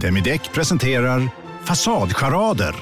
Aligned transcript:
Demideck 0.00 0.52
presenterar 0.52 1.28
Fasadcharader. 1.64 2.74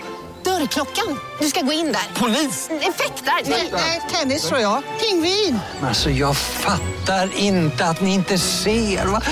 Dörrklockan. 0.45 1.19
Du 1.41 1.47
ska 1.47 1.61
gå 1.61 1.73
in 1.73 1.87
där. 1.87 2.21
Polis? 2.21 2.71
Effektar? 2.71 3.51
Nej, 3.73 4.01
tennis 4.13 4.49
tror 4.49 4.61
jag. 4.61 4.83
Pingvin. 5.01 5.59
Alltså 5.83 6.11
jag 6.11 6.37
fattar 6.37 7.31
inte 7.37 7.85
att 7.87 8.01
ni 8.01 8.15
inte 8.15 8.39
ser. 8.39 9.07
Va? 9.07 9.23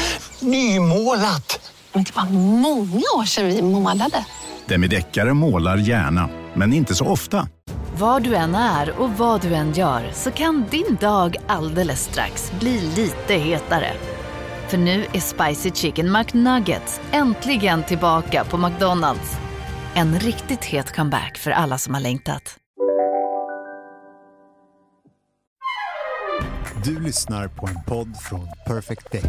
Nymålat! 0.41 1.73
Men 1.93 2.05
det 2.05 2.17
var 2.17 2.25
många 2.61 3.03
år 3.17 3.25
sedan 3.25 3.47
vi 3.47 3.63
målade. 3.63 4.25
Demideckare 4.67 5.35
målar 5.35 5.77
gärna, 5.77 6.29
men 6.55 6.73
inte 6.73 6.95
så 6.95 7.07
ofta. 7.07 7.49
Var 7.99 8.21
du 8.21 8.35
än 8.35 8.55
är 8.55 8.91
och 9.01 9.11
vad 9.11 9.41
du 9.41 9.55
än 9.55 9.73
gör 9.73 10.11
så 10.15 10.31
kan 10.31 10.65
din 10.71 10.97
dag 11.01 11.37
alldeles 11.47 12.05
strax 12.05 12.53
bli 12.61 12.81
lite 12.81 13.35
hetare. 13.35 13.93
För 14.73 14.79
nu 14.79 15.05
är 15.13 15.21
Spicy 15.21 15.71
Chicken 15.71 16.13
McNuggets 16.13 17.01
äntligen 17.11 17.83
tillbaka 17.83 18.45
på 18.45 18.57
McDonalds. 18.57 19.37
En 19.95 20.19
riktigt 20.19 20.65
het 20.65 20.97
comeback 20.97 21.39
för 21.39 21.51
alla 21.51 21.79
som 21.79 21.95
har 21.95 22.01
längtat. 22.01 22.57
Du 26.85 27.01
lyssnar 27.01 27.49
på 27.49 27.67
en 27.67 27.85
podd 27.87 28.17
från 28.17 28.49
Perfect 28.67 29.13
Day. 29.13 29.23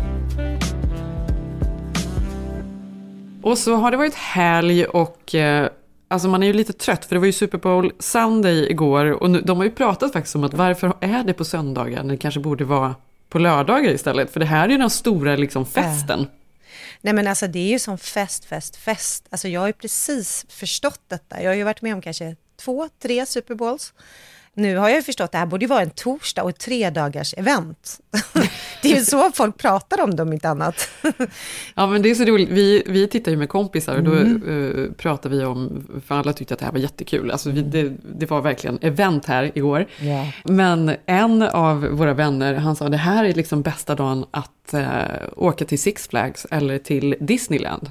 Och 3.42 3.58
så 3.58 3.76
har 3.76 3.92
det 3.92 3.98
varit 3.98 4.16
helg 4.16 4.86
och 4.86 5.36
eh, 5.36 5.70
alltså 6.08 6.28
man 6.28 6.44
är 6.44 6.48
ju 6.48 6.54
lite 6.54 6.73
trött 6.73 7.06
för 7.06 7.16
det 7.16 7.20
var 7.20 7.26
ju 7.26 7.34
Super 7.34 7.58
Bowl 7.58 7.92
Sunday 8.00 8.72
igår 8.72 9.06
och 9.06 9.30
nu, 9.30 9.42
de 9.42 9.58
har 9.58 9.64
ju 9.64 9.72
pratat 9.72 10.14
faktiskt 10.14 10.36
om 10.36 10.44
att 10.44 10.54
varför 10.54 10.94
är 11.02 11.23
det 11.23 11.34
på 11.34 11.46
söndagar 11.46 12.04
när 12.04 12.12
det 12.12 12.18
kanske 12.18 12.40
borde 12.40 12.66
vara 12.66 12.96
på 13.34 13.40
lördagar 13.40 13.92
istället? 13.92 14.32
För 14.32 14.40
det 14.40 14.46
här 14.46 14.66
är 14.66 14.70
ju 14.70 14.78
den 14.78 14.90
stora 14.90 15.36
liksom 15.36 15.66
festen. 15.66 16.28
Nej 17.02 17.14
men 17.14 17.28
alltså 17.28 17.48
det 17.48 17.59
är 17.59 17.70
ju 17.70 17.80
som 17.80 17.98
fest, 17.98 18.46
fest, 18.46 18.76
fest. 18.76 19.28
Alltså 19.30 19.48
jag 19.48 19.59
har 19.59 19.68
ju 19.68 19.73
precis 19.73 20.46
förstått 20.50 21.02
detta. 21.08 21.42
Jag 21.42 21.50
har 21.50 21.56
ju 21.56 21.64
varit 21.64 21.82
med 21.82 21.94
om 21.94 22.02
kanske 22.02 22.36
två, 22.59 22.89
tre 23.02 23.26
Super 23.26 23.56
Bowls. 23.56 23.94
Nu 24.56 24.78
har 24.78 24.90
jag 24.90 24.96
ju 24.96 25.02
förstått 25.04 25.26
att 25.26 25.32
det 25.32 25.38
här 25.38 25.46
borde 25.46 25.68
vara 25.68 25.82
en 25.82 25.90
torsdag 25.90 26.44
och 26.44 26.50
ett 26.50 26.59
tre 26.59 26.90
dagars 26.90 27.34
event. 27.38 28.00
det 28.82 28.92
är 28.92 28.95
ju 29.00 29.06
så 29.06 29.32
folk 29.32 29.58
pratar 29.58 30.02
om 30.04 30.16
dem, 30.16 30.34
inte 30.34 30.50
annat. 30.50 30.90
Ja 31.76 31.88
men 31.88 32.02
det 32.02 32.10
är 32.12 32.16
så 32.16 32.23
roligt, 32.26 32.50
vi, 32.50 32.84
vi 32.86 33.08
tittar 33.08 33.32
ju 33.32 33.38
med 33.38 33.50
kompisar 33.50 33.95
och 33.95 34.04
då 34.04 34.12
Mm. 34.14 34.84
eh, 34.86 34.92
pratar 34.92 35.30
vi 35.30 35.45
om, 35.45 35.88
för 36.08 36.16
alla 36.16 36.34
tyckte 36.34 36.54
att 36.54 36.60
det 36.60 36.66
här 36.66 36.72
var 36.73 36.80
jättekul, 36.80 37.32
alltså 37.32 37.50
vi, 37.52 37.62
det, 37.62 37.94
det 38.20 38.26
var 38.30 38.42
verkligen 38.42 38.80
event 38.82 39.26
här 39.26 39.52
igår. 39.56 39.86
Ja. 40.00 40.28
Men 40.44 40.95
en 41.06 41.42
av 41.42 41.82
våra 41.82 42.14
vänner, 42.14 42.54
han 42.54 42.76
sa 42.76 42.90
det 42.90 42.98
här 42.98 43.26
är 43.26 43.34
liksom 43.34 43.62
bästa 43.62 43.95
dagen 43.95 44.26
att 44.32 44.73
eh, 44.73 44.88
åka 45.36 45.66
till 45.66 45.80
Six 45.80 46.08
Flags 46.08 46.48
eller 46.52 46.78
till 46.78 47.16
Disneyland. 47.20 47.90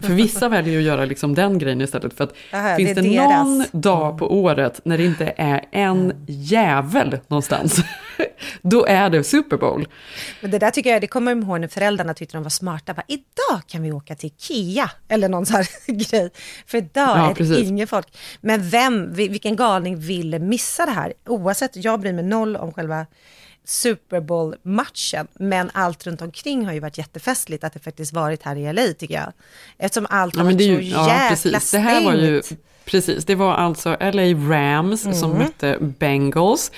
För 0.00 0.12
vissa 0.12 0.48
väljer 0.48 0.72
ju 0.72 0.78
att 0.78 0.84
göra 0.84 1.04
liksom 1.04 1.34
den 1.34 1.58
grejen 1.58 1.80
istället. 1.80 2.14
För 2.14 2.24
att 2.24 2.34
Aha, 2.52 2.76
finns 2.76 2.94
det 2.94 3.00
det, 3.02 3.16
någon 3.20 3.58
deras. 3.58 3.70
dag 3.72 4.18
på 4.18 4.40
året 4.42 4.80
när 4.84 4.98
det 4.98 5.04
inte 5.04 5.34
är 5.36 5.64
en 5.72 6.12
jävel 6.26 7.18
någonstans, 7.28 7.76
då 8.62 8.86
är 8.86 9.10
det 9.10 9.24
Super 9.24 9.56
Bowl. 9.56 9.88
Men 10.40 10.50
det 10.50 10.58
där 10.58 10.70
tycker 10.70 10.90
jag, 10.90 11.00
det 11.00 11.06
kommer 11.06 11.30
jag 11.32 11.42
ihåg 11.44 11.60
när 11.60 11.68
föräldrarna 11.68 12.14
tyckte 12.14 12.36
de 12.36 12.42
var 12.42 12.50
smarta. 12.50 12.94
Bara, 12.94 13.04
idag 13.08 13.62
kan 13.66 13.82
vi 13.82 13.92
åka 13.92 14.14
till 14.14 14.26
Ikea 14.38 14.90
eller 15.08 15.28
någon 15.28 15.46
sån 15.46 15.56
här 15.56 15.68
grej. 16.10 16.30
För 16.66 16.78
idag 16.78 17.18
Ja, 17.18 17.30
är 17.30 17.34
det 17.54 17.60
ingen 17.60 17.86
folk. 17.86 18.06
Men 18.40 18.68
vem, 18.68 19.12
vi- 19.14 19.28
vilken 19.28 19.56
galning 19.56 19.96
ville 20.00 20.38
missa 20.38 20.86
det 20.86 20.92
här? 20.92 21.12
Oavsett, 21.26 21.84
jag 21.84 22.00
bryr 22.00 22.12
mig 22.12 22.24
noll 22.24 22.56
om 22.56 22.72
själva 22.72 23.06
Super 23.68 24.20
Bowl-matchen, 24.20 25.26
men 25.34 25.70
allt 25.74 26.06
runt 26.06 26.22
omkring 26.22 26.66
har 26.66 26.72
ju 26.72 26.80
varit 26.80 26.98
jättefestligt 26.98 27.64
att 27.64 27.72
det 27.72 27.78
faktiskt 27.80 28.12
varit 28.12 28.42
här 28.42 28.56
i 28.56 28.72
LA 28.72 28.82
tycker 28.98 29.14
jag. 29.14 29.32
Eftersom 29.78 30.06
allt 30.10 30.36
har 30.36 30.40
Ja, 30.40 30.44
varit 30.44 30.58
det 30.58 30.64
är 30.64 30.76
så 30.76 30.82
ju, 30.82 30.88
jävla 30.88 31.22
ja, 31.24 31.28
precis. 31.30 31.70
Det 31.70 31.78
här 31.78 32.04
var 32.04 32.14
ju, 32.14 32.42
stängt. 32.42 32.60
precis, 32.84 33.24
det 33.24 33.34
var 33.34 33.54
alltså 33.54 33.96
LA 34.00 34.22
Rams 34.54 35.04
Mm. 35.04 35.16
som 35.16 35.30
mötte 35.38 35.76
Bengals. 35.80 36.72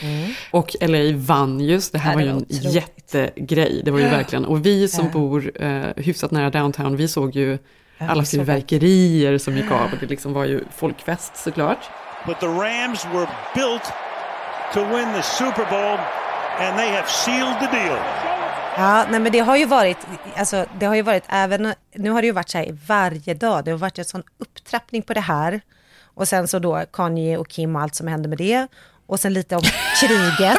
Och 0.51 0.77
LA 0.81 1.17
vann 1.17 1.61
just, 1.61 1.93
det 1.93 1.99
här 1.99 2.11
Ja, 2.12 2.17
var 2.17 2.23
ju 2.23 2.29
en 2.31 2.37
otroligt. 2.37 2.65
jättegrej. 2.75 3.83
Det 3.84 3.91
var 3.91 3.99
ju 3.99 4.09
verkligen, 4.09 4.45
och 4.45 4.67
vi 4.67 4.89
som 4.89 5.05
Ja. 5.06 5.12
bor 5.12 5.62
eh, 5.62 5.83
hyfsat 5.97 6.31
nära 6.31 6.50
downtown, 6.50 6.97
vi 6.97 7.09
såg 7.09 7.37
ju 7.37 7.59
alla 7.99 8.25
fyrverkerier 8.25 9.39
som 9.39 9.56
gick 9.56 9.71
av 9.71 9.84
och 9.93 9.99
det 10.00 10.06
liksom 10.06 10.33
var 10.33 10.45
ju 10.45 10.61
folkfest 10.77 11.37
såklart. 11.37 11.79
But 12.27 12.41
the 12.41 12.47
Rams 12.47 13.05
were 13.05 13.29
built 13.55 13.83
to 14.75 14.81
win 14.97 15.09
the 15.15 15.23
Super 15.23 15.67
Bowl, 15.71 15.99
and 16.60 16.76
they 16.78 16.88
have 16.91 17.09
sealed 17.09 17.59
the 17.60 17.66
deal. 17.76 17.98
Ja, 18.76 19.06
nej 19.10 19.21
men 19.21 19.32
det 19.32 19.38
har 19.38 19.56
ju 19.56 19.65
varit, 19.66 19.97
alltså 20.37 20.65
det 20.81 20.87
har 20.87 20.94
ju 20.94 21.03
varit 21.03 21.25
även, 21.28 21.75
nu 21.94 22.10
har 22.10 22.21
det 22.22 22.26
ju 22.26 22.32
varit 22.32 22.48
så 22.50 22.59
här 22.59 22.78
varje 22.87 23.34
dag, 23.34 23.65
det 23.65 23.71
har 23.71 23.78
varit 23.78 23.98
en 23.98 24.04
sån 24.04 24.22
upptrappning 24.38 25.03
på 25.03 25.15
det 25.15 25.20
här. 25.20 25.60
Och 26.15 26.28
sen 26.28 26.49
så 26.49 26.59
då 26.59 26.84
Kanye 26.93 27.37
och 27.37 27.49
Kim 27.49 27.76
och 27.76 27.82
allt 27.82 27.94
som 27.94 28.06
hände 28.09 28.28
med 28.28 28.38
det. 28.38 28.66
Och 29.06 29.20
sen 29.20 29.32
lite 29.32 29.56
om 29.56 29.62
kriget. 30.00 30.59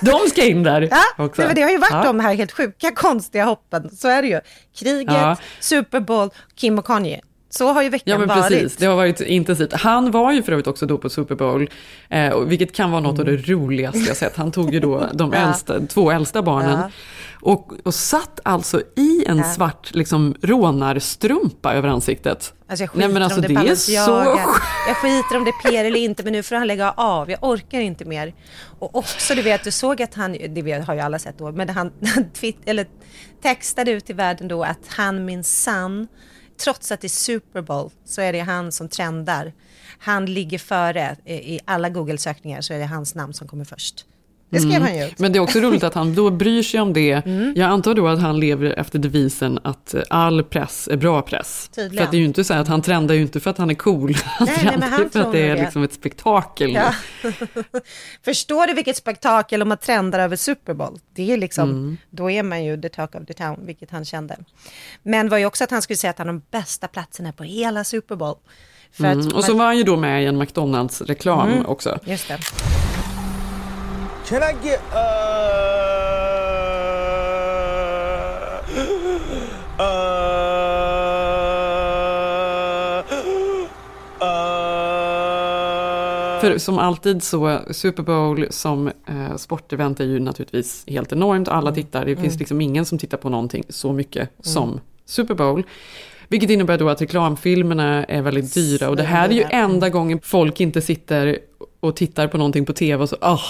De 0.00 0.18
ska 0.30 0.44
in 0.44 0.62
där 0.62 0.88
Ja, 0.90 1.24
också. 1.24 1.42
nej, 1.42 1.46
men 1.48 1.54
det 1.56 1.62
har 1.62 1.70
ju 1.70 1.78
varit 1.78 1.92
Ja. 1.92 2.02
de 2.04 2.20
här 2.20 2.34
helt 2.34 2.52
sjuka, 2.52 2.90
konstiga 2.90 3.44
hoppen. 3.44 3.96
Så 3.96 4.08
är 4.08 4.22
det 4.22 4.28
ju. 4.28 4.40
Kriget, 4.76 5.14
Ja. 5.14 5.36
Super 5.60 6.00
Bowl, 6.00 6.30
Kim 6.54 6.78
och 6.78 6.86
Kanye. 6.86 7.20
Så 7.54 7.72
har 7.72 7.82
ju 7.82 7.88
veckan 7.88 8.12
Ja 8.12 8.18
men 8.18 8.28
varit. 8.28 8.48
precis, 8.48 8.76
det 8.76 8.86
har 8.86 8.96
varit 8.96 9.20
intensivt. 9.20 9.72
Han 9.72 10.10
var 10.10 10.32
ju 10.32 10.42
för 10.42 10.52
övrigt 10.52 10.66
också 10.66 10.86
då 10.86 10.98
på 10.98 11.10
Super 11.10 11.34
Bowl, 11.34 11.70
eh, 12.08 12.38
vilket 12.40 12.72
kan 12.74 12.90
vara 12.90 13.00
något 13.00 13.18
av 13.18 13.24
det 13.24 13.36
roligaste 13.36 13.98
jag 13.98 14.16
sett. 14.16 14.36
Han 14.36 14.52
tog 14.52 14.74
ju 14.74 14.80
då 14.80 15.06
de 15.14 15.32
Ja. 15.32 15.38
äldsta, 15.38 15.80
två 15.80 16.10
äldsta 16.10 16.42
barnen 16.42 16.78
Ja. 16.78 16.90
och, 17.40 17.72
och 17.84 17.94
satt 17.94 18.40
alltså 18.44 18.80
i 18.96 19.24
en 19.26 19.44
svart 19.44 19.94
liksom, 19.94 20.34
rånarstrumpa 20.42 21.74
över 21.74 21.88
ansiktet. 21.88 22.54
Alltså 22.68 22.82
jag 22.82 22.90
skiter 22.90 23.06
Nej 23.06 23.14
men 23.14 23.22
alltså 23.22 23.40
om 23.40 23.42
det, 23.54 23.62
det 23.62 23.68
är 23.70 23.74
så 23.74 24.38
Jag 24.88 24.96
skiter 24.96 25.36
om 25.36 25.44
det 25.44 25.50
är 25.50 25.70
PR 25.70 25.84
eller 25.84 26.00
inte, 26.00 26.22
men 26.22 26.32
nu 26.32 26.42
får 26.42 26.56
han 26.56 26.66
lägga 26.66 26.90
av. 26.90 27.30
Jag 27.30 27.38
orkar 27.44 27.80
inte 27.80 28.04
mer. 28.04 28.34
Och 28.78 28.94
också, 28.96 29.34
du 29.34 29.42
vet, 29.42 29.64
du 29.64 29.70
såg 29.70 30.02
att 30.02 30.14
han, 30.14 30.32
det 30.32 30.84
har 30.86 30.94
ju 30.94 31.00
alla 31.00 31.18
sett 31.18 31.38
då, 31.38 31.52
men 31.52 31.68
han, 31.68 31.92
eller 32.66 32.86
textade 33.42 33.90
ut 33.90 34.04
till 34.06 34.14
världen 34.16 34.48
då 34.48 34.62
att 34.64 34.78
han 34.88 35.24
minsann, 35.24 36.08
trots 36.56 36.92
att 36.92 37.00
det 37.00 37.06
är 37.06 37.08
Super 37.08 37.62
Bowl, 37.62 37.90
så 38.04 38.20
är 38.20 38.32
det 38.32 38.40
han 38.40 38.72
som 38.72 38.88
trendar. 38.88 39.52
Han 39.98 40.26
ligger 40.26 40.58
före, 40.58 41.16
eh, 41.24 41.36
i 41.36 41.60
alla 41.64 41.88
Google-sökningar 41.88 42.60
så 42.60 42.74
är 42.74 42.78
det 42.78 42.86
hans 42.86 43.14
namn 43.14 43.34
som 43.34 43.48
kommer 43.48 43.64
först. 43.64 44.06
Det 44.52 44.60
skrev 44.60 44.72
Mm. 44.76 44.82
han 44.82 44.98
ju. 44.98 45.10
Men 45.16 45.32
det 45.32 45.38
är 45.38 45.40
också 45.40 45.60
roligt 45.60 45.82
att 45.84 45.94
han 45.94 46.14
då 46.14 46.30
bryr 46.30 46.62
sig 46.62 46.80
om 46.80 46.92
det. 46.92 47.12
Mm. 47.26 47.52
Jag 47.56 47.70
antar 47.70 47.94
då 47.94 48.08
att 48.08 48.20
han 48.20 48.40
lever 48.40 48.70
efter 48.78 48.98
devisen 48.98 49.58
att 49.64 49.94
all 50.10 50.42
press 50.44 50.88
är 50.92 50.96
bra 50.96 51.22
press. 51.22 51.70
Tydligen. 51.74 51.96
För 51.96 52.04
att 52.04 52.10
det 52.10 52.16
är 52.16 52.18
ju 52.18 52.24
inte 52.24 52.44
så 52.44 52.54
att 52.54 52.68
han 52.68 52.82
trendar 52.82 53.14
ju 53.14 53.22
inte 53.22 53.40
för 53.40 53.50
att 53.50 53.58
han 53.58 53.70
är 53.70 53.74
cool. 53.74 54.14
Han 54.24 54.48
Nej, 54.48 54.56
nej, 54.56 54.64
men 54.64 54.80
trendar 54.80 54.88
han 54.98 55.10
för 55.10 55.20
att 55.20 55.32
det 55.32 55.38
är 55.48 55.56
det. 55.56 55.62
liksom 55.62 55.82
ett 55.82 55.92
spektakel. 55.92 56.72
Ja. 56.74 56.94
Förstår 58.24 58.66
du 58.66 58.74
vilket 58.74 58.96
spektakel 58.96 59.62
om 59.62 59.68
man 59.68 59.78
trendar 59.78 60.18
över 60.20 60.36
Super 60.36 60.74
Bowl? 60.74 60.98
Det 61.14 61.32
är 61.32 61.36
liksom, 61.36 61.70
Mm. 61.70 61.96
då 62.10 62.30
är 62.30 62.42
man 62.42 62.64
ju 62.64 62.80
the 62.82 62.88
talk 62.88 63.14
of 63.14 63.26
the 63.26 63.32
town, 63.34 63.56
vilket 63.66 63.90
han 63.90 64.04
kände. 64.04 64.36
Men 65.02 65.28
var 65.28 65.38
ju 65.38 65.46
också 65.46 65.64
att 65.64 65.70
han 65.70 65.82
skulle 65.82 65.96
säga 65.96 66.10
att 66.10 66.18
han 66.18 66.26
har 66.26 66.34
de 66.34 66.42
bästa 66.50 66.88
platserna 66.88 67.32
på 67.32 67.42
hela 67.44 67.84
Super 67.84 68.16
Bowl. 68.16 68.36
Mm. 68.98 69.28
Och 69.28 69.44
så 69.44 69.54
var 69.54 69.64
han 69.64 69.76
ju 69.78 69.82
då 69.82 69.96
med 69.96 70.22
i 70.22 70.26
en 70.26 70.38
McDonalds-reklam 70.38 71.48
Mm. 71.50 71.66
också. 71.66 71.98
Just 72.04 72.28
det. 72.28 72.38
Can 74.26 74.42
I 74.42 74.52
get 74.62 74.80
uh 74.92 74.98
uh 78.78 79.82
uh 84.20 84.62
För 86.40 86.58
som 86.58 86.78
alltid 86.78 87.22
så, 87.22 87.58
Super 87.70 88.02
Bowl 88.02 88.46
som 88.50 88.86
eh, 88.86 89.36
sportevent 89.36 90.00
är 90.00 90.04
ju 90.04 90.20
naturligtvis 90.20 90.84
helt 90.86 91.12
enormt. 91.12 91.48
Alla 91.48 91.70
Mm. 91.70 91.74
tittar, 91.74 92.04
det 92.04 92.16
finns 92.16 92.38
liksom 92.38 92.60
ingen 92.60 92.84
som 92.84 92.98
tittar 92.98 93.18
på 93.18 93.28
någonting 93.28 93.64
så 93.68 93.92
mycket 93.92 94.28
som 94.40 94.80
Super 95.06 95.34
Bowl. 95.34 95.62
Vilket 96.28 96.50
innebär 96.50 96.78
då 96.78 96.88
att 96.88 97.02
reklamfilmerna 97.02 98.04
är 98.04 98.22
väldigt 98.22 98.54
dyra. 98.54 98.88
Och 98.88 98.96
det 98.96 99.02
här 99.02 99.28
är 99.28 99.32
ju 99.32 99.44
enda 99.50 99.88
gången 99.88 100.20
folk 100.22 100.60
inte 100.60 100.80
sitter 100.82 101.38
och 101.80 101.96
tittar 101.96 102.26
på 102.28 102.38
någonting 102.38 102.64
på 102.64 102.72
tv 102.72 103.02
och 103.02 103.08
så, 103.08 103.16
åh, 103.20 103.40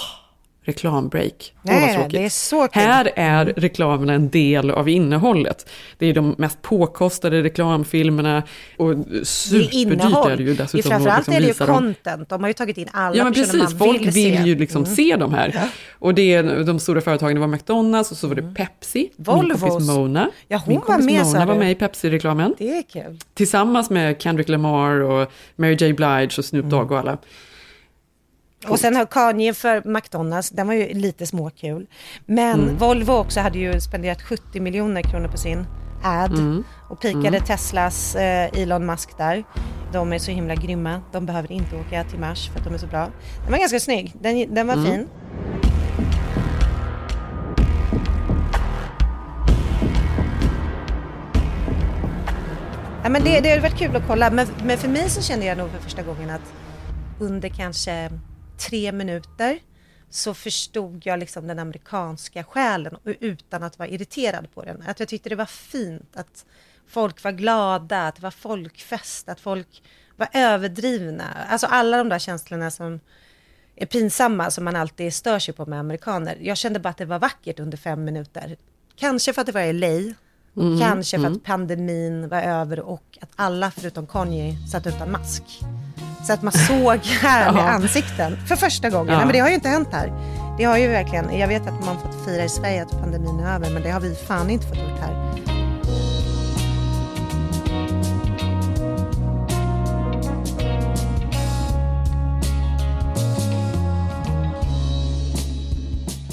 reklambreak. 0.65 1.53
Nej, 1.63 1.95
tråkigt. 1.95 2.13
det 2.13 2.25
är 2.25 2.29
så 2.29 2.69
kul. 2.69 2.83
Här 2.83 3.11
är 3.17 3.45
reklamerna 3.45 4.13
en 4.13 4.31
del 4.31 4.71
av 4.71 4.89
innehållet. 4.89 5.69
Det 5.99 6.07
är 6.07 6.15
de 6.15 6.35
mest 6.39 6.63
påkostade 6.63 7.43
reklamfilmerna 7.43 8.43
och 8.77 8.95
superdyrt 9.23 10.27
är 10.27 10.37
det 10.37 10.43
ju 10.43 10.55
dessutom. 10.55 10.69
det 10.73 10.79
är 10.79 10.79
att 10.79 10.87
framförallt 10.87 11.19
liksom 11.29 11.35
är 11.35 11.41
det 11.41 11.47
ju 11.47 11.55
content. 11.67 12.29
De 12.29 12.41
har 12.41 12.49
ju 12.49 12.55
tagit 12.55 12.79
in 12.79 12.89
alla 12.93 13.17
Ja 13.17 13.25
men 13.25 13.33
personer 13.33 13.47
precis, 13.61 13.79
man 13.81 13.89
folk 13.89 14.01
vill, 14.01 14.11
vill, 14.11 14.37
se. 14.37 14.43
ju 14.43 14.59
liksom 14.59 14.83
Mm. 14.85 14.95
se 14.97 15.17
de 15.17 15.35
här. 15.35 15.61
Och 15.99 16.15
det 16.15 16.35
är 16.35 16.65
de 16.65 16.79
stora 16.79 17.01
företagen, 17.01 17.35
det 17.35 17.41
var 17.41 17.47
McDonalds 17.49 18.11
och 18.11 18.17
så 18.17 18.29
var 18.29 18.35
det 18.35 18.55
Pepsi. 18.55 18.99
Min 19.17 19.25
Volvos. 19.27 19.61
kompis 19.61 19.89
Mona. 19.89 20.31
Ja, 20.49 20.57
hon 20.65 20.75
Min 20.75 20.81
var 20.87 20.99
med, 20.99 21.25
Mona 21.27 21.47
var 21.47 21.55
med 21.55 21.71
i 21.71 21.75
Pepsi-reklamen. 21.75 22.55
Det 22.59 22.79
är 22.79 22.83
kul. 22.83 23.19
Tillsammans 23.35 23.91
med 23.91 24.23
Kendrick 24.23 24.49
Lamar 24.49 25.01
och 25.01 25.33
Mary 25.57 25.77
J. 25.81 25.93
Blige 25.93 26.31
och 26.39 26.45
Snoop 26.45 26.65
Dogg 26.71 26.93
och 26.93 26.99
alla. 26.99 27.19
Och 28.69 28.79
sen 28.81 28.97
har 28.97 29.07
Kanye 29.07 29.55
för 29.55 29.83
McDonalds, 29.89 30.51
den 30.51 30.67
var 30.67 30.75
ju 30.75 30.95
lite 30.95 31.27
småkul. 31.27 31.87
Men 32.27 32.61
Mm. 32.63 32.77
Volvo 32.77 33.13
också 33.13 33.41
hade 33.41 33.59
ju 33.59 33.81
spenderat 33.81 34.23
70 34.23 34.61
miljoner 34.61 35.03
kronor 35.03 35.29
på 35.29 35.37
sin 35.37 35.67
ad 36.03 36.35
Mm. 36.39 36.65
och 36.89 37.01
pikade 37.01 37.41
Teslas 37.41 38.15
eh, 38.17 38.61
Elon 38.63 38.87
Musk 38.87 39.19
där. 39.19 39.45
De 39.93 40.13
är 40.13 40.19
så 40.19 40.31
himla 40.31 40.55
grymma. 40.55 41.03
De 41.13 41.27
behöver 41.27 41.53
inte 41.53 41.77
åka 41.77 42.05
till 42.05 42.19
Mars 42.19 42.51
för 42.51 42.59
att 42.59 42.65
de 42.65 42.75
är 42.75 42.79
så 42.79 42.87
bra. 42.87 43.09
Den 43.43 43.51
var 43.53 43.59
ganska 43.59 43.81
snygg. 43.81 44.15
Den, 44.21 44.55
den 44.55 44.67
var 44.67 44.75
Mm. 44.75 44.87
fin. 44.87 45.09
Ja, 53.03 53.09
men 53.09 53.25
det, 53.25 53.41
det 53.41 53.51
har 53.51 53.59
varit 53.61 53.79
kul 53.79 53.97
att 53.97 54.07
kolla. 54.07 54.31
Men, 54.31 54.47
men 54.65 54.79
för 54.79 54.89
mig 54.89 55.11
så 55.11 55.23
kände 55.23 55.47
jag 55.47 55.59
nog 55.59 55.71
för 55.71 55.79
första 55.79 56.03
gången 56.03 56.31
att 56.31 56.53
under 57.21 57.49
kanske 57.49 58.11
tre 58.69 58.93
minuter 58.93 59.59
så 60.11 60.35
förstod 60.35 61.07
jag 61.07 61.19
liksom 61.19 61.47
den 61.47 61.59
amerikanska 61.59 62.45
själen 62.45 62.97
utan 63.05 63.63
att 63.63 63.79
vara 63.79 63.89
irriterad 63.89 64.55
på 64.55 64.63
den. 64.65 64.83
Att 64.87 65.01
jag 65.01 65.09
tyckte 65.09 65.29
det 65.29 65.37
var 65.37 65.47
fint 65.47 66.17
att 66.17 66.45
folk 66.87 67.25
var 67.25 67.33
glada, 67.33 68.07
att 68.09 68.17
det 68.17 68.23
var 68.23 68.31
folkfest, 68.31 69.29
att 69.29 69.41
folk 69.41 69.83
var 70.17 70.29
överdrivna. 70.33 71.25
Alltså 71.49 71.67
alla 71.67 71.97
de 71.97 72.09
där 72.09 72.19
känslorna 72.19 72.71
som 72.71 73.01
är 73.77 73.87
pinsamma 73.87 74.51
som 74.51 74.65
man 74.65 74.77
alltid 74.77 75.15
stör 75.15 75.39
sig 75.39 75.55
på 75.55 75.67
med 75.67 75.81
amerikaner. 75.81 76.39
Jag 76.41 76.57
kände 76.57 76.81
bara 76.81 76.89
att 76.89 76.99
det 76.99 77.05
var 77.05 77.19
vackert 77.19 77.61
under 77.61 77.79
fem 77.79 78.05
minuter. 78.05 78.57
Kanske 78.97 79.33
för 79.33 79.41
att 79.41 79.47
det 79.47 79.53
var 79.53 79.73
LA, 79.73 80.15
Mm, 80.57 80.81
kanske 80.81 81.19
för 81.19 81.27
att 81.27 81.45
pandemin 81.45 82.29
var 82.29 82.43
över 82.43 82.81
och 82.81 83.19
att 83.21 83.31
alla 83.37 83.71
förutom 83.71 84.07
Kanye 84.07 84.57
satt 84.73 84.87
utan 84.87 85.11
mask. 85.13 85.43
Så 86.27 86.33
att 86.33 86.43
man 86.43 86.53
såg 86.53 86.99
härliga 87.23 87.63
ansikten 87.63 88.37
för 88.49 88.57
första 88.57 88.91
gången. 88.91 89.07
Nej, 89.17 89.25
men 89.27 89.33
det 89.33 89.39
har 89.39 89.49
ju 89.49 89.55
inte 89.55 89.69
hänt 89.69 89.89
här. 89.93 90.13
Det 90.59 90.65
har 90.65 90.79
ju 90.79 90.89
verkligen, 90.89 91.39
jag 91.39 91.49
vet 91.49 91.63
att 91.63 91.85
man 91.85 91.97
fått 92.01 92.25
fira 92.25 92.45
i 92.45 92.49
Sverige 92.49 92.83
att 92.83 93.01
pandemin 93.01 93.41
är 93.41 93.55
över, 93.55 93.71
men 93.71 93.83
det 93.83 93.91
har 93.91 94.01
vi 94.01 94.15
fan 94.15 94.51
inte 94.51 94.67
fått 94.67 94.79
gjort 94.79 95.01
här. 95.01 95.62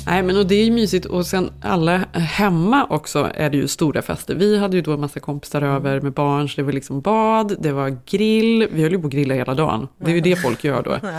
Nej, 0.09 0.23
men 0.23 0.37
och 0.37 0.47
det 0.47 0.55
är 0.55 0.65
ju 0.65 0.71
mysigt. 0.71 1.05
Och 1.05 1.25
sen 1.25 1.51
alla 1.61 1.97
hemma 2.13 2.87
också 2.89 3.31
är 3.35 3.49
det 3.49 3.57
ju 3.57 3.67
stora 3.67 4.01
fester. 4.01 4.35
Vi 4.35 4.57
hade 4.57 4.75
ju 4.75 4.81
då 4.81 4.93
en 4.93 5.01
massa 5.01 5.19
kompisar 5.19 5.61
över 5.61 6.01
med 6.01 6.13
barn, 6.13 6.49
så 6.49 6.55
det 6.55 6.63
var 6.63 6.71
liksom 6.71 7.01
bad, 7.01 7.55
det 7.59 7.71
var 7.71 7.97
grill. 8.05 8.67
Vi 8.71 8.83
höll 8.83 8.91
ju 8.91 8.99
på 8.99 9.07
att 9.07 9.13
grilla 9.13 9.33
hela 9.33 9.53
dagen. 9.53 9.87
Det 9.97 10.11
är 10.11 10.15
ju 10.15 10.21
det 10.21 10.35
folk 10.35 10.63
gör 10.63 10.83
då. 10.83 10.99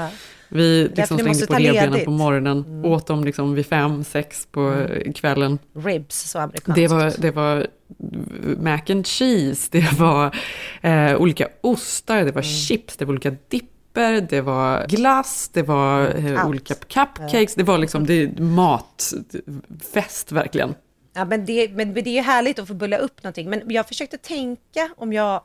Vi 0.52 0.90
liksom 0.96 1.24
måste 1.26 1.46
på 1.46 1.54
revbenen 1.54 2.04
på 2.04 2.10
morgonen, 2.10 2.84
åt 2.84 3.06
dem 3.06 3.24
liksom 3.24 3.54
vid 3.54 3.66
fem, 3.66 4.04
sex 4.04 4.46
på 4.50 4.72
eh, 4.72 5.12
kvällen. 5.12 5.58
Ribs, 5.74 6.30
så 6.30 6.38
amerikanskt. 6.38 6.74
Det 6.74 6.88
var, 6.88 7.12
det 7.18 7.30
var 7.30 7.66
mac 8.58 8.80
and 8.88 9.06
cheese, 9.06 9.68
det 9.72 9.92
var 9.98 10.36
eh, 10.80 11.16
olika 11.16 11.48
ostar, 11.60 12.24
det 12.24 12.32
var 12.32 12.42
chips, 12.42 12.96
det 12.96 13.04
var 13.04 13.12
olika 13.12 13.30
dipper, 13.90 14.20
det 14.20 14.40
var 14.40 14.86
glass, 14.86 15.50
det 15.52 15.62
var 15.62 16.14
eh, 16.16 16.40
Allt. 16.40 16.48
olika 16.48 16.74
cupcakes, 16.74 17.54
det 17.54 17.62
var 17.62 17.78
liksom 17.78 18.06
det, 18.06 18.38
matfest 18.38 20.32
verkligen. 20.32 20.74
Ja, 21.12 21.24
men 21.24 21.44
det, 21.46 21.70
men 21.72 21.94
det 21.94 22.00
är 22.00 22.14
ju 22.14 22.20
härligt 22.20 22.58
att 22.58 22.68
få 22.68 22.74
bulla 22.74 22.96
upp 22.96 23.22
någonting. 23.22 23.50
Men 23.50 23.62
jag 23.66 23.88
försökte 23.88 24.18
tänka 24.18 24.90
om 24.96 25.12
jag, 25.12 25.42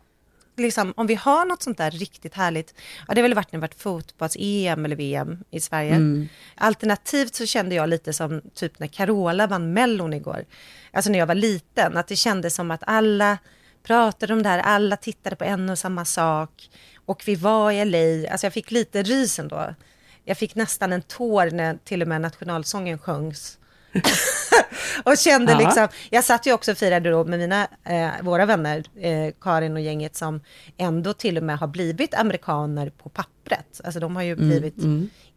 liksom, 0.58 0.94
om 0.98 1.08
vi 1.08 1.16
har 1.16 1.46
något 1.46 1.64
sånt 1.64 1.78
där 1.78 1.92
riktigt 1.92 2.34
härligt. 2.34 2.74
Ja, 3.08 3.14
det 3.14 3.22
har 3.22 3.28
väl 3.28 3.36
varit 3.36 3.52
när 3.52 3.60
det 3.60 3.62
varit 3.62 3.82
fotbolls-EM 3.82 4.86
eller 4.86 4.96
VM 4.96 5.38
i 5.52 5.60
Sverige. 5.60 5.96
Mm. 5.96 6.28
Alternativt 6.56 7.36
så 7.36 7.46
kände 7.46 7.76
jag 7.76 7.90
lite 7.90 8.14
som 8.14 8.42
typ 8.54 8.80
när 8.80 8.88
Carola 8.88 9.48
vann 9.48 9.74
Mellon 9.74 10.14
igår. 10.14 10.46
Alltså 10.92 11.12
när 11.12 11.20
jag 11.20 11.28
var 11.28 11.36
liten, 11.36 11.98
att 11.98 12.08
det 12.08 12.16
kändes 12.16 12.56
som 12.56 12.72
att 12.72 12.84
alla 12.88 13.38
pratade 13.86 14.34
om 14.34 14.44
det 14.44 14.50
här, 14.50 14.60
alla 14.60 14.98
tittade 14.98 15.36
på 15.36 15.44
en 15.44 15.70
och 15.70 15.80
samma 15.80 16.06
sak. 16.06 16.70
Och 17.06 17.24
vi 17.26 17.36
var 17.36 17.72
i 17.72 17.86
LA, 17.86 18.32
alltså 18.32 18.46
jag 18.46 18.54
fick 18.54 18.72
lite 18.72 19.04
rys 19.04 19.40
ändå. 19.40 19.76
Jag 20.24 20.38
fick 20.38 20.56
nästan 20.56 20.94
en 20.94 21.02
tår 21.02 21.52
när 21.52 21.78
till 21.84 22.02
och 22.02 22.08
med 22.08 22.22
nationalsången 22.22 22.98
sjöngs. 23.00 23.58
och 25.04 25.18
kände 25.18 25.52
Ja. 25.52 25.60
liksom, 25.60 25.88
jag 26.10 26.24
satt 26.24 26.46
ju 26.46 26.54
också 26.54 26.72
och 26.72 26.78
firade 26.78 27.10
då 27.10 27.24
med 27.26 27.40
mina, 27.40 27.68
eh, 27.84 28.10
våra 28.22 28.46
vänner, 28.46 28.84
eh, 29.00 29.34
Karin 29.42 29.74
och 29.74 29.82
gänget 29.82 30.16
som 30.16 30.42
ändå 30.78 31.14
till 31.14 31.38
och 31.38 31.44
med 31.44 31.58
har 31.58 31.68
blivit 31.68 32.14
amerikaner 32.14 32.90
på 32.90 33.10
pappret. 33.10 33.82
Alltså 33.84 34.00
de 34.00 34.16
har 34.16 34.24
ju 34.24 34.36
blivit 34.36 34.76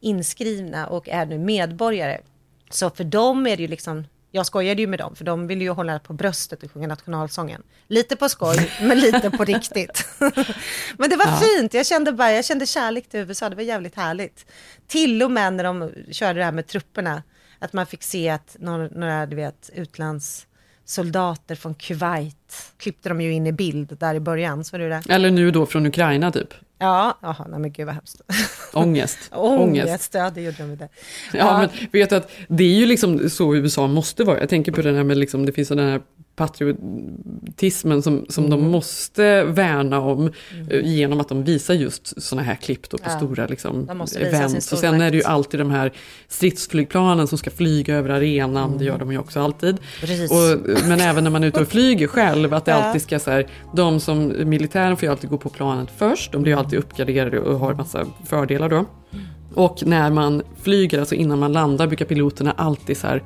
inskrivna 0.01 0.87
och 0.87 1.09
är 1.09 1.27
nu 1.27 1.39
medborgare. 1.39 2.21
Så 2.71 2.91
för 2.91 3.05
dem 3.05 3.47
är 3.47 3.57
det 3.57 3.63
ju 3.63 3.69
liksom, 3.69 4.05
jag 4.31 4.47
skojade 4.47 4.81
ju 4.81 4.87
med 4.87 4.99
dem, 4.99 5.17
för 5.17 5.25
de 5.25 5.47
vill 5.47 5.63
ju 5.63 5.71
hålla 5.71 5.99
på 5.99 6.13
bröstet 6.13 6.63
och 6.63 6.73
sjunga 6.73 6.87
nationalsången. 6.87 7.63
Lite 7.89 8.17
på 8.17 8.29
skoj, 8.29 8.73
men 8.83 9.01
lite 9.01 9.31
på 9.31 9.45
riktigt. 9.45 10.09
men 10.99 11.11
det 11.11 11.17
var 11.17 11.57
fint, 11.57 11.75
jag 11.75 11.87
kände 11.87 12.13
bara, 12.13 12.33
jag 12.33 12.45
kände 12.45 12.67
kärlek 12.67 13.09
till 13.09 13.21
USA, 13.21 13.49
det 13.49 13.57
var 13.57 13.63
jävligt 13.63 13.97
härligt. 13.97 14.47
Till 14.87 15.23
och 15.23 15.31
med 15.31 15.53
när 15.53 15.65
de 15.65 15.93
körde 16.11 16.39
det 16.39 16.45
här 16.45 16.53
med 16.53 16.67
trupperna, 16.67 17.23
att 17.59 17.73
man 17.73 17.87
fick 17.87 18.03
se 18.03 18.29
att 18.29 18.57
några, 18.59 18.89
några 18.89 19.27
du 19.27 19.37
vet, 19.37 19.71
utlandssoldater 19.75 21.55
från 21.55 21.75
Kuwait 21.75 22.73
klippte 22.77 23.09
de 23.09 23.21
ju 23.21 23.33
in 23.33 23.47
i 23.47 23.53
bild 23.53 23.97
där 24.01 24.15
i 24.15 24.21
början, 24.21 24.65
så 24.65 24.79
var 24.79 24.85
det 24.85 24.89
det? 24.89 25.15
Eller 25.15 25.31
nu 25.31 25.51
då 25.51 25.67
från 25.67 25.87
Ukraina 25.87 26.33
typ. 26.33 26.55
Ja, 26.79 27.19
jaha, 27.23 27.47
nej 27.49 27.61
men 27.61 27.73
gud 27.73 27.87
vad 27.87 27.95
hemskt. 27.95 28.21
Ångest. 28.73 29.19
Ångest, 29.33 30.15
ja 30.15 30.31
det 30.31 30.41
gjorde 30.41 30.57
de 30.59 30.73
inte. 30.73 30.89
Ja, 31.33 31.59
men 31.59 31.89
vet 31.93 32.11
du 32.11 32.17
att 32.17 32.31
det 32.49 32.65
är 32.65 32.75
ju 32.75 32.87
liksom 32.87 33.31
så 33.31 33.57
USA 33.57 33.87
måste 33.87 34.25
vara. 34.25 34.41
Jag 34.41 34.49
tänker 34.49 34.73
på 34.73 34.83
den 34.83 34.97
här 34.97 35.05
med 35.05 35.17
liksom, 35.19 35.47
det 35.47 35.53
finns 35.53 35.69
den 35.69 35.79
här 35.79 36.01
patriotismen 36.39 38.03
som, 38.03 38.27
som 38.29 38.45
Mm. 38.45 38.61
de 38.61 38.71
måste 38.71 39.45
värna 39.45 40.01
om 40.01 40.33
eh, 40.71 40.81
genom 40.85 41.21
att 41.21 41.29
de 41.29 41.45
visar 41.45 41.75
just 41.75 42.23
sådana 42.23 42.43
här 42.43 42.55
klipp 42.55 42.89
på 42.91 42.99
Ja. 43.05 43.11
stora 43.11 43.47
liksom, 43.47 43.89
events. 44.21 44.73
Och 44.73 44.79
sen 44.79 45.01
är 45.01 45.11
det 45.11 45.17
ju 45.17 45.23
alltid 45.25 45.61
de 45.61 45.71
här 45.71 45.93
stridsflygplanen 46.29 47.27
som 47.27 47.39
ska 47.39 47.51
flyga 47.51 47.97
över 47.97 48.11
arenan, 48.11 48.79
det 48.79 48.85
gör 48.85 48.99
de 48.99 49.13
ju 49.13 49.19
också 49.19 49.41
alltid. 49.41 49.77
Mm. 50.03 50.25
Och, 50.25 50.61
men 50.89 51.01
även 51.01 51.25
när 51.25 51.31
man 51.31 51.43
är 51.45 51.49
ute 51.49 51.61
och 51.61 51.69
flyger 51.69 52.07
själv, 52.07 52.55
att 52.55 52.65
det 52.65 52.71
Ja. 52.79 52.83
alltid 52.85 53.03
ska 53.03 53.19
så 53.19 53.31
här, 53.31 53.47
de 53.75 54.01
som 54.01 54.33
militären 54.51 54.97
får 54.97 55.07
ju 55.07 55.11
alltid 55.13 55.31
gå 55.31 55.39
på 55.39 55.49
planet 55.49 55.89
först, 55.97 56.33
de 56.33 56.43
blir 56.43 56.53
ju 56.53 56.59
alltid 56.59 56.79
uppgraderade 56.79 57.41
och 57.41 57.59
har 57.59 57.75
massa 57.75 58.07
fördelar 58.27 58.69
då. 58.69 58.85
Och 59.55 59.83
när 59.87 60.11
man 60.11 60.43
flyger, 60.63 60.99
alltså 61.01 61.15
innan 61.15 61.39
man 61.39 61.53
landar, 61.53 61.87
brukar 61.87 62.05
piloterna 62.05 62.53
alltid 62.53 62.97
så 62.97 63.07
här 63.07 63.23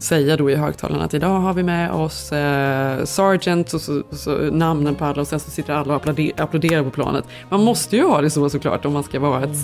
säga 0.00 0.36
då 0.36 0.50
i 0.50 0.54
högtalarna 0.54 1.04
att 1.04 1.14
idag 1.14 1.40
har 1.40 1.54
vi 1.54 1.62
med 1.62 1.90
oss 1.90 2.32
eh, 2.32 3.04
Sergeant 3.04 3.72
och 3.72 3.80
så, 3.80 4.02
så 4.12 4.30
namnen 4.30 4.94
på 4.94 5.04
alla 5.04 5.20
och 5.20 5.28
sen 5.28 5.40
så 5.40 5.50
sitter 5.50 5.72
alla 5.72 5.94
och 5.94 6.00
applåder, 6.00 6.32
applåderar 6.36 6.82
på 6.82 6.90
planet. 6.90 7.24
Man 7.48 7.64
måste 7.64 7.96
ju 7.96 8.06
ha 8.06 8.20
det 8.20 8.30
så 8.30 8.50
såklart 8.50 8.84
om 8.84 8.92
man 8.92 9.04
ska 9.04 9.20
vara 9.20 9.44
ett... 9.44 9.56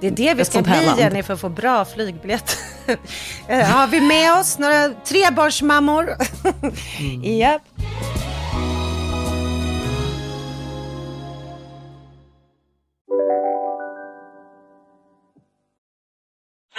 Det 0.00 0.06
är 0.06 0.10
det 0.10 0.34
vi 0.34 0.44
ska 0.44 0.62
bli. 0.62 0.72
Jenny 0.98 1.22
för 1.22 1.34
att 1.34 1.40
få 1.40 1.48
bra 1.48 1.84
flygbiljett. 1.84 2.58
Eh, 3.48 3.64
har 3.64 3.86
vi 3.86 4.00
med 4.00 4.38
oss 4.38 4.58
några 4.58 4.88
trebarnsmammor? 4.88 6.08
Mm. 6.98 7.22
Japp. 7.38 7.62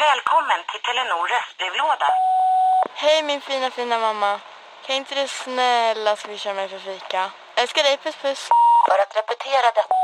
Välkommen 0.06 0.60
till 0.70 0.82
Telenor 0.86 1.24
röstbrevlåda. 1.34 2.10
Hej 3.00 3.24
min 3.24 3.42
fina 3.42 3.70
fina 3.72 4.00
mamma. 4.00 4.40
Kan 4.86 4.96
inte 4.96 5.16
du 5.16 5.28
snälla 5.44 6.16
swisha 6.16 6.54
mig 6.54 6.68
för 6.70 6.80
fika? 6.80 7.22
Älskar 7.62 7.84
dig, 7.84 7.98
puss 8.04 8.16
puss. 8.22 8.42
För 8.88 8.98
att 9.04 9.14
repetera 9.20 9.68
detta. 9.78 9.96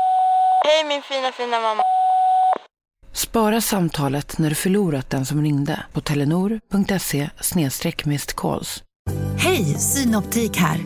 Hej 0.66 0.84
min 0.84 1.02
fina 1.02 1.32
fina 1.32 1.60
mamma. 1.60 1.82
Spara 3.12 3.60
samtalet 3.60 4.38
när 4.38 4.48
du 4.48 4.54
förlorat 4.54 5.10
den 5.10 5.26
som 5.26 5.42
ringde 5.42 5.86
på 5.92 6.00
telenor.se 6.00 7.30
calls. 8.36 8.82
Hej, 9.38 9.64
Synoptik 9.64 10.56
här. 10.56 10.78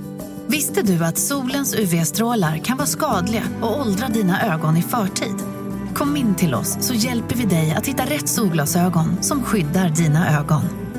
Visste 0.47 0.83
du 0.83 1.05
att 1.05 1.19
solens 1.19 1.75
UV-strålar 1.75 2.59
kan 2.65 2.77
vara 2.77 2.87
skadliga 2.87 3.43
och 3.63 3.81
åldra 3.81 4.09
dina 4.09 4.55
ögon 4.55 4.77
i 4.77 4.83
förtid? 4.83 5.37
Kom 5.95 6.17
in 6.17 6.35
till 6.35 6.55
oss 6.55 6.77
så 6.81 6.95
hjälper 6.95 7.35
vi 7.35 7.45
dig 7.45 7.75
att 7.77 7.87
hitta 7.87 8.03
rätt 8.03 8.29
solglasögon 8.29 9.23
som 9.23 9.45
skyddar 9.45 9.89
dina 9.89 10.39
ögon. 10.39 10.88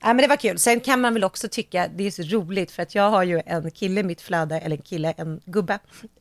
Ja, 0.00 0.06
men 0.06 0.16
det 0.16 0.26
var 0.26 0.36
kul. 0.36 0.58
Sen 0.58 0.80
kan 0.80 1.00
man 1.00 1.14
väl 1.14 1.24
också 1.24 1.48
tycka, 1.48 1.88
det 1.96 2.04
är 2.06 2.10
så 2.10 2.22
roligt 2.22 2.70
för 2.70 2.82
att 2.82 2.94
jag 2.94 3.10
har 3.10 3.22
ju 3.24 3.42
en 3.46 3.70
kille 3.70 4.00
i 4.00 4.04
mitt 4.04 4.20
flöde, 4.20 4.60
eller 4.60 4.76
en 4.76 4.82
kille, 4.82 5.14
en 5.16 5.40
gubbe, 5.44 5.78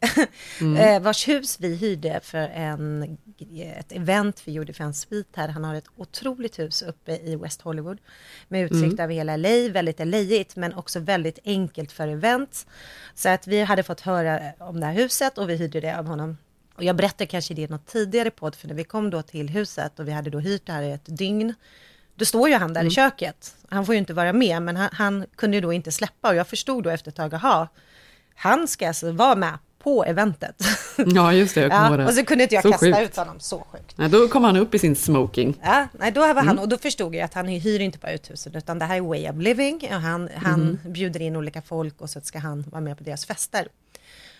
Mm. 0.61 0.75
eh, 0.77 0.99
vars 1.01 1.27
hus 1.27 1.57
vi 1.59 1.75
hyrde 1.75 2.19
för 2.23 2.37
en, 2.49 3.17
ett 3.77 3.91
event 3.91 4.41
vi 4.45 4.51
gjorde 4.51 4.73
för 4.73 4.83
en 4.83 4.93
svit 4.93 5.27
här. 5.35 5.47
Han 5.47 5.63
har 5.63 5.75
ett 5.75 5.87
otroligt 5.95 6.59
hus 6.59 6.81
uppe 6.81 7.11
i 7.17 7.35
West 7.35 7.61
Hollywood 7.61 7.97
med 8.47 8.63
utsikt 8.65 8.83
Mm. 8.83 8.99
över 8.99 9.13
hela 9.13 9.35
LA, 9.37 9.69
väldigt 9.71 9.99
LAigt 9.99 10.55
men 10.55 10.73
också 10.73 10.99
väldigt 10.99 11.39
enkelt 11.45 11.91
för 11.91 12.07
event. 12.07 12.67
Så 13.15 13.29
att 13.29 13.47
vi 13.47 13.61
hade 13.61 13.83
fått 13.83 14.01
höra 14.01 14.39
om 14.59 14.79
det 14.79 14.85
här 14.85 14.93
huset 14.93 15.37
och 15.37 15.49
vi 15.49 15.55
hyrde 15.55 15.79
det 15.81 15.97
av 15.99 16.05
honom. 16.05 16.37
Och 16.75 16.83
jag 16.83 16.95
berättade 16.95 17.25
kanske 17.25 17.53
det 17.53 17.61
i 17.61 17.67
något 17.67 17.85
tidigare 17.87 18.31
podd, 18.31 18.55
för 18.55 18.67
när 18.67 18.75
vi 18.75 18.83
kom 18.83 19.09
då 19.09 19.21
till 19.21 19.49
huset 19.49 19.99
och 19.99 20.07
vi 20.07 20.11
hade 20.11 20.29
då 20.29 20.39
hyrt 20.39 20.65
det 20.65 20.71
här 20.73 20.83
i 20.83 20.91
ett 20.91 21.17
dygn, 21.17 21.53
då 22.17 22.25
står 22.25 22.49
ju 22.49 22.55
han 22.55 22.73
där 22.73 22.81
i 22.81 22.83
Mm. 22.83 22.91
köket. 22.91 23.55
Han 23.69 23.85
får 23.85 23.95
ju 23.95 23.99
inte 23.99 24.13
vara 24.13 24.33
med, 24.33 24.61
men 24.61 24.75
han, 24.77 24.89
han 24.93 25.25
kunde 25.35 25.57
ju 25.57 25.61
då 25.61 25.73
inte 25.73 25.91
släppa 25.91 26.29
och 26.29 26.35
jag 26.35 26.47
förstod 26.47 26.83
då 26.83 26.89
efter 26.89 27.09
ett 27.11 27.15
tag, 27.15 27.33
aha, 27.35 27.67
han 28.35 28.67
ska 28.67 28.87
alltså 28.87 29.11
vara 29.11 29.35
med 29.35 29.57
på 29.79 30.05
eventet. 30.05 30.55
Ja, 31.05 31.33
just 31.33 31.55
det. 31.55 31.61
Jag 31.61 31.71
ja, 31.71 31.97
det. 31.97 32.05
och 32.05 32.13
så 32.13 32.25
kunde 32.25 32.43
inte 32.43 32.55
jag 32.55 32.61
Så 32.63 32.71
kasta 32.71 32.85
sjukt. 32.85 32.99
ut 32.99 33.15
honom, 33.15 33.39
så 33.39 33.65
sjukt. 33.71 33.97
Nej, 33.97 34.09
då 34.09 34.27
kom 34.27 34.43
han 34.43 34.57
upp 34.57 34.75
i 34.75 34.79
sin 34.79 34.95
smoking. 34.95 35.59
Ja, 35.63 35.87
nej, 35.99 36.11
då 36.11 36.21
var 36.21 36.27
han, 36.35 36.37
Mm. 36.47 36.59
och 36.59 36.69
då 36.69 36.77
förstod 36.77 37.15
jag 37.15 37.21
att 37.23 37.33
han 37.33 37.47
hyr 37.47 37.79
inte 37.79 37.97
bara 37.97 38.11
ut 38.11 38.29
huset, 38.31 38.55
utan 38.55 38.79
det 38.79 38.85
här 38.85 38.97
är 38.97 39.01
way 39.01 39.29
of 39.29 39.35
living. 39.37 39.75
Och 39.93 40.01
han, 40.01 40.29
han 40.35 40.53
Mm. 40.61 40.77
bjuder 40.93 41.21
in 41.21 41.35
olika 41.35 41.61
folk 41.61 42.01
och 42.01 42.09
så 42.09 42.21
ska 42.21 42.39
han 42.39 42.61
vara 42.71 42.81
med 42.81 42.97
på 42.97 43.03
deras 43.03 43.25
fester. 43.25 43.67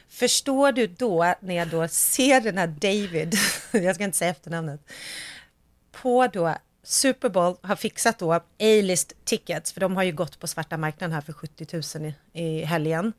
Förstår 0.09 0.71
du 0.71 0.87
då, 0.87 1.33
när 1.39 1.55
jag 1.55 1.67
då 1.67 1.87
ser 1.87 2.41
den 2.41 2.57
här 2.57 2.67
David, 2.67 3.35
jag 3.71 3.95
ska 3.95 4.03
inte 4.03 4.17
säga 4.17 4.31
efternamnet, 4.31 4.81
på 6.01 6.27
då 6.27 6.55
Super 6.89 7.29
Bowl 7.29 7.55
har 7.61 7.75
fixat 7.75 8.19
då 8.19 8.33
A-list 8.33 9.13
tickets, 9.25 9.71
för 9.73 9.79
de 9.81 9.95
har 9.95 10.03
ju 10.03 10.11
gått 10.11 10.39
på 10.39 10.47
svarta 10.47 10.77
marknaden 10.77 11.13
här 11.13 11.21
för 11.21 11.33
70 11.33 11.97
000 11.99 12.13
i, 12.33 12.41
i 12.43 12.63
helgen. 12.65 13.13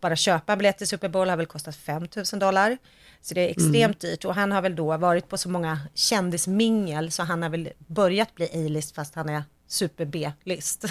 Bara 0.00 0.16
köpa 0.16 0.52
en 0.52 0.58
biljett 0.58 0.78
till 0.78 0.88
Super 0.88 1.08
Bowl 1.08 1.28
har 1.28 1.36
väl 1.36 1.46
kostat 1.46 1.76
5 1.76 2.06
000 2.32 2.40
dollar. 2.40 2.78
Så 3.20 3.34
det 3.34 3.40
är 3.40 3.48
extremt 3.48 3.74
Mm. 4.04 4.10
dyrt 4.10 4.24
och 4.24 4.34
han 4.34 4.52
har 4.52 4.62
väl 4.62 4.76
då 4.76 4.96
varit 4.96 5.28
på 5.28 5.38
så 5.38 5.48
många 5.48 5.80
kändismingel 5.94 7.10
så 7.10 7.22
han 7.22 7.42
har 7.42 7.50
väl 7.50 7.68
börjat 7.78 8.34
bli 8.34 8.44
A-list 8.52 8.94
fast 8.94 9.14
han 9.14 9.28
är 9.28 9.42
super 9.68 10.04
B-list. 10.04 10.84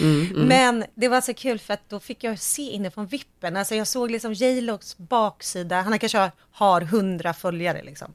Mm, 0.00 0.26
mm. 0.30 0.42
Men 0.48 0.84
det 0.94 1.08
var 1.08 1.20
så 1.20 1.34
kul 1.34 1.58
för 1.58 1.74
att 1.74 1.88
då 1.88 2.00
fick 2.00 2.24
jag 2.24 2.38
se 2.38 2.62
inifrån 2.62 3.06
vippen. 3.06 3.56
Alltså 3.56 3.74
jag 3.74 3.86
såg 3.86 4.10
liksom 4.10 4.32
J-Logs 4.32 4.96
baksida. 4.98 5.80
Han 5.80 5.98
kanske 5.98 6.18
har- 6.18 6.30
har 6.52 6.80
hundra 6.80 7.34
följare 7.34 7.82
liksom. 7.82 8.14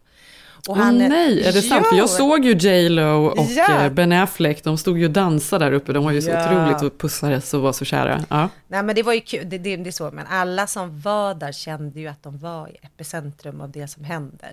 Och 0.67 0.77
Åh 0.77 0.91
nej, 0.91 1.43
är 1.43 1.53
det 1.53 1.61
sant? 1.61 1.87
För 1.87 1.95
jag 1.95 2.03
Jo! 2.03 2.07
såg 2.07 2.45
ju 2.45 2.53
J 2.53 2.89
Lo 2.89 3.25
och 3.25 3.47
Ja. 3.49 3.83
eh, 3.85 3.91
Ben 3.91 4.11
Affleck, 4.11 4.63
de 4.63 4.77
stod 4.77 4.97
ju 4.99 5.05
och 5.05 5.11
dansade 5.11 5.65
där 5.65 5.71
uppe, 5.71 5.93
de 5.93 6.03
var 6.03 6.11
ju 6.11 6.21
så 6.21 6.29
Ja. 6.29 6.45
otroligt 6.45 6.81
och 6.93 6.99
pussades 7.01 7.53
och 7.53 7.61
var 7.61 7.73
så 7.73 7.85
kära. 7.85 8.25
Ja. 8.29 8.49
Nej 8.67 8.83
men 8.83 8.95
det 8.95 9.03
var 9.03 9.13
ju 9.13 9.21
kul, 9.21 9.49
det, 9.49 9.57
det, 9.57 9.75
det 9.77 9.89
är 9.89 9.91
så, 9.91 10.11
men 10.11 10.25
alla 10.29 10.67
som 10.67 11.01
var 11.01 11.33
där 11.33 11.51
kände 11.51 11.99
ju 11.99 12.07
att 12.07 12.23
de 12.23 12.37
var 12.37 12.67
i 12.67 12.75
epicentrum 12.81 13.61
av 13.61 13.71
det 13.71 13.87
som 13.87 14.03
händer. 14.03 14.51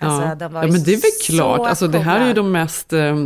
Alltså, 0.00 0.44
ja. 0.44 0.50
ja, 0.62 0.66
men 0.66 0.82
det 0.84 0.92
är 0.92 0.96
väl 1.00 1.10
klart. 1.36 1.68
Alltså, 1.68 1.86
det 1.88 1.98
här 1.98 2.20
är 2.20 2.26
ju 2.26 2.32
de 2.32 2.52
mest 2.52 2.92
eh, 2.92 3.16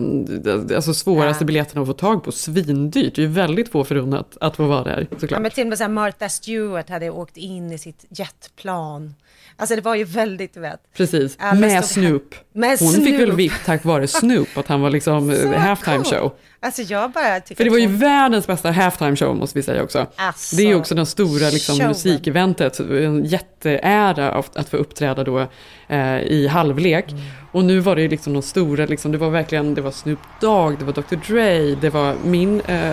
alltså, 0.77 0.95
svåraste 0.95 1.45
biljetterna 1.45 1.81
att 1.81 1.87
få 1.87 1.93
tag 1.93 2.25
på. 2.25 2.33
Svindyrt. 2.33 3.15
Det 3.15 3.23
är 3.23 3.27
ju 3.27 3.33
väldigt 3.33 3.69
få 3.69 3.85
förunnat 3.85 4.37
att 4.41 4.57
få 4.57 4.65
vara 4.67 4.85
där, 4.85 5.07
Ja, 5.11 5.19
såklart. 5.21 5.43
men 5.43 5.51
till 5.51 5.63
och 5.63 5.69
med 5.69 5.79
så 5.79 5.85
här 5.85 5.89
Martha 5.91 6.29
Stewart 6.29 6.89
hade 6.89 7.11
åkt 7.11 7.37
in 7.37 7.73
i 7.73 7.79
sitt 7.79 8.05
jetplan. 8.09 9.15
Alltså 9.57 9.77
det 9.77 9.83
var 9.83 9.95
ju 9.95 10.05
väldigt, 10.05 10.55
du 10.55 10.61
vet. 10.61 10.81
Precis, 10.97 11.37
Alla 11.39 11.61
med 11.61 11.85
Snoop. 11.85 12.35
Med 12.53 12.79
Hon 12.81 12.93
fick 12.93 13.21
väl. 13.21 13.33
VIP 13.33 13.53
tack 13.65 13.85
vare 13.85 14.07
Snoop, 14.07 14.49
att 14.59 14.67
han 14.67 14.81
var 14.81 14.91
liksom 14.91 15.31
eh, 15.31 15.51
halftime 15.61 15.97
cool. 15.97 16.05
show. 16.05 16.33
Alltså 16.65 16.83
jag 16.83 17.11
bara 17.11 17.41
tycker 17.41 17.55
För 17.57 17.65
det 17.65 17.71
var 17.71 17.79
ju 17.79 17.87
hon- 17.87 17.99
världens 17.99 18.47
bästa 18.47 18.71
halftime 18.71 19.17
show 19.17 19.37
måste 19.37 19.59
vi 19.59 19.63
säga 19.63 19.83
också. 19.83 20.07
Alltså, 20.17 20.57
det 20.57 20.63
är 20.63 20.67
ju 20.67 20.75
också 20.75 20.95
den 20.95 21.07
stora 21.07 21.51
liksom, 21.51 21.75
showen. 21.77 21.89
musikeventet, 21.89 22.81
en 22.81 23.25
jätteära 23.25 24.33
av 24.33 24.47
att 24.55 24.69
få 24.69 24.77
uppträda 24.77 25.25
då 25.25 25.47
eh, 25.89 26.19
i 26.19 26.49
halvlek. 26.53 27.11
Mm. 27.13 27.23
Och 27.53 27.65
nu 27.65 27.81
var 27.81 27.97
det 27.97 28.03
ju 28.03 28.09
liksom 28.09 28.33
de 28.33 28.43
stora, 28.43 28.87
liksom, 28.87 29.13
det 29.13 29.19
var 29.19 29.31
verkligen, 29.31 29.75
det 29.75 29.81
var 29.81 29.91
Snoop 29.91 30.19
Dogg, 30.41 30.79
det 30.79 30.85
var 30.85 30.93
Dr 30.93 31.17
Dre, 31.29 31.75
det 31.75 31.91
var 31.91 32.15
min 32.25 32.61
eh, 32.61 32.93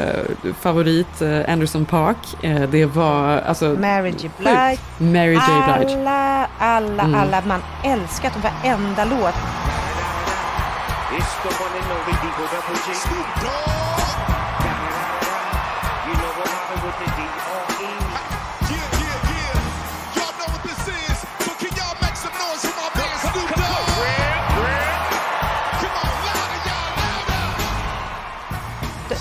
favorit 0.61 1.21
eh, 1.21 1.53
Anderson 1.53 1.85
Park, 1.85 2.17
eh, 2.43 2.61
det 2.61 2.85
var 2.85 3.37
alltså... 3.37 3.65
Mary 3.65 4.13
J. 4.19 4.29
Blige. 4.37 4.77
Mary 4.97 5.33
J. 5.33 5.39
Blige. 5.79 5.97
Alla, 5.99 6.47
alla, 6.59 7.03
Mm. 7.03 7.15
alla. 7.15 7.41
Man 7.45 7.61
älskat 7.85 8.33
varenda 8.43 9.05
låt. 9.05 9.35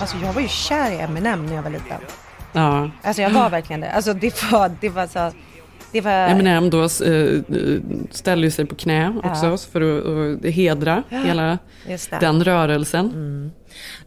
Alltså 0.00 0.16
jag 0.26 0.32
var 0.32 0.40
ju 0.40 0.48
kär 0.48 0.90
i 0.90 1.00
Eminem 1.00 1.46
när 1.46 1.54
jag 1.54 1.62
var 1.62 1.70
liten. 1.70 2.00
Ja. 2.52 2.90
Alltså 3.02 3.22
jag 3.22 3.30
var 3.30 3.50
verkligen 3.50 3.80
det. 3.80 3.92
Alltså 3.92 4.14
det 4.14 4.42
var, 4.52 4.70
det 4.80 4.88
var 4.88 5.06
så... 5.06 5.32
Det 5.92 6.00
var... 6.00 6.28
Eminem 6.28 6.70
då 6.70 6.82
eh, 6.82 6.88
ställer 8.10 8.44
ju 8.44 8.50
sig 8.50 8.66
på 8.66 8.74
knä 8.74 9.12
också 9.24 9.46
Ja. 9.46 9.56
för 9.72 9.80
att, 9.80 10.44
hedra 10.54 11.02
Ja, 11.08 11.18
hela 11.18 11.58
den 12.20 12.44
rörelsen. 12.44 13.52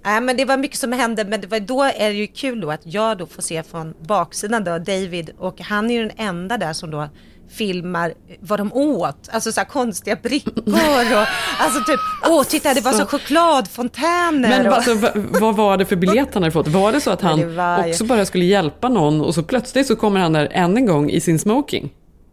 Nej, 0.03 0.21
men 0.21 0.37
det 0.37 0.45
var 0.45 0.57
mycket 0.57 0.77
som 0.77 0.91
hände, 0.91 1.25
men 1.25 1.41
det 1.41 1.47
var, 1.47 1.59
då 1.59 1.83
är 1.83 2.09
det 2.09 2.15
ju 2.15 2.27
kul 2.27 2.61
då 2.61 2.71
att 2.71 2.81
jag 2.83 3.17
då 3.17 3.25
får 3.25 3.41
se 3.41 3.63
från 3.63 3.93
baksidan 3.99 4.63
då 4.63 4.77
David 4.77 5.29
och 5.37 5.61
han 5.61 5.91
är 5.91 5.95
ju 5.95 6.01
den 6.07 6.17
enda 6.17 6.57
där 6.57 6.73
som 6.73 6.91
då 6.91 7.09
filmar 7.53 8.13
vad 8.39 8.59
de 8.59 8.73
åt, 8.73 9.29
alltså 9.31 9.51
så 9.51 9.61
konstiga 9.65 10.15
brickor 10.23 10.53
och 10.65 11.27
alltså 11.59 11.79
typ, 11.85 11.99
åh 12.29 12.43
titta 12.43 12.73
det 12.73 12.81
var 12.81 12.91
så 12.91 13.01
Alltså. 13.01 13.17
chokladfontäner. 13.17 14.49
Men 14.49 14.67
och... 14.67 14.73
alltså, 14.73 14.93
va- 14.95 15.11
vad 15.15 15.55
var 15.55 15.77
det 15.77 15.85
för 15.85 15.95
biljett 15.95 16.33
han 16.33 16.43
hade 16.43 16.51
fått? 16.53 16.67
Var 16.67 16.91
det 16.91 17.01
så 17.01 17.11
att 17.11 17.21
han 17.21 17.55
var 17.55 17.87
också 17.89 18.03
bara 18.05 18.25
skulle 18.25 18.45
hjälpa 18.45 18.89
någon 18.89 19.21
och 19.21 19.35
så 19.35 19.43
plötsligt 19.43 19.87
så 19.87 19.95
kommer 19.95 20.19
han 20.19 20.33
där 20.33 20.49
än 20.51 20.77
en 20.77 20.85
gång 20.85 21.09
i 21.09 21.21
sin 21.21 21.39
smoking? 21.39 21.89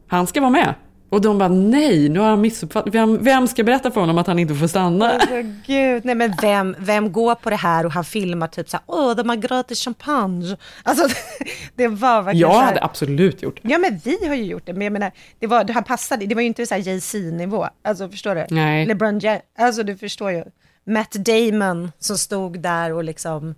Han 0.09 0.27
ska 0.27 0.41
vara 0.41 0.51
med. 0.51 0.75
Och 1.11 1.21
de 1.21 1.39
bara 1.39 1.49
nej, 1.49 2.09
nu 2.09 2.19
har 2.19 2.29
han 2.29 2.41
missuppfattat. 2.41 2.95
Vem, 2.95 3.25
vem 3.25 3.49
ska 3.49 3.65
berätta 3.65 3.91
för 3.91 4.01
honom 4.01 4.19
att 4.19 4.27
han 4.27 4.39
inte 4.39 4.55
får 4.55 4.67
stanna? 4.67 5.13
Åh, 5.31 5.41
gud, 5.67 6.05
nej 6.05 6.15
men 6.15 6.35
vem, 6.43 6.77
vem 6.79 7.13
går 7.13 7.35
på 7.35 7.51
det 7.51 7.57
här 7.57 7.87
och 7.87 7.93
han 7.93 8.05
filmar 8.05 8.47
typ 8.47 8.69
så 8.71 8.77
här, 8.77 8.85
åh 8.87 9.17
de 9.17 9.29
har 9.29 9.37
gratis 9.37 9.81
champagne. 9.85 10.57
Alltså 10.83 11.09
det 11.75 11.89
var 11.89 12.23
verkligen 12.23 12.51
Jag 12.51 12.59
här- 12.61 12.67
hade 12.67 12.83
absolut 12.85 13.43
gjort 13.43 13.59
det. 13.63 13.69
Ja 13.69 13.79
men 13.79 14.01
vi 14.05 14.29
har 14.29 14.35
ju 14.35 14.45
gjort 14.45 14.67
det, 14.67 14.73
men 14.73 14.83
jag 14.83 14.93
menar, 14.93 15.13
det 15.39 15.47
var, 15.47 15.65
det, 15.65 15.73
han 15.73 15.85
passade, 15.85 16.27
det 16.27 16.35
var 16.35 16.43
ju 16.43 16.49
inte 16.49 16.67
så 16.67 16.75
här 16.75 16.83
Jay-Z-nivå, 16.83 17.67
alltså 17.85 18.09
förstår 18.09 18.35
du? 18.35 18.47
Nej. 18.51 18.87
LeBron 18.87 19.19
James, 19.19 19.43
alltså 19.59 19.83
du 19.83 19.97
förstår 19.97 20.31
ju. 20.31 20.45
Matt 20.87 21.13
Damon 21.13 21.93
som 21.99 22.19
stod 22.19 22.61
där 22.61 22.93
och 22.93 23.05
liksom, 23.05 23.55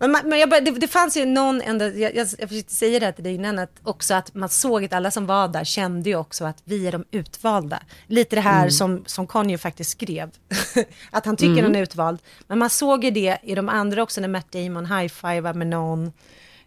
men, 0.00 0.10
man- 0.10 0.28
men 0.28 0.38
jag 0.38 0.50
det, 0.50 0.70
det 0.70 0.88
fanns 0.88 1.16
ju 1.16 1.24
någon 1.26 1.60
enda, 1.62 1.88
jag, 1.88 2.14
jag, 2.16 2.28
jag 2.38 2.48
försökte 2.48 2.74
säga 2.74 3.00
det 3.00 3.06
här 3.06 3.12
till 3.12 3.24
dig 3.24 3.34
innan, 3.34 3.58
att 3.58 3.72
också 3.82 4.14
att 4.14 4.34
man 4.34 4.48
såg 4.48 4.84
att 4.84 4.92
alla 4.92 5.10
som 5.10 5.26
var 5.26 5.48
där 5.48 5.64
kände 5.64 6.10
ju 6.10 6.16
också 6.16 6.44
att 6.44 6.62
vi 6.64 6.86
är 6.86 6.92
de 6.92 7.04
utvalda. 7.10 7.82
Lite 8.06 8.36
det 8.36 8.42
här 8.42 8.58
Mm. 8.60 8.70
som, 8.70 9.02
som 9.06 9.26
Kanye 9.26 9.58
faktiskt 9.58 9.90
skrev, 9.90 10.30
att 11.10 11.26
han 11.26 11.36
tycker 11.36 11.52
Mm. 11.52 11.64
han 11.64 11.74
är 11.76 11.82
utvald. 11.82 12.18
Men 12.46 12.58
man 12.58 12.70
såg 12.70 13.04
ju 13.04 13.10
det 13.10 13.38
i 13.42 13.54
de 13.54 13.68
andra 13.68 14.02
också 14.02 14.20
när 14.20 14.28
Matt 14.28 14.52
Damon 14.52 14.86
high-fivar 14.86 15.54
med 15.54 15.66
någon. 15.66 16.12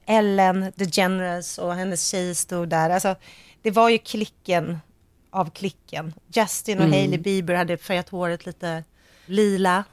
Ellen 0.06 0.72
DeGeneres 0.76 1.58
och 1.58 1.74
hennes 1.76 2.08
tjej 2.08 2.36
stod 2.36 2.70
där. 2.70 2.90
Alltså, 2.90 3.16
det 3.62 3.72
var 3.72 3.90
ju 3.90 3.98
klicken 3.98 4.80
av 5.32 5.50
klicken. 5.50 6.14
Justin 6.34 6.78
och 6.78 6.84
Mm. 6.86 6.98
Hailey 7.00 7.18
Bieber 7.20 7.54
hade 7.56 7.78
färgat 7.78 8.10
håret 8.10 8.46
lite 8.46 8.84
lila. 9.26 9.84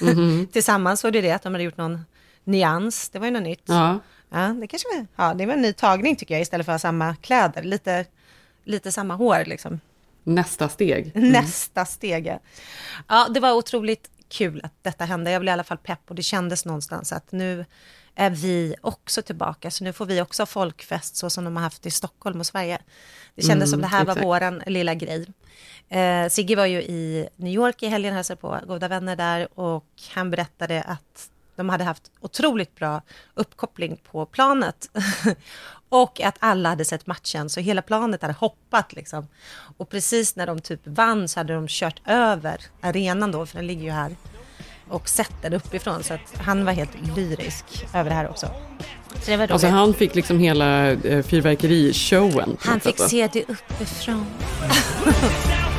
Mhm. 0.00 0.46
Tillsammans 0.52 1.04
var 1.04 1.10
det 1.10 1.20
det, 1.20 1.30
att 1.30 1.42
de 1.42 1.52
hade 1.54 1.64
gjort 1.64 1.76
någon 1.76 2.04
nyans. 2.44 3.08
Det 3.08 3.18
var 3.18 3.26
ju 3.26 3.32
något 3.32 3.42
nytt. 3.42 3.62
Ja. 3.64 3.98
Ja, 4.30 4.48
det 4.48 4.66
kanske 4.66 4.88
var, 4.96 5.06
ja, 5.16 5.34
det 5.34 5.46
var 5.46 5.52
en 5.54 5.62
ny 5.62 5.72
tagning 5.72 6.16
tycker 6.16 6.34
jag, 6.34 6.42
istället 6.42 6.66
för 6.66 6.78
samma 6.78 7.16
kläder. 7.16 7.62
Lite, 7.62 8.04
lite 8.64 8.92
samma 8.92 9.14
hår 9.14 9.44
liksom. 9.46 9.80
Nästa 10.24 10.68
steg. 10.68 11.12
Mm. 11.14 11.32
Nästa 11.32 11.84
steg. 11.84 12.26
ja. 12.26 12.38
Ja, 13.08 13.28
det 13.30 13.40
var 13.40 13.52
otroligt 13.52 14.10
kul 14.28 14.60
att 14.64 14.72
detta 14.82 15.04
hände. 15.04 15.30
Jag 15.30 15.40
blev 15.42 15.50
i 15.50 15.52
alla 15.52 15.64
fall 15.64 15.78
pepp 15.78 16.00
och 16.08 16.14
det 16.14 16.22
kändes 16.22 16.64
någonstans 16.64 17.12
att 17.12 17.32
nu 17.32 17.64
är 18.14 18.30
vi 18.30 18.74
också 18.80 19.22
tillbaka. 19.22 19.70
Så 19.70 19.84
nu 19.84 19.92
får 19.92 20.06
vi 20.06 20.20
också 20.20 20.42
ha 20.42 20.46
folkfest 20.46 21.16
så 21.16 21.30
som 21.30 21.44
de 21.44 21.56
har 21.56 21.62
haft 21.62 21.86
i 21.86 21.90
Stockholm 21.90 22.40
och 22.40 22.46
Sverige. 22.46 22.78
Det 23.34 23.42
kändes 23.42 23.68
Mm, 23.68 23.70
som 23.70 23.80
det 23.80 23.86
här 23.96 24.04
var 24.04 24.12
exakt. 24.12 24.26
våran 24.26 24.62
lilla 24.66 24.94
grej. 24.94 25.26
Eh, 25.88 26.28
Sigge 26.28 26.56
var 26.56 26.66
ju 26.66 26.82
i 26.82 27.28
New 27.36 27.52
York 27.52 27.82
i 27.82 27.86
helgen, 27.88 28.14
hälsade 28.14 28.40
på 28.40 28.60
goda 28.66 28.88
vänner 28.88 29.16
där 29.16 29.58
och 29.58 29.86
han 30.14 30.30
berättade 30.30 30.82
att 30.82 31.30
de 31.56 31.68
hade 31.68 31.84
haft 31.84 32.10
otroligt 32.20 32.74
bra 32.74 33.02
uppkoppling 33.34 33.96
på 34.10 34.26
planet. 34.26 34.90
och 35.88 36.20
att 36.20 36.36
alla 36.38 36.68
hade 36.68 36.84
sett 36.84 37.06
matchen, 37.06 37.50
så 37.50 37.60
hela 37.60 37.82
planet 37.82 38.22
hade 38.22 38.34
hoppat 38.34 38.92
liksom. 38.92 39.28
Och 39.76 39.88
precis 39.88 40.36
när 40.36 40.46
de 40.46 40.60
typ 40.60 40.80
vann 40.84 41.28
så 41.28 41.40
hade 41.40 41.54
de 41.54 41.66
kört 41.68 42.00
över 42.06 42.60
arenan 42.80 43.32
då, 43.32 43.46
för 43.46 43.56
den 43.56 43.66
ligger 43.66 43.82
ju 43.82 43.90
här. 43.90 44.16
och 44.88 45.08
sett 45.08 45.32
den 45.42 45.54
uppifrån. 45.54 46.02
Så 46.02 46.14
att 46.14 46.36
han 46.38 46.64
var 46.64 46.72
helt 46.72 47.16
lyrisk 47.16 47.64
över 47.94 48.10
det 48.10 48.16
här 48.16 48.28
också. 48.28 48.46
Så 49.22 49.30
det 49.30 49.36
var 49.36 49.52
Alltså 49.52 49.66
han 49.66 49.94
fick 49.94 50.14
liksom 50.14 50.38
hela 50.38 50.90
eh, 50.90 51.22
fyrverkerishowen. 51.22 52.56
han 52.60 52.80
fick 52.80 52.96
sätt, 52.96 53.00
va? 53.00 53.08
se 53.08 53.28
det 53.32 53.42
uppifrån. 53.42 54.26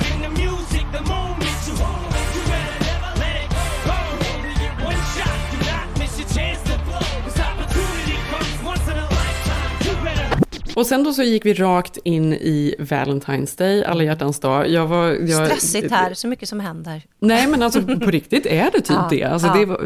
Och 10.75 10.86
sen 10.86 11.03
då 11.03 11.13
så 11.13 11.24
gick 11.24 11.46
vi 11.46 11.53
rakt 11.53 11.98
in 12.03 12.34
i 12.34 12.75
Valentine's 12.79 13.58
Day, 13.58 13.84
alla 13.84 14.03
hjärtans 14.03 14.39
dag. 14.39 14.70
Jag 14.70 14.88
var, 14.88 15.08
jag, 15.08 15.48
Stressigt 15.48 15.91
här, 15.91 16.13
så 16.13 16.27
mycket 16.27 16.50
som 16.50 16.60
händer. 16.60 17.01
Nej, 17.20 17.48
men 17.48 17.63
alltså 17.63 17.82
på 17.82 18.12
riktigt 18.12 18.46
är 18.46 18.72
det 18.72 18.82
typ 18.82 18.89
Ja, 18.89 19.08
det. 19.10 19.24
Alltså, 19.24 19.48
ja. 19.48 19.53
det 19.53 19.65
var, 19.65 19.82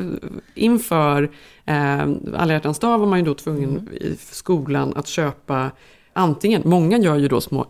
inför 0.56 1.32
eh, 1.66 2.08
alla 2.38 2.54
hjärtans 2.54 2.80
dag 2.80 3.00
var 3.00 3.06
man 3.08 3.20
ju 3.20 3.26
då 3.26 3.34
tvungen 3.34 3.70
Mm. 3.70 3.94
i 3.94 4.18
skolan 4.32 4.94
att 4.96 5.08
köpa 5.08 5.72
antingen, 6.14 6.62
många 6.66 6.98
gör 6.98 7.16
ju 7.16 7.28
då 7.28 7.42
små 7.42 7.66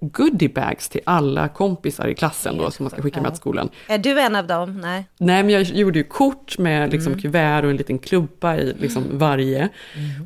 goodiebags 0.00 0.88
till 0.88 1.00
alla 1.06 1.48
kompisar 1.48 2.08
i 2.08 2.14
klassen 2.14 2.56
då 2.58 2.70
som 2.70 2.84
man 2.84 2.90
ska 2.90 3.02
skicka 3.02 3.20
med 3.20 3.30
till 3.32 3.40
skolan. 3.40 3.68
Är 3.88 3.98
du 3.98 4.20
en 4.20 4.36
av 4.36 4.46
dem? 4.46 4.80
Nej. 4.80 5.08
Nej, 5.18 5.42
men 5.42 5.50
jag 5.52 5.62
gjorde 5.62 5.98
ju 5.98 6.04
kort 6.04 6.58
med 6.58 6.92
liksom 6.92 7.12
Mm. 7.12 7.22
kuvert 7.22 7.62
och 7.64 7.70
en 7.70 7.76
liten 7.76 7.98
klubba 7.98 8.56
i 8.56 8.74
liksom 8.80 9.04
varje. 9.12 9.68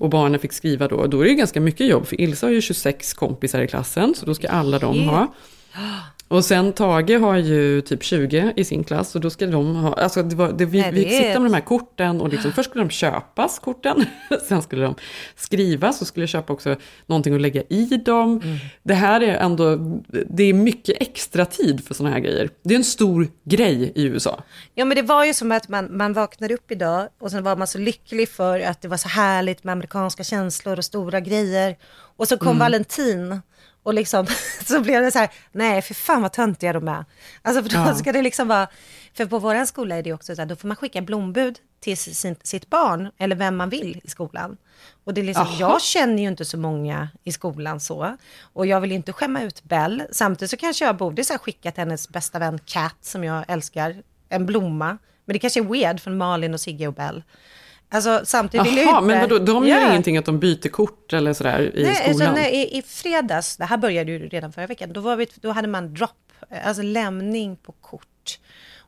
Och 0.01 0.11
barnen 0.11 0.41
fick 0.41 0.53
skriva 0.53 0.89
då. 0.89 1.07
Då 1.07 1.21
är 1.21 1.25
det 1.25 1.31
ju 1.31 1.37
ganska 1.37 1.61
mycket 1.61 1.87
jobb, 1.87 2.07
för 2.07 2.21
Ilsa 2.21 2.47
har 2.47 2.53
ju 2.53 2.61
26 2.61 3.15
kompisar 3.15 3.61
i 3.61 3.67
klassen, 3.67 4.15
så 4.15 4.27
då 4.27 4.35
ska 4.35 4.49
alla 4.49 4.79
de 4.79 5.09
ha. 5.09 5.27
Och 6.29 6.45
sen 6.45 6.73
Tage 6.73 7.21
har 7.21 7.37
ju 7.37 7.81
typ 7.81 8.03
20 8.03 8.53
i 8.57 8.65
sin 8.65 8.85
klass 8.85 9.15
och 9.15 9.21
då 9.21 9.31
ska 9.31 9.47
de 9.47 9.77
ha, 9.77 9.95
alltså 9.95 10.23
det 10.23 10.37
var, 10.37 10.53
det, 10.53 10.65
vi, 10.65 10.81
Nej, 10.81 10.91
det 10.91 10.97
vi 10.97 11.05
fick 11.05 11.13
sitta 11.13 11.41
med 11.41 11.51
de 11.51 11.55
här 11.55 11.61
korten 11.65 12.21
och 12.21 12.29
liksom, 12.29 12.53
först 12.53 12.71
skulle 12.71 12.85
de 12.85 12.91
köpas 12.91 13.59
korten, 13.59 14.05
sen 14.49 14.63
skulle 14.63 14.83
de 14.83 14.95
skrivas 15.37 16.01
och 16.01 16.07
skulle 16.07 16.27
köpa 16.27 16.53
också 16.53 16.77
någonting 17.07 17.35
att 17.35 17.41
lägga 17.41 17.63
i 17.69 17.85
dem. 17.85 18.41
Mm. 18.45 18.57
Det 18.83 18.95
här 18.95 19.21
är 19.21 19.37
ändå, 19.37 19.77
det 20.31 20.43
är 20.43 20.53
mycket 20.55 21.03
extra 21.03 21.45
tid 21.45 21.85
för 21.85 21.95
sådana 21.95 22.15
här 22.15 22.21
grejer. 22.21 22.51
Det 22.63 22.75
är 22.75 22.79
en 22.79 22.85
stor 22.85 23.29
grej 23.45 23.93
i 23.95 24.05
USA. 24.05 24.43
Ja 24.75 24.85
men 24.85 24.97
det 24.97 25.03
var 25.03 25.25
ju 25.25 25.35
som 25.35 25.53
att 25.53 25.69
man, 25.69 25.97
man 25.97 26.13
vaknade 26.13 26.55
upp 26.55 26.71
idag 26.71 27.09
och 27.21 27.31
sen 27.31 27.45
var 27.45 27.57
man 27.57 27.67
så 27.67 27.79
lycklig 27.79 28.29
för 28.29 28.61
att 28.61 28.83
det 28.83 28.89
var 28.89 28.97
så 28.97 29.09
härligt 29.09 29.65
med 29.65 29.73
amerikanska 29.73 30.25
känslor 30.25 30.79
och 30.79 30.85
stora 30.85 31.21
grejer. 31.21 31.77
Och 32.17 32.29
så 32.29 32.37
kom 32.37 32.49
Mm. 32.49 32.59
Valentin 32.59 33.41
och 33.89 33.95
liksom 33.95 34.27
så 34.67 34.81
blev 34.81 35.03
det 35.03 35.11
så 35.13 35.19
här, 35.19 35.29
nej 35.53 35.83
för 35.83 35.95
fan 35.95 36.23
vad 36.23 36.33
töntiga 36.33 36.73
de 36.73 36.89
är. 36.89 37.05
Alltså 37.43 37.63
för 37.63 37.71
då 37.71 37.77
Ja. 37.77 37.95
ska 37.95 38.13
det 38.13 38.23
liksom 38.23 38.49
vara, 38.49 38.69
för 39.15 39.27
på 39.27 39.39
våran 39.39 39.67
skola 39.67 39.97
är 39.97 40.03
det 40.03 40.13
också 40.13 40.35
så 40.35 40.41
här, 40.43 40.47
då 40.47 40.57
får 40.57 40.69
man 40.69 40.77
skicka 40.77 41.01
blombud 41.03 41.59
till 41.81 41.97
sin, 41.97 42.37
sitt 42.43 42.71
barn 42.71 43.11
eller 43.19 43.37
vem 43.37 43.57
man 43.57 43.69
vill 43.71 44.01
i 44.05 44.11
skolan. 44.11 44.57
Och 45.05 45.15
det 45.15 45.21
är 45.21 45.25
liksom, 45.25 45.47
Jaha. 45.47 45.57
jag 45.61 45.83
känner 45.83 46.23
ju 46.23 46.29
inte 46.29 46.45
så 46.45 46.59
många 46.59 47.09
i 47.25 47.33
skolan 47.33 47.81
så. 47.81 48.17
Och 48.41 48.67
jag 48.67 48.81
vill 48.81 48.93
inte 48.93 49.13
skämma 49.13 49.43
ut 49.43 49.65
Bell. 49.65 50.03
Samtidigt 50.13 50.51
så 50.51 50.57
kanske 50.57 50.85
jag 50.85 50.97
borde 50.97 51.25
så 51.25 51.33
här 51.33 51.39
skicka 51.39 51.71
till 51.71 51.81
hennes 51.81 52.09
bästa 52.09 52.39
vän 52.39 52.59
Kat, 52.65 52.97
som 53.01 53.25
jag 53.25 53.45
älskar, 53.49 54.03
en 54.29 54.47
blomma. 54.47 54.99
Men 55.25 55.33
det 55.33 55.39
kanske 55.39 55.61
är 55.61 55.65
weird 55.65 56.01
från 56.01 56.17
Malin 56.17 56.55
och 56.55 56.61
Sigge 56.61 56.87
och 56.87 56.95
Bell. 56.95 57.23
Alltså 57.91 58.21
samtidigt 58.25 58.67
vill 58.67 58.77
jag 58.77 58.85
ju 58.85 58.91
Jaha, 58.91 58.99
inte... 59.03 59.07
men 59.15 59.21
vadå, 59.21 59.39
de 59.39 59.67
gör 59.67 59.81
Ja. 59.81 59.89
ingenting 59.91 60.17
att 60.17 60.25
de 60.25 60.39
byter 60.39 60.69
kort 60.69 61.13
eller 61.13 61.33
sådär 61.33 61.77
i 61.77 61.83
Nej, 61.83 61.95
skolan? 61.95 62.11
alltså, 62.11 62.33
nej, 62.33 62.55
i, 62.55 62.79
i 62.79 62.83
fredags, 62.83 63.57
det 63.57 63.65
här 63.65 63.77
började 63.77 64.13
ju 64.13 64.29
redan 64.29 64.53
förra 64.53 64.67
veckan, 64.67 64.93
då, 64.93 65.01
var 65.01 65.17
vi, 65.17 65.27
då 65.35 65.51
hade 65.51 65.69
man 65.69 65.95
drop, 65.95 66.11
alltså 66.65 66.83
lämning 66.83 67.57
på 67.57 67.73
kort. 67.73 68.39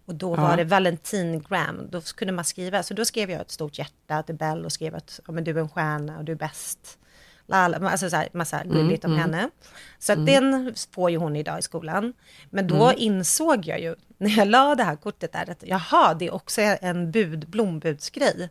Och 0.06 0.14
då 0.14 0.32
Ja. 0.36 0.40
var 0.42 0.56
det 0.56 0.64
Valentingram, 0.64 1.88
då 1.90 2.00
kunde 2.00 2.32
man 2.32 2.44
skriva, 2.44 2.82
så 2.82 2.94
då 2.94 3.04
skrev 3.04 3.30
jag 3.30 3.40
ett 3.40 3.50
stort 3.50 3.78
hjärta 3.78 4.22
till 4.22 4.34
Bell 4.34 4.64
och 4.64 4.72
skrev 4.72 4.94
att 4.94 5.20
ja, 5.26 5.32
men 5.32 5.44
du 5.44 5.50
är 5.50 5.56
en 5.60 5.68
stjärna 5.68 6.18
och 6.18 6.24
du 6.24 6.32
är 6.32 6.36
bäst. 6.36 6.98
Lala, 7.46 7.90
alltså 7.90 8.10
så 8.10 8.16
här, 8.16 8.28
massa 8.32 8.60
Mm, 8.60 8.76
gulligt 8.76 9.04
om 9.04 9.12
mm. 9.12 9.20
henne. 9.22 9.50
Så 9.98 10.12
Mm. 10.12 10.24
den 10.24 10.74
får 10.94 11.10
ju 11.10 11.16
hon 11.16 11.36
idag 11.36 11.58
i 11.58 11.62
skolan. 11.62 12.12
Men 12.50 12.66
då 12.66 12.84
Mm. 12.84 12.94
insåg 12.98 13.66
jag 13.66 13.80
ju, 13.80 13.94
när 14.18 14.38
jag 14.38 14.48
la 14.48 14.74
det 14.74 14.84
här 14.84 14.96
kortet 14.96 15.32
där, 15.32 15.50
att 15.50 15.62
jaha, 15.66 16.14
det 16.14 16.26
är 16.26 16.34
också 16.34 16.60
en 16.60 17.10
bud, 17.10 17.48
blombudsgrej. 17.48 18.48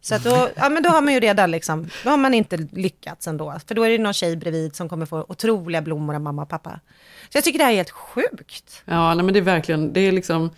Så 0.00 0.14
att 0.14 0.24
då, 0.24 0.48
ja, 0.56 0.68
men 0.68 0.82
då 0.82 0.90
har 0.90 1.02
man 1.02 1.14
ju 1.14 1.20
redan 1.20 1.50
liksom, 1.50 1.90
då 2.04 2.10
har 2.10 2.16
man 2.16 2.34
inte 2.34 2.56
lyckats 2.56 3.26
ändå. 3.28 3.60
För 3.66 3.74
då 3.74 3.82
är 3.82 3.90
det 3.90 3.98
någon 3.98 4.12
tjej 4.12 4.36
bredvid 4.36 4.76
som 4.76 4.88
kommer 4.88 5.06
få 5.06 5.26
otroliga 5.28 5.82
blommor 5.82 6.14
av 6.14 6.20
mamma 6.20 6.42
och 6.42 6.48
pappa. 6.48 6.80
Så 7.28 7.36
jag 7.36 7.44
tycker 7.44 7.58
det 7.58 7.64
här 7.64 7.72
är 7.72 7.76
helt 7.76 7.90
sjukt. 7.90 8.82
Ja, 8.84 9.14
nej, 9.14 9.24
men 9.24 9.34
det 9.34 9.40
är 9.40 9.44
verkligen, 9.44 9.92
det 9.92 10.00
är 10.00 10.12
liksom 10.12 10.50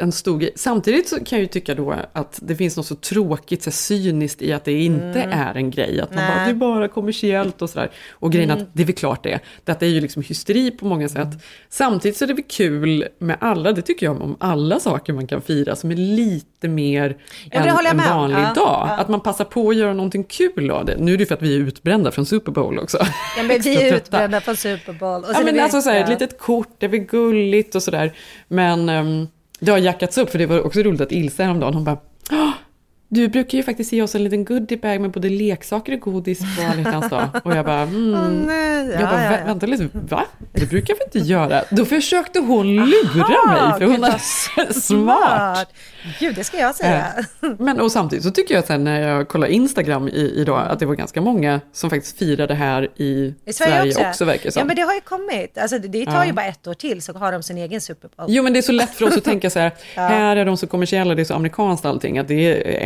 en 0.00 0.12
stor 0.12 0.38
grej. 0.38 0.50
Samtidigt 0.56 1.08
så 1.08 1.16
kan 1.16 1.26
jag 1.38 1.40
ju 1.40 1.46
tycka 1.46 1.74
då 1.74 1.94
att 2.12 2.38
det 2.42 2.56
finns 2.56 2.76
något 2.76 2.86
så 2.86 2.94
tråkigt, 2.94 3.62
så 3.62 3.70
cyniskt 3.70 4.42
i 4.42 4.52
att 4.52 4.64
det 4.64 4.72
inte 4.72 5.22
Mm. 5.22 5.38
är 5.40 5.54
en 5.54 5.70
grej. 5.70 6.00
Att 6.00 6.14
man 6.14 6.24
Nej. 6.24 6.34
bara, 6.34 6.44
det 6.44 6.50
är 6.50 6.54
bara 6.54 6.88
kommersiellt 6.88 7.62
och 7.62 7.70
sådär. 7.70 7.90
Och 8.10 8.32
grejen 8.32 8.50
är 8.50 8.54
Mm. 8.54 8.66
att 8.66 8.74
det 8.74 8.82
är 8.82 8.86
väl 8.86 8.94
klart 8.94 9.22
det. 9.22 9.38
Detta 9.64 9.86
är 9.86 9.90
ju 9.90 10.00
liksom 10.00 10.22
hysteri 10.22 10.70
på 10.70 10.86
många 10.86 11.08
sätt. 11.08 11.28
Samtidigt 11.68 12.16
så 12.18 12.24
är 12.24 12.26
det 12.28 12.34
väl 12.34 12.44
kul 12.48 13.08
med 13.18 13.36
alla, 13.40 13.72
det 13.72 13.82
tycker 13.82 14.06
jag 14.06 14.22
om 14.22 14.36
alla 14.40 14.80
saker 14.80 15.12
man 15.12 15.26
kan 15.26 15.42
fira 15.42 15.76
som 15.76 15.90
är 15.90 15.96
lite 15.96 16.68
mer 16.68 17.16
Ja, 17.50 17.60
än 17.60 17.86
en 17.86 17.98
vanlig 17.98 18.36
Ja, 18.36 18.40
dag. 18.54 18.54
ja. 18.88 18.96
Att 18.98 19.08
man 19.08 19.20
passar 19.20 19.44
på 19.44 19.70
att 19.70 19.76
göra 19.76 19.92
någonting 19.94 20.24
kul 20.24 20.70
av 20.70 20.84
det. 20.84 20.96
Nu 20.98 21.14
är 21.14 21.18
det 21.18 21.26
för 21.26 21.34
att 21.34 21.42
vi 21.42 21.54
är 21.56 21.58
utbrända 21.60 22.10
från 22.10 22.26
Super 22.26 22.52
Bowl 22.52 22.78
också. 22.78 22.98
Ja, 23.36 23.42
men 23.42 23.60
vi 23.64 23.82
är 23.88 23.96
utbrända 23.96 24.40
på 24.40 24.56
Super 24.56 24.92
Bowl. 24.92 25.24
Och 25.24 25.30
Ja, 25.34 25.40
är 25.40 25.44
men 25.44 25.60
alltså 25.60 25.80
så 25.80 25.90
här, 25.90 26.00
ett 26.02 26.08
litet 26.08 26.38
kort, 26.38 26.68
det 26.78 26.86
är 26.86 26.90
väl 26.90 27.00
gulligt 27.00 27.74
och 27.74 27.82
sådär. 27.82 28.12
Men 28.48 28.88
um, 28.88 29.28
det 29.58 29.70
har 29.70 29.78
jackats 29.78 30.18
upp, 30.18 30.30
för 30.30 30.38
det 30.38 30.46
var 30.46 30.66
också 30.66 30.80
roligt 30.82 31.00
att 31.00 31.12
Ilse 31.12 31.42
häromdagen, 31.42 31.74
hon 31.74 31.84
bara 31.84 31.98
du 33.08 33.28
brukar 33.28 33.58
ju 33.58 33.64
faktiskt 33.64 33.92
ge 33.92 34.02
oss 34.02 34.14
en 34.14 34.24
liten 34.24 34.44
goodiebag 34.44 35.00
med 35.00 35.10
både 35.10 35.28
leksaker 35.28 35.92
och 35.92 36.00
godis 36.00 36.38
på 36.38 36.62
alla 36.90 37.08
dag. 37.08 37.28
Och 37.44 37.56
jag 37.56 37.64
bara, 37.64 37.80
mm. 37.80 38.14
Åh, 38.14 38.28
nej, 38.46 38.86
ja, 38.86 39.00
jag 39.00 39.08
bara, 39.10 39.24
ja, 39.24 39.30
"Vä- 39.30 39.38
ja. 39.40 39.46
vänta 39.46 39.66
lite, 39.66 39.88
va? 39.92 40.24
Det 40.52 40.66
brukar 40.70 40.94
vi 40.94 41.04
inte 41.18 41.28
göra. 41.28 41.62
Då 41.70 41.84
försökte 41.84 42.38
hon 42.38 42.66
lura 42.76 43.46
mig, 43.46 43.78
för 43.78 43.84
hon 43.84 44.04
är 44.04 44.10
vad 44.56 44.74
smart. 44.76 45.68
Gud, 46.20 46.34
det 46.34 46.44
ska 46.44 46.58
jag 46.58 46.74
säga. 46.74 47.06
Eh, 47.42 47.48
Men 47.58 47.80
och 47.80 47.92
samtidigt 47.92 48.24
så 48.24 48.30
tycker 48.30 48.54
jag 48.54 48.64
sen 48.64 48.84
när 48.84 49.00
jag 49.08 49.28
kollar 49.28 49.46
Instagram 49.48 50.08
i, 50.08 50.32
idag 50.36 50.66
att 50.70 50.78
det 50.78 50.86
var 50.86 50.94
ganska 50.94 51.20
många 51.20 51.60
som 51.72 51.90
faktiskt 51.90 52.18
firade 52.18 52.54
här 52.54 52.88
i, 52.96 53.34
I 53.46 53.52
Sverige, 53.52 54.08
också, 54.08 54.24
verkar 54.24 54.44
det 54.44 54.52
som. 54.52 54.60
Ja, 54.60 54.64
men 54.64 54.76
det 54.76 54.82
har 54.82 54.94
ju 54.94 55.00
kommit. 55.00 55.58
Alltså, 55.58 55.78
det, 55.78 56.06
tar 56.06 56.24
ju 56.24 56.32
bara 56.32 56.46
ett 56.46 56.66
år 56.66 56.74
till 56.74 57.02
så 57.02 57.12
har 57.12 57.32
de 57.32 57.42
sin 57.42 57.58
egen 57.58 57.80
Super 57.80 58.08
Bowl. 58.16 58.26
Jo 58.30 58.42
men 58.42 58.52
det 58.52 58.58
är 58.58 58.62
så 58.62 58.72
lätt 58.72 58.94
för 58.94 59.04
oss 59.06 59.16
att 59.16 59.24
tänka 59.24 59.50
så 59.50 59.58
här, 59.58 59.72
här 59.94 60.36
är 60.36 60.44
de 60.44 60.56
så 60.56 60.66
kommersiella, 60.66 61.14
det 61.14 61.22
är 61.22 61.24
så 61.24 61.34
amerikanskt 61.34 61.84
allting, 61.84 62.18
att 62.18 62.28
det 62.28 62.34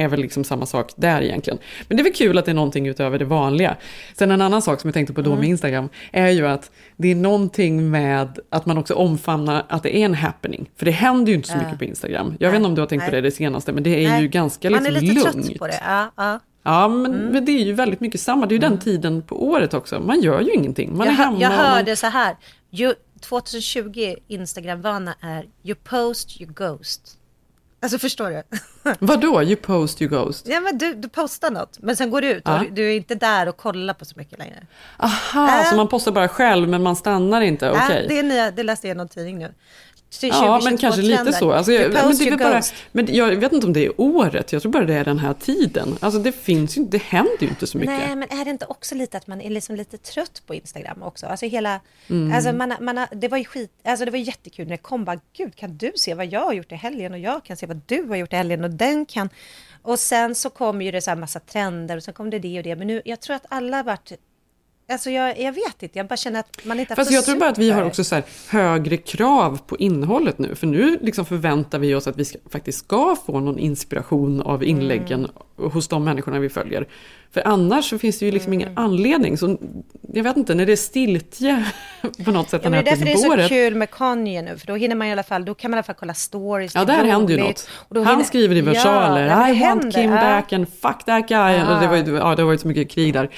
är 0.02 0.08
väl 0.12 0.20
liksom 0.20 0.44
samma 0.44 0.66
sak 0.66 0.90
där 0.96 1.22
egentligen. 1.22 1.58
Men 1.88 1.96
det 1.96 2.00
är 2.00 2.04
väl 2.04 2.12
kul 2.12 2.38
att 2.38 2.44
det 2.44 2.50
är 2.50 2.54
någonting 2.54 2.86
utöver 2.88 3.18
det 3.18 3.24
vanliga. 3.24 3.76
Sen 4.18 4.30
en 4.30 4.40
annan 4.42 4.62
sak 4.62 4.80
som 4.80 4.88
jag 4.88 4.94
tänkte 4.94 5.14
på 5.14 5.22
då 5.22 5.30
med 5.30 5.38
Mm. 5.38 5.50
Instagram, 5.50 5.88
är 6.12 6.28
ju 6.28 6.46
att 6.46 6.70
det 6.96 7.08
är 7.08 7.14
någonting 7.14 7.90
med 7.90 8.40
att 8.50 8.66
man 8.66 8.78
också 8.78 8.94
omfamnar 8.94 9.66
att 9.68 9.82
det 9.82 9.96
är 9.96 10.04
en 10.04 10.14
happening. 10.14 10.70
För 10.76 10.84
det 10.84 10.90
händer 10.92 11.30
ju 11.32 11.36
inte 11.36 11.48
så 11.48 11.56
mycket 11.56 11.78
på 11.78 11.84
Instagram. 11.84 12.34
Jag 12.38 12.50
vet 12.50 12.56
inte 12.56 12.68
om 12.68 12.74
du 12.74 12.80
har 12.82 12.86
tänkt 12.88 13.04
på 13.04 13.10
det 13.10 13.20
det 13.20 13.30
senaste, 13.30 13.72
men 13.72 13.82
det 13.82 14.04
är 14.04 14.08
Nej, 14.08 14.22
ju 14.22 14.28
ganska 14.28 14.70
Man 14.70 14.82
liksom 14.84 14.96
är 14.96 15.00
lite 15.00 15.14
lugnt. 15.14 15.46
trött 15.46 15.58
på 15.58 15.66
det. 15.66 15.80
Ja, 15.86 16.12
ja. 16.16 16.40
Ja, 16.64 16.88
men, 16.88 17.14
Mm. 17.14 17.26
men 17.26 17.44
det 17.44 17.52
är 17.52 17.64
ju 17.64 17.72
väldigt 17.72 18.00
mycket 18.00 18.20
samma. 18.20 18.46
Det 18.46 18.52
är 18.52 18.56
ju 18.56 18.60
den 18.60 18.78
tiden 18.78 19.22
på 19.22 19.44
året 19.46 19.74
också. 19.74 20.00
Man 20.00 20.20
gör 20.20 20.40
ju 20.40 20.52
ingenting. 20.52 20.96
Man 20.96 21.06
jag, 21.06 21.12
är 21.12 21.16
hemma. 21.16 21.40
jag 21.40 21.50
och 21.52 21.56
man- 21.56 21.66
hörde 21.66 21.96
så 21.96 22.06
här. 22.06 22.36
You, 22.72 22.94
2020 23.20 24.14
Instagram-vana 24.28 25.14
är 25.20 25.44
you 25.64 25.74
post, 25.84 26.40
you 26.40 26.52
ghost. 26.52 27.18
Alltså 27.82 27.98
förstår 27.98 28.30
du? 28.30 28.42
Vadå, 28.98 29.42
you 29.42 29.56
post, 29.56 30.02
you 30.02 30.10
ghost? 30.10 30.46
Ja, 30.48 30.60
men 30.60 30.78
du, 30.78 30.94
du 30.94 31.08
postar 31.08 31.50
något, 31.50 31.78
men 31.80 31.96
sen 31.96 32.10
går 32.10 32.20
du 32.20 32.28
ut 32.28 32.48
och 32.48 32.72
du, 32.72 32.92
är 32.92 32.96
inte 32.96 33.14
där 33.14 33.48
och 33.48 33.56
kollar 33.56 33.94
på 33.94 34.04
så 34.04 34.14
mycket 34.16 34.38
längre. 34.38 34.66
Aha, 34.98 35.58
Äh. 35.60 35.70
så 35.70 35.76
man 35.76 35.88
postar 35.88 36.12
bara 36.12 36.28
själv 36.28 36.68
men 36.68 36.82
man 36.82 36.96
stannar 36.96 37.40
inte? 37.40 37.70
Okej. 37.70 38.00
Ja, 38.02 38.08
det, 38.08 38.18
är 38.18 38.22
nya, 38.22 38.50
det 38.50 38.62
läste 38.62 38.88
jag 38.88 38.94
i 38.94 38.98
någon 38.98 39.08
tidning 39.08 39.38
nu. 39.38 39.54
Ja, 40.20 40.60
men 40.64 40.78
kanske 40.78 41.02
lite 41.02 41.32
så. 41.32 41.52
Alltså, 41.52 41.72
jag, 41.72 41.92
men 41.92 42.16
det 42.18 42.28
är 42.28 42.36
bara, 42.36 42.62
men 42.92 43.14
jag 43.14 43.36
vet 43.36 43.52
inte 43.52 43.66
om 43.66 43.72
det 43.72 43.86
är 43.86 44.00
året, 44.00 44.52
jag 44.52 44.62
tror 44.62 44.72
bara 44.72 44.84
det 44.84 44.94
är 44.94 45.04
den 45.04 45.18
här 45.18 45.34
tiden. 45.34 45.96
Alltså 46.00 46.20
det 46.20 46.32
finns 46.32 46.78
ju, 46.78 46.84
det 46.84 47.02
händer 47.02 47.36
ju 47.40 47.48
inte 47.48 47.66
så 47.66 47.78
mycket. 47.78 47.98
Nej, 47.98 48.16
men 48.16 48.40
är 48.40 48.44
det 48.44 48.50
inte 48.50 48.66
också 48.66 48.94
lite 48.94 49.16
att 49.16 49.26
man 49.26 49.40
är 49.40 49.50
liksom 49.50 49.76
lite 49.76 49.98
trött 49.98 50.42
på 50.46 50.54
Instagram 50.54 51.02
också? 51.02 51.26
Alltså 51.26 51.46
hela, 51.46 51.80
Mm. 52.08 52.32
alltså 52.32 52.52
man, 52.52 52.74
man, 52.80 53.06
det 53.12 53.28
var 53.28 53.38
ju 53.38 53.44
skit, 53.44 53.70
alltså 53.84 54.04
det 54.04 54.10
var 54.10 54.18
jättekul 54.18 54.64
när 54.66 54.72
det 54.72 54.82
kom 54.82 55.04
bara, 55.04 55.20
gud 55.36 55.56
kan 55.56 55.76
du 55.76 55.92
se 55.96 56.14
vad 56.14 56.26
jag 56.26 56.40
har 56.40 56.52
gjort 56.52 56.72
i 56.72 56.74
helgen 56.74 57.12
och 57.12 57.18
jag 57.18 57.44
kan 57.44 57.56
se 57.56 57.66
vad 57.66 57.80
du 57.86 58.02
har 58.08 58.16
gjort 58.16 58.32
i 58.32 58.36
helgen 58.36 58.64
och 58.64 58.70
den 58.70 59.06
kan. 59.06 59.28
Och 59.82 59.98
sen 59.98 60.34
så 60.34 60.50
kom 60.50 60.82
ju 60.82 60.90
det 60.90 61.00
så 61.00 61.10
här 61.10 61.16
massa 61.16 61.40
trender 61.40 61.96
och 61.96 62.02
sen 62.02 62.14
kom 62.14 62.30
det 62.30 62.38
det 62.38 62.58
och 62.58 62.64
det, 62.64 62.76
men 62.76 62.86
nu, 62.86 63.02
jag 63.04 63.20
tror 63.20 63.36
att 63.36 63.46
alla 63.48 63.76
har 63.76 63.84
varit, 63.84 64.12
alltså 64.92 65.10
jag, 65.10 65.40
jag 65.40 65.52
vet 65.52 65.82
inte, 65.82 65.98
jag 65.98 66.06
bara 66.06 66.16
känner 66.16 66.40
att 66.40 66.64
man 66.64 66.80
inte 66.80 66.92
har 66.92 66.96
Fast 66.96 67.10
jag 67.10 67.24
tror 67.24 67.36
bara 67.36 67.50
att 67.50 67.58
vi 67.58 67.70
har 67.70 67.82
också 67.82 68.04
så 68.04 68.22
högre 68.48 68.96
krav 68.96 69.58
på 69.66 69.76
innehållet 69.76 70.38
nu. 70.38 70.54
För 70.54 70.66
nu 70.66 70.98
liksom 71.00 71.24
förväntar 71.24 71.78
vi 71.78 71.94
oss 71.94 72.06
att 72.06 72.16
vi 72.16 72.24
ska, 72.24 72.38
faktiskt 72.50 72.78
ska 72.78 73.16
få 73.26 73.40
någon 73.40 73.58
inspiration 73.58 74.42
av 74.42 74.64
inläggen 74.64 75.28
hos 75.56 75.88
de 75.88 76.04
människorna 76.04 76.38
vi 76.38 76.48
följer. 76.48 76.86
För 77.34 77.46
annars 77.48 77.90
så 77.90 77.98
finns 77.98 78.18
det 78.18 78.26
ju 78.26 78.32
liksom 78.32 78.52
Mm. 78.52 78.60
ingen 78.60 78.78
anledning. 78.78 79.38
Så 79.38 79.56
jag 80.12 80.22
vet 80.24 80.36
inte, 80.36 80.54
när 80.54 80.66
det 80.66 80.72
är 80.72 80.76
stiltje 80.76 81.64
på 82.24 82.30
något 82.30 82.50
sätt 82.50 82.60
Ja, 82.64 82.70
den 82.70 82.72
men 82.72 82.84
det 82.84 82.90
är 82.90 82.96
därför 82.96 83.04
det 83.04 83.42
är 83.42 83.42
så 83.42 83.48
kul 83.48 83.74
med 83.74 83.90
Kanye 83.90 84.42
nu, 84.42 84.58
för 84.58 84.66
då 84.66 84.74
hinner 84.74 84.96
man 84.96 85.06
i 85.06 85.12
alla 85.12 85.22
fall, 85.22 85.44
då 85.44 85.54
kan 85.54 85.70
man 85.70 85.76
i 85.76 85.78
alla 85.78 85.82
fall 85.82 85.94
kolla 85.98 86.14
stories. 86.14 86.74
Ja, 86.74 86.84
där 86.84 87.04
händer 87.04 87.34
ju 87.34 87.40
roligt. 87.42 87.68
något. 87.88 88.04
Han 88.04 88.14
hinner- 88.14 88.24
skriver 88.24 88.56
i 88.56 88.60
versaler, 88.60 89.26
ja, 89.26 89.48
I 89.48 89.60
want 89.60 89.94
Kim 89.94 90.10
ja. 90.10 90.16
back 90.20 90.52
and 90.52 90.66
fuck 90.82 91.04
that 91.06 91.28
guy. 91.28 91.52
Ja. 91.56 91.78
Det, 91.80 91.86
var 91.86 91.96
ju, 91.96 92.16
ja, 92.16 92.34
det 92.34 92.44
var 92.44 92.52
ju 92.52 92.58
så 92.58 92.68
mycket 92.68 92.90
krig 92.90 93.12
där. 93.14 93.30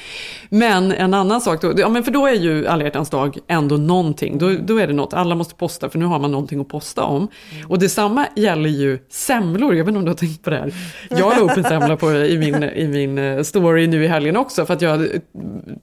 Men 0.48 0.92
en 0.92 1.14
annan 1.14 1.40
sak 1.40 1.60
då, 1.62 1.72
ja, 1.76 1.88
men 1.88 2.04
för 2.04 2.10
då 2.10 2.26
är 2.26 2.34
ju 2.34 2.66
alla 2.66 2.84
hjärtans 2.84 3.10
dag 3.10 3.38
ändå 3.48 3.76
någonting. 3.76 4.38
Då, 4.38 4.50
då 4.64 4.76
är 4.80 4.86
det 4.86 4.92
något, 4.92 5.14
alla 5.14 5.34
måste 5.34 5.54
posta 5.54 5.90
för 5.90 5.98
nu 5.98 6.04
har 6.04 6.18
man 6.18 6.30
någonting 6.32 6.60
att 6.60 6.68
posta 6.68 7.02
om. 7.02 7.28
Mm. 7.52 7.70
Och 7.70 7.78
detsamma 7.78 8.26
gäller 8.36 8.70
ju 8.70 8.98
semlor, 9.10 9.74
jag 9.74 9.84
vet 9.84 9.88
inte 9.88 9.98
om 9.98 10.04
du 10.04 10.10
har 10.10 10.16
tänkt 10.16 10.42
på 10.42 10.50
det 10.50 10.56
här. 10.56 10.74
Jag 11.10 11.18
la 11.36 11.38
upp 11.52 11.56
en 11.56 11.64
semla 11.64 11.96
på, 11.96 12.03
i, 12.12 12.38
min, 12.38 12.62
i 12.62 12.88
min 12.88 13.18
eh, 13.18 13.42
story 13.42 13.86
nu 13.86 14.04
i 14.04 14.06
helgen 14.06 14.36
också 14.36 14.66
för 14.66 14.74
att 14.74 14.82
jag 14.82 15.08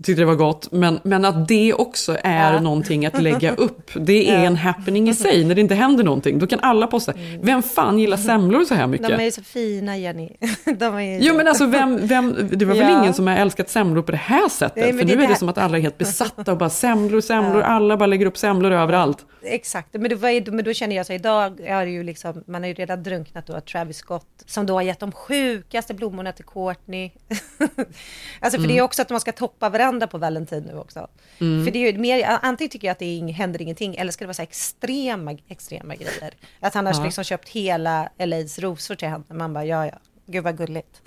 tyckte 0.03 0.21
det 0.21 0.25
var 0.25 0.35
gott. 0.35 0.71
Men, 0.71 0.99
men 1.03 1.25
att 1.25 1.47
det 1.47 1.73
också 1.73 2.17
är 2.23 2.59
någonting 2.59 3.05
att 3.05 3.21
lägga 3.21 3.55
upp. 3.55 3.91
Det 3.95 4.29
är 4.29 4.45
en 4.45 4.55
happening 4.55 5.09
i 5.09 5.13
sig, 5.13 5.45
när 5.45 5.55
det 5.55 5.61
inte 5.61 5.75
händer 5.75 6.03
någonting. 6.03 6.39
Då 6.39 6.47
kan 6.47 6.59
alla 6.59 6.87
posta. 6.87 7.13
Vem 7.41 7.63
fan 7.63 7.99
gillar 7.99 8.17
semlor 8.17 8.63
så 8.63 8.73
här 8.75 8.87
mycket? 8.87 9.07
De 9.07 9.13
är 9.13 9.23
ju 9.23 9.31
så 9.31 9.43
fina 9.43 9.97
Jenny. 9.97 10.29
De 10.79 10.95
är 10.95 11.01
ju 11.01 11.19
Jo 11.27 11.35
men 11.35 11.47
alltså 11.47 11.65
vem, 11.65 11.99
vem, 12.07 12.35
det 12.51 12.65
var 12.65 12.75
väl 12.75 12.89
Ja. 12.91 13.01
ingen 13.01 13.13
som 13.13 13.27
har 13.27 13.35
älskat 13.35 13.69
semlor 13.69 14.01
på 14.01 14.11
det 14.11 14.17
här 14.17 14.49
sättet? 14.49 14.75
Nej, 14.83 14.93
för 14.93 15.05
det 15.05 15.15
nu 15.15 15.23
är 15.23 15.27
det 15.27 15.35
som 15.35 15.49
att 15.49 15.57
alla 15.57 15.77
är 15.77 15.81
helt 15.81 15.97
besatta 15.97 16.51
och 16.51 16.57
bara 16.57 16.69
semlor, 16.69 17.21
semlor, 17.21 17.61
alla 17.61 17.97
bara 17.97 18.05
lägger 18.07 18.25
upp 18.25 18.37
semlor 18.37 18.71
överallt. 18.71 19.17
Exakt, 19.43 19.87
men 19.93 20.19
var 20.19 20.29
ju- 20.29 20.51
men 20.51 20.65
då 20.65 20.73
känner 20.73 20.95
jag 20.95 21.05
så 21.05 21.13
idag 21.13 21.59
är 21.65 21.85
det 21.85 21.91
ju 21.91 22.03
liksom, 22.03 22.43
man 22.47 22.61
har 22.61 22.67
ju 22.67 22.73
redan 22.73 23.03
drunknat 23.03 23.47
då 23.47 23.53
av 23.55 23.59
Travis 23.59 23.97
Scott 23.97 24.25
som 24.45 24.65
då 24.65 24.73
har 24.73 24.81
gett 24.81 24.99
de 24.99 25.11
sjukaste 25.11 25.93
blommorna 25.93 26.10
till 26.35 26.45
Courtney. 26.45 27.11
alltså 28.39 28.59
för 28.59 28.67
det 28.67 28.73
är 28.73 28.75
Mm. 28.75 28.85
också 28.85 29.01
att 29.01 29.09
man 29.09 29.19
ska 29.21 29.31
toppa 29.31 29.69
varandra 29.69 30.07
på 30.07 30.17
Valentin 30.17 30.63
nu 30.63 30.77
också. 30.77 31.07
Mm. 31.39 31.65
För 31.65 31.71
det 31.71 31.79
är 31.87 31.91
ju 31.91 31.97
mer, 31.99 32.37
antingen 32.41 32.69
tycker 32.69 32.87
jag 32.87 32.91
att 32.91 32.99
det 32.99 33.05
är, 33.05 33.31
händer 33.33 33.61
ingenting 33.61 33.95
eller 33.95 34.11
ska 34.11 34.23
det 34.23 34.27
vara 34.27 34.33
så 34.33 34.41
här 34.41 34.47
extrema, 34.47 35.37
extrema 35.47 35.95
grejer. 35.95 36.33
Att 36.59 36.73
han 36.73 36.85
har 36.85 36.93
Ja. 36.93 37.03
liksom 37.03 37.23
köpt 37.23 37.49
hela 37.49 38.09
LAs 38.17 38.59
rosor 38.59 38.95
till 38.95 39.07
henne. 39.07 39.23
Man 39.29 39.53
bara, 39.53 39.65
ja 39.65 39.85
ja, 39.85 39.99
gud 40.25 40.43
vad 40.43 40.57
gulligt. 40.57 41.01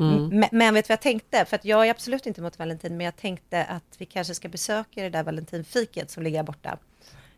Mm. 0.00 0.28
Men, 0.28 0.48
men 0.52 0.74
vet 0.74 0.84
du 0.84 0.88
vad 0.88 0.96
jag 0.96 1.00
tänkte? 1.02 1.44
För 1.44 1.56
att 1.56 1.64
jag 1.64 1.86
är 1.86 1.90
absolut 1.90 2.26
inte 2.26 2.40
mot 2.40 2.58
Valentin, 2.58 2.96
men 2.96 3.04
jag 3.04 3.16
tänkte 3.16 3.64
att 3.64 3.94
vi 3.98 4.06
kanske 4.06 4.34
ska 4.34 4.48
besöka 4.48 5.02
det 5.02 5.08
där 5.10 5.22
Valentinfiket 5.22 6.10
som 6.10 6.22
ligger 6.22 6.42
borta. 6.42 6.78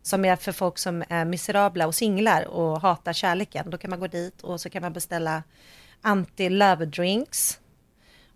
Som 0.02 0.24
är 0.24 0.36
för 0.36 0.52
folk 0.52 0.78
som 0.78 1.04
är 1.08 1.24
miserabla 1.24 1.86
och 1.86 1.94
singlar 1.94 2.44
och 2.48 2.80
hatar 2.80 3.12
kärleken. 3.12 3.70
Då 3.70 3.78
kan 3.78 3.90
man 3.90 4.00
gå 4.00 4.06
dit 4.06 4.42
och 4.42 4.60
så 4.60 4.70
kan 4.70 4.82
man 4.82 4.92
beställa 4.92 5.42
anti-love 6.04 6.84
drinks. 6.84 7.58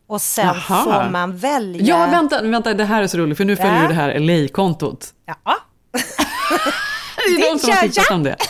Och 0.07 0.23
sen 0.23 0.47
Jaha. 0.47 0.85
får 0.85 1.11
man 1.11 1.37
välja... 1.37 1.83
Ja 1.87 2.07
vänta, 2.11 2.43
vänta, 2.43 2.75
det 2.75 2.85
här 2.85 3.03
är 3.03 3.07
så 3.07 3.19
roligt 3.19 3.37
för 3.37 3.45
nu 3.45 3.57
följer 3.57 3.75
Ja. 3.75 3.83
ju 3.83 3.89
det 3.89 3.95
här 3.95 4.19
LA-kontot. 4.19 5.15
Ja. 5.27 5.35
Det 7.29 7.35
är 7.47 7.51
någon 7.51 7.59
som 7.59 7.71
har 7.71 7.83
tipsat 7.83 8.11
om 8.11 8.23
det. 8.23 8.37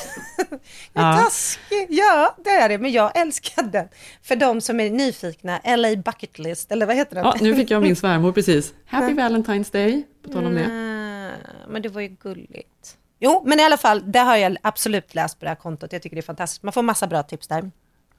Ja. 0.92 1.16
Ja. 1.16 1.18
Taskig. 1.22 1.86
Ja, 1.90 2.36
det 2.44 2.50
är 2.50 2.68
det. 2.68 2.78
Men 2.78 2.92
jag 2.92 3.16
älskar 3.18 3.62
den. 3.62 3.88
För 4.22 4.36
de 4.36 4.60
som 4.60 4.80
är 4.80 4.90
nyfikna, 4.90 5.60
LA 5.76 5.96
Bucket 5.96 6.38
List, 6.38 6.72
eller 6.72 6.86
vad 6.86 6.96
heter 6.96 7.14
den? 7.14 7.24
Ja, 7.24 7.34
nu 7.40 7.54
fick 7.56 7.70
jag 7.70 7.82
min 7.82 7.96
svärmor 8.02 8.32
precis. 8.32 8.74
Happy 8.86 9.12
Valentine's 9.14 9.72
Day, 9.72 10.06
på 10.24 10.32
tal 10.32 10.46
om 10.46 10.54
det. 10.54 10.64
Mm, 10.64 11.32
men 11.68 11.82
det 11.82 11.88
var 11.88 12.00
ju 12.00 12.08
gulligt. 12.08 12.96
Jo, 13.20 13.42
men 13.46 13.60
i 13.60 13.64
alla 13.64 13.76
fall, 13.76 14.12
det 14.12 14.18
har 14.18 14.36
jag 14.36 14.56
absolut 14.62 15.14
läst 15.14 15.38
på 15.38 15.44
det 15.44 15.48
här 15.48 15.56
kontot. 15.56 15.92
Jag 15.92 16.02
tycker 16.02 16.16
det 16.16 16.20
är 16.20 16.22
fantastiskt. 16.22 16.62
Man 16.62 16.72
får 16.72 16.82
massa 16.82 17.06
bra 17.06 17.22
tips 17.22 17.48
där. 17.48 17.70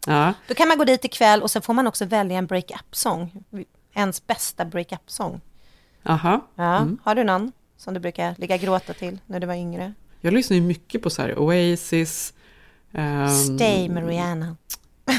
Ja. 0.07 0.33
Då 0.47 0.53
kan 0.53 0.67
man 0.67 0.77
gå 0.77 0.83
dit 0.83 1.05
ikväll 1.05 1.41
och 1.41 1.51
sen 1.51 1.61
får 1.61 1.73
man 1.73 1.87
också 1.87 2.05
välja 2.05 2.37
en 2.37 2.45
break-up-sång. 2.47 3.31
Ens 3.93 4.27
bästa 4.27 4.65
break-up-sång. 4.65 5.41
Aha. 6.05 6.47
Ja, 6.55 6.77
Mm. 6.77 6.97
Har 7.03 7.15
du 7.15 7.23
någon 7.23 7.51
som 7.77 7.93
du 7.93 7.99
brukar 7.99 8.35
ligga 8.37 8.55
och 8.55 8.61
gråta 8.61 8.93
till 8.93 9.19
när 9.25 9.39
du 9.39 9.47
var 9.47 9.53
yngre? 9.55 9.93
Jag 10.21 10.33
lyssnar 10.33 10.55
ju 10.57 10.63
mycket 10.63 11.01
på 11.03 11.09
så 11.09 11.21
här 11.21 11.39
Oasis. 11.39 12.33
ehm, 12.93 13.27
Stay 13.29 13.89
med 13.89 14.07
Rihanna. 14.07 14.55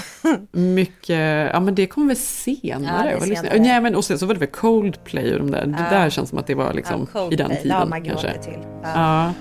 Mycket, 0.53 1.51
ja 1.53 1.61
men 1.61 1.75
det 1.75 1.87
kom 1.87 2.07
väl 2.09 2.17
senare. 2.17 3.11
Ja, 3.11 3.19
det 3.27 3.37
senare. 3.37 3.59
Nej, 3.59 3.81
men 3.81 3.95
och 3.97 4.05
sen 4.05 4.19
så 4.19 4.27
var 4.27 4.35
det 4.35 4.41
väl 4.41 4.49
Coldplay 4.49 5.33
och 5.33 5.39
de 5.39 5.51
där. 5.51 5.67
Det 5.67 5.87
Ja. 5.91 5.99
där 5.99 6.11
känns 6.11 6.29
som 6.29 6.39
att 6.39 6.47
det 6.47 6.55
var 6.55 6.73
liksom 6.75 7.07
Ja, 7.15 7.33
i 7.33 7.37
den 7.37 7.49
tiden 7.51 7.69
det 7.69 7.75
har 7.75 7.87
man 7.87 8.05
kanske. 8.05 8.43
till. 8.43 8.59
Ja. 8.83 9.33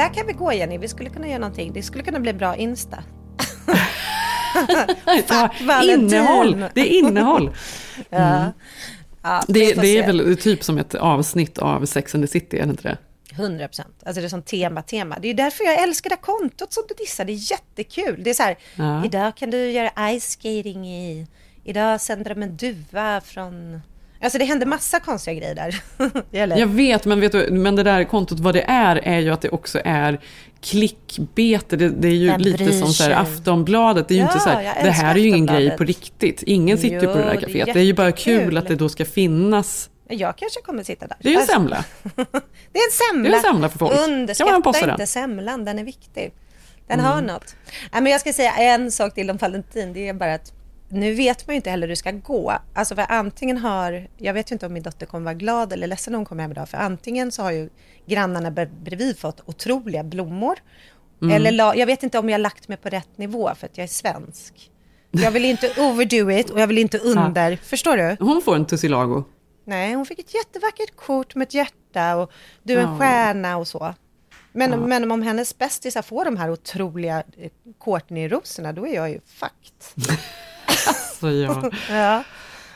Där 0.00 0.14
kan 0.14 0.26
vi 0.26 0.32
gå 0.32 0.52
Jenny, 0.52 0.78
vi 0.78 0.88
skulle 0.88 1.10
kunna 1.10 1.28
göra 1.28 1.38
någonting. 1.38 1.72
Det 1.72 1.82
skulle 1.82 2.04
kunna 2.04 2.20
bli 2.20 2.32
bra 2.32 2.56
Insta. 2.56 3.04
Ja, 5.28 5.82
innehåll, 5.82 6.64
det 6.74 6.80
är 6.80 6.98
innehåll. 6.98 7.50
Ja. 8.10 8.16
Mm. 8.18 8.50
Ja, 9.22 9.42
vi 9.48 9.52
Det, 9.52 9.80
det 9.80 9.98
är 9.98 10.06
väl 10.06 10.36
typ 10.36 10.64
som 10.64 10.78
ett 10.78 10.94
avsnitt 10.94 11.58
av 11.58 11.84
Sex 11.86 12.14
and 12.14 12.24
the 12.24 12.28
City, 12.28 12.58
är 12.58 12.66
det 12.66 12.70
inte 12.70 12.82
det? 12.82 12.98
100 13.34 13.68
procent. 13.68 14.02
Alltså 14.06 14.20
det 14.20 14.26
är 14.26 14.28
som 14.28 14.42
tema, 14.42 14.82
tema. 14.82 15.16
Det 15.22 15.28
är 15.28 15.34
därför 15.34 15.64
jag 15.64 15.82
älskar 15.82 16.10
det 16.10 16.16
här 16.16 16.22
kontot 16.22 16.72
som 16.72 16.82
du 16.88 16.94
dissar. 16.94 17.24
Det 17.24 17.32
är 17.32 17.50
jättekul. 17.52 18.22
Det 18.24 18.30
är 18.30 18.34
så 18.34 18.42
här, 18.42 18.58
Ja. 18.74 19.04
idag 19.04 19.36
kan 19.36 19.50
du 19.50 19.70
göra 19.70 20.18
ice 20.20 20.30
skating 20.30 20.88
i, 20.88 21.26
idag 21.64 22.00
sänder 22.00 22.34
de 22.34 22.42
en 22.42 22.56
duva 22.56 23.20
från... 23.20 23.80
Alltså 24.22 24.38
det 24.38 24.44
händer 24.44 24.66
massa 24.66 25.00
konstiga 25.00 25.34
grejer 25.34 25.54
där. 25.54 25.82
Eller? 26.32 26.56
Jag 26.56 26.66
vet, 26.66 27.04
men, 27.04 27.20
vet 27.20 27.32
du, 27.32 27.48
men 27.50 27.76
det 27.76 27.82
där 27.82 28.04
kontot, 28.04 28.40
vad 28.40 28.54
det 28.54 28.62
är, 28.62 28.96
är 28.96 29.18
ju 29.18 29.30
att 29.30 29.40
det 29.40 29.48
också 29.48 29.80
är 29.84 30.20
klickbete. 30.60 31.76
Det, 31.76 31.88
det 31.88 32.08
är 32.08 32.12
ju 32.12 32.26
Vem 32.30 32.40
lite 32.40 32.72
som 32.72 32.88
så 32.92 33.02
här? 33.02 33.10
Aftonbladet. 33.10 34.08
Det 34.08 34.14
är 34.14 34.16
ju 34.16 34.22
inte 34.22 34.34
Ja, 34.36 34.40
så 34.40 34.48
här, 34.50 34.84
det 34.84 34.90
här 34.90 35.14
är 35.14 35.18
ju 35.18 35.28
ingen 35.28 35.46
grej 35.46 35.76
på 35.76 35.84
riktigt. 35.84 36.42
Ingen 36.42 36.78
sitter 36.78 37.00
ju 37.00 37.06
på 37.06 37.06
det 37.06 37.12
Jo, 37.12 37.16
där 37.16 37.30
det 37.30 37.36
är 37.36 37.46
kaféet. 37.48 37.72
Det 37.74 37.80
är 37.80 37.84
ju 37.84 37.94
bara 37.94 38.12
kul 38.12 38.56
att 38.56 38.68
det 38.68 38.74
då 38.76 38.88
ska 38.88 39.04
finnas. 39.04 39.90
Jag 40.08 40.36
kanske 40.36 40.60
kommer 40.60 40.82
sitta 40.82 41.06
där. 41.06 41.16
Det 41.20 41.28
är 41.28 41.32
ju 41.32 41.34
en 41.36 41.40
Alltså, 41.40 41.54
semla. 41.54 41.84
Det 42.72 42.78
är 42.78 42.86
en 42.86 43.14
semla. 43.14 43.28
Det 43.28 43.34
är 43.34 43.36
en 43.36 43.42
semla 43.42 43.68
för 43.68 43.78
folk. 43.78 43.98
Underskatta 43.98 44.60
posta 44.60 44.86
den? 44.86 44.94
inte 44.94 45.06
semlan, 45.06 45.64
den 45.64 45.78
är 45.78 45.84
viktig. 45.84 46.32
Den 46.88 47.00
Mm. 47.00 47.12
har 47.12 47.22
något. 47.22 47.56
Nej, 47.92 48.02
men 48.02 48.12
jag 48.12 48.20
ska 48.20 48.32
säga 48.32 48.52
en 48.56 48.92
sak 48.92 49.14
till 49.14 49.30
om 49.30 49.36
Valentin. 49.36 49.92
Det 49.92 50.08
är 50.08 50.14
bara 50.14 50.34
att 50.34 50.52
nu 50.90 51.14
vet 51.14 51.46
man 51.46 51.54
ju 51.54 51.56
inte 51.56 51.70
heller 51.70 51.86
hur 51.86 51.92
det 51.92 51.96
ska 51.96 52.10
gå. 52.10 52.52
Alltså 52.74 52.94
för 52.94 53.04
antingen 53.08 53.56
har, 53.56 54.08
jag 54.16 54.34
vet 54.34 54.50
ju 54.50 54.54
inte 54.54 54.66
om 54.66 54.72
min 54.72 54.82
dotter 54.82 55.06
kommer 55.06 55.24
vara 55.24 55.34
glad 55.34 55.72
eller 55.72 55.86
ledsen 55.86 56.12
när 56.12 56.18
hon 56.18 56.24
kommer 56.26 56.42
hem 56.42 56.50
idag. 56.52 56.68
För 56.68 56.78
antingen 56.78 57.32
så 57.32 57.42
har 57.42 57.50
ju 57.50 57.70
grannarna 58.06 58.50
bre- 58.50 58.82
bredvid 58.82 59.18
fått 59.18 59.40
otroliga 59.48 60.04
blommor. 60.04 60.58
Mm. 61.22 61.36
Eller 61.36 61.50
la, 61.52 61.74
jag 61.74 61.86
vet 61.86 62.02
inte 62.02 62.18
om 62.18 62.28
jag 62.28 62.34
har 62.34 62.38
lagt 62.42 62.68
mig 62.68 62.76
på 62.76 62.88
rätt 62.88 63.18
nivå 63.18 63.50
för 63.56 63.66
att 63.66 63.78
jag 63.78 63.84
är 63.84 63.88
svensk. 63.88 64.70
Jag 65.10 65.30
vill 65.30 65.44
inte 65.44 65.70
overdo 65.78 66.30
it 66.30 66.50
och 66.50 66.60
jag 66.60 66.66
vill 66.66 66.78
inte 66.78 66.98
under. 66.98 67.56
Förstår 67.56 67.96
du? 67.96 68.16
Hon 68.20 68.42
får 68.42 68.56
en 68.56 68.66
tussilago. 68.66 69.24
Nej, 69.64 69.94
hon 69.94 70.06
fick 70.06 70.18
ett 70.18 70.34
jättevackert 70.34 70.96
kort 70.96 71.34
med 71.34 71.46
ett 71.48 71.54
hjärta 71.54 72.16
och 72.16 72.32
du 72.62 72.72
är 72.74 72.78
en 72.82 72.88
Ja. 72.92 72.98
stjärna 72.98 73.56
och 73.56 73.68
så. 73.68 73.94
Men, 74.52 74.70
Ja. 74.70 74.76
men 74.76 75.10
om 75.10 75.22
hennes 75.22 75.58
bästisar 75.58 76.02
får 76.02 76.24
de 76.24 76.36
här 76.36 76.50
otroliga 76.50 77.22
eh, 77.38 77.50
Courtney-rosorna, 77.84 78.72
då 78.72 78.86
är 78.86 78.94
jag 78.94 79.10
ju 79.10 79.20
fucked. 79.26 80.18
Så 81.20 81.30
ja. 81.30 81.70
Ja. 81.90 82.24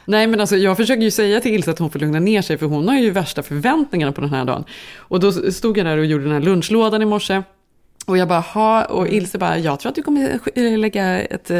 Nej 0.04 0.26
men 0.26 0.40
alltså 0.40 0.56
jag 0.56 0.76
försöker 0.76 1.02
ju 1.02 1.10
säga 1.10 1.40
till 1.40 1.54
Ilse 1.54 1.70
att 1.70 1.78
hon 1.78 1.90
får 1.90 1.98
lugna 1.98 2.20
ner 2.20 2.42
sig 2.42 2.58
för 2.58 2.66
hon 2.66 2.88
har 2.88 2.96
ju 2.96 3.10
värsta 3.10 3.42
förväntningarna 3.42 4.12
på 4.12 4.20
den 4.20 4.30
här 4.30 4.44
dagen. 4.44 4.64
Och 4.96 5.20
då 5.20 5.32
stod 5.32 5.78
jag 5.78 5.86
där 5.86 5.98
och 5.98 6.06
gjorde 6.06 6.24
den 6.24 6.32
här 6.32 6.40
lunchlådan 6.40 7.02
i 7.02 7.04
morse. 7.04 7.42
Och 8.06 8.18
jag 8.18 8.28
bara, 8.28 8.40
ha, 8.40 8.84
och 8.84 9.08
Ilse 9.08 9.38
bara, 9.38 9.58
jag 9.58 9.80
tror 9.80 9.90
att 9.90 9.94
du 9.96 10.02
kommer 10.02 10.76
lägga 10.78 11.20
ett 11.22 11.50
eh, 11.50 11.58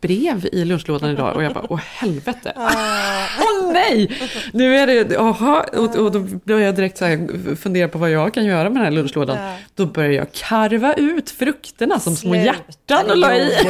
brev 0.00 0.48
i 0.52 0.64
lunchlådan 0.64 1.10
idag. 1.10 1.36
Och 1.36 1.42
jag 1.44 1.52
bara, 1.54 1.66
åh 1.68 1.80
helvete. 1.84 2.52
Åh 2.56 3.72
nej! 3.72 4.18
Nu 4.52 4.76
är 4.76 4.86
det, 4.86 5.14
jaha, 5.14 5.62
och, 5.62 5.96
och 5.96 6.12
då 6.12 6.20
börjar 6.20 6.66
jag 6.66 6.74
direkt 6.74 6.98
så 6.98 7.04
här 7.04 7.56
fundera 7.56 7.88
på 7.88 7.98
vad 7.98 8.10
jag 8.10 8.34
kan 8.34 8.44
göra 8.44 8.62
med 8.62 8.76
den 8.76 8.84
här 8.84 8.90
lunchlådan. 8.90 9.38
Då 9.74 9.86
börjar 9.86 10.10
jag 10.10 10.32
karva 10.32 10.94
ut 10.94 11.30
frukterna 11.30 12.00
som 12.00 12.16
små 12.16 12.34
hjärtan 12.34 13.02
och 13.02 13.08
det 13.08 13.14
la 13.14 13.34
i. 13.36 13.50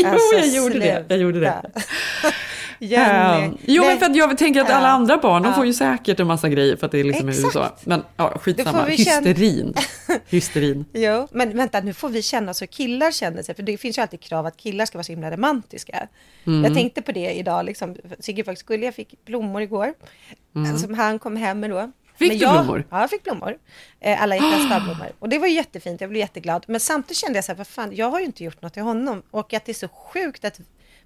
Jo, 0.00 0.08
Alltså, 0.08 0.36
jag 0.36 0.48
gjorde 0.48 0.78
det. 0.78 1.04
Jag 1.08 1.18
gjorde 1.18 1.40
det. 1.40 1.54
Jenny. 2.86 3.44
Eh, 3.46 3.52
jo, 3.66 3.84
men 3.84 3.98
för 3.98 4.06
att 4.06 4.16
jag 4.16 4.38
tänker 4.38 4.60
att 4.60 4.70
alla 4.70 4.88
andra 4.88 5.16
barn, 5.16 5.42
de 5.42 5.54
får 5.54 5.66
ju 5.66 5.72
säkert 5.72 6.20
en 6.20 6.26
massa 6.26 6.48
grejer 6.48 6.76
för 6.76 6.86
att 6.86 6.92
det 6.92 7.00
är 7.00 7.04
liksom 7.04 7.28
i 7.28 7.32
Exakt. 7.32 7.44
USA. 7.56 7.76
Men 7.84 8.02
ja, 8.16 8.38
skitsamma. 8.38 8.84
Hysterin. 8.84 9.74
Hysterin. 10.28 10.84
Jo, 10.92 11.28
men 11.30 11.56
vänta, 11.56 11.80
nu 11.80 11.94
får 11.94 12.08
vi 12.08 12.22
känna 12.22 12.54
så 12.54 12.66
killar 12.66 13.10
känner 13.10 13.42
sig, 13.42 13.54
för 13.54 13.62
det 13.62 13.76
finns 13.78 13.98
ju 13.98 14.02
alltid 14.02 14.20
krav 14.20 14.46
att 14.46 14.56
killar 14.56 14.86
ska 14.86 14.98
vara 14.98 15.04
så 15.04 15.12
himla 15.12 15.30
romantiska. 15.30 16.08
Mm. 16.46 16.64
Jag 16.64 16.74
tänkte 16.74 17.02
på 17.02 17.12
det 17.12 17.30
idag, 17.32 17.64
liksom, 17.64 17.96
Sigge 18.20 18.44
faktiskt 18.44 18.64
skulle, 18.64 18.84
jag 18.84 18.94
fick 18.94 19.24
blommor 19.24 19.62
igår, 19.62 19.94
Mm. 20.56 20.78
som 20.78 20.94
han 20.94 21.18
kom 21.18 21.36
hem 21.36 21.60
med 21.60 21.70
då. 21.70 21.92
Fick 22.18 22.28
Men 22.28 22.38
du 22.38 22.44
jag, 22.44 22.52
blommor? 22.64 22.84
Ja, 22.90 23.00
jag 23.00 23.10
fick 23.10 23.22
blommor. 23.24 23.58
Eh, 24.00 24.22
Alla 24.22 24.34
hjärtans 24.34 24.70
dagblommor. 24.70 25.06
Och 25.18 25.28
det 25.28 25.38
var 25.38 25.46
ju 25.46 25.54
jättefint, 25.54 26.00
jag 26.00 26.10
blev 26.10 26.20
jätteglad. 26.20 26.64
Men 26.68 26.80
samtidigt 26.80 27.16
kände 27.16 27.36
jag 27.38 27.44
så 27.44 27.52
här, 27.52 27.56
vad 27.56 27.66
fan, 27.66 27.90
jag 27.96 28.10
har 28.10 28.18
ju 28.20 28.26
inte 28.26 28.44
gjort 28.44 28.62
något 28.62 28.72
till 28.72 28.82
honom. 28.82 29.22
Och 29.30 29.54
att 29.54 29.64
det 29.64 29.72
är 29.72 29.74
så 29.74 29.88
sjukt 29.88 30.44
att, 30.44 30.60